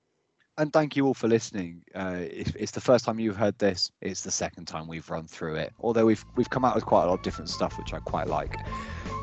And 0.58 0.72
thank 0.72 0.96
you 0.96 1.06
all 1.06 1.14
for 1.14 1.28
listening. 1.28 1.84
Uh, 1.94 2.20
if 2.22 2.56
it's 2.56 2.72
the 2.72 2.82
first 2.82 3.06
time 3.06 3.20
you've 3.20 3.36
heard 3.36 3.58
this, 3.58 3.92
it's 4.02 4.22
the 4.22 4.32
second 4.32 4.66
time 4.66 4.88
we've 4.88 5.10
run 5.10 5.28
through 5.28 5.56
it. 5.56 5.74
Although 5.80 6.06
we've 6.06 6.24
we've 6.36 6.50
come 6.50 6.64
out 6.64 6.76
with 6.76 6.86
quite 6.86 7.04
a 7.04 7.08
lot 7.08 7.16
of 7.16 7.22
different 7.24 7.50
stuff, 7.50 7.78
which 7.78 7.94
I 7.94 8.00
quite 8.00 8.28
like. 8.28 8.60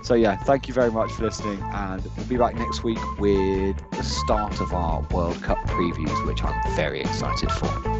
So, 0.02 0.14
yeah, 0.14 0.36
thank 0.36 0.68
you 0.68 0.74
very 0.74 0.90
much 0.90 1.12
for 1.12 1.24
listening. 1.24 1.60
And 1.72 2.02
we'll 2.16 2.26
be 2.26 2.36
back 2.36 2.54
next 2.54 2.82
week 2.82 2.98
with 3.18 3.76
the 3.90 4.02
start 4.02 4.60
of 4.60 4.72
our 4.72 5.02
World 5.10 5.42
Cup 5.42 5.58
previews, 5.66 6.26
which 6.26 6.42
I'm 6.42 6.76
very 6.76 7.00
excited 7.00 7.50
for. 7.52 7.99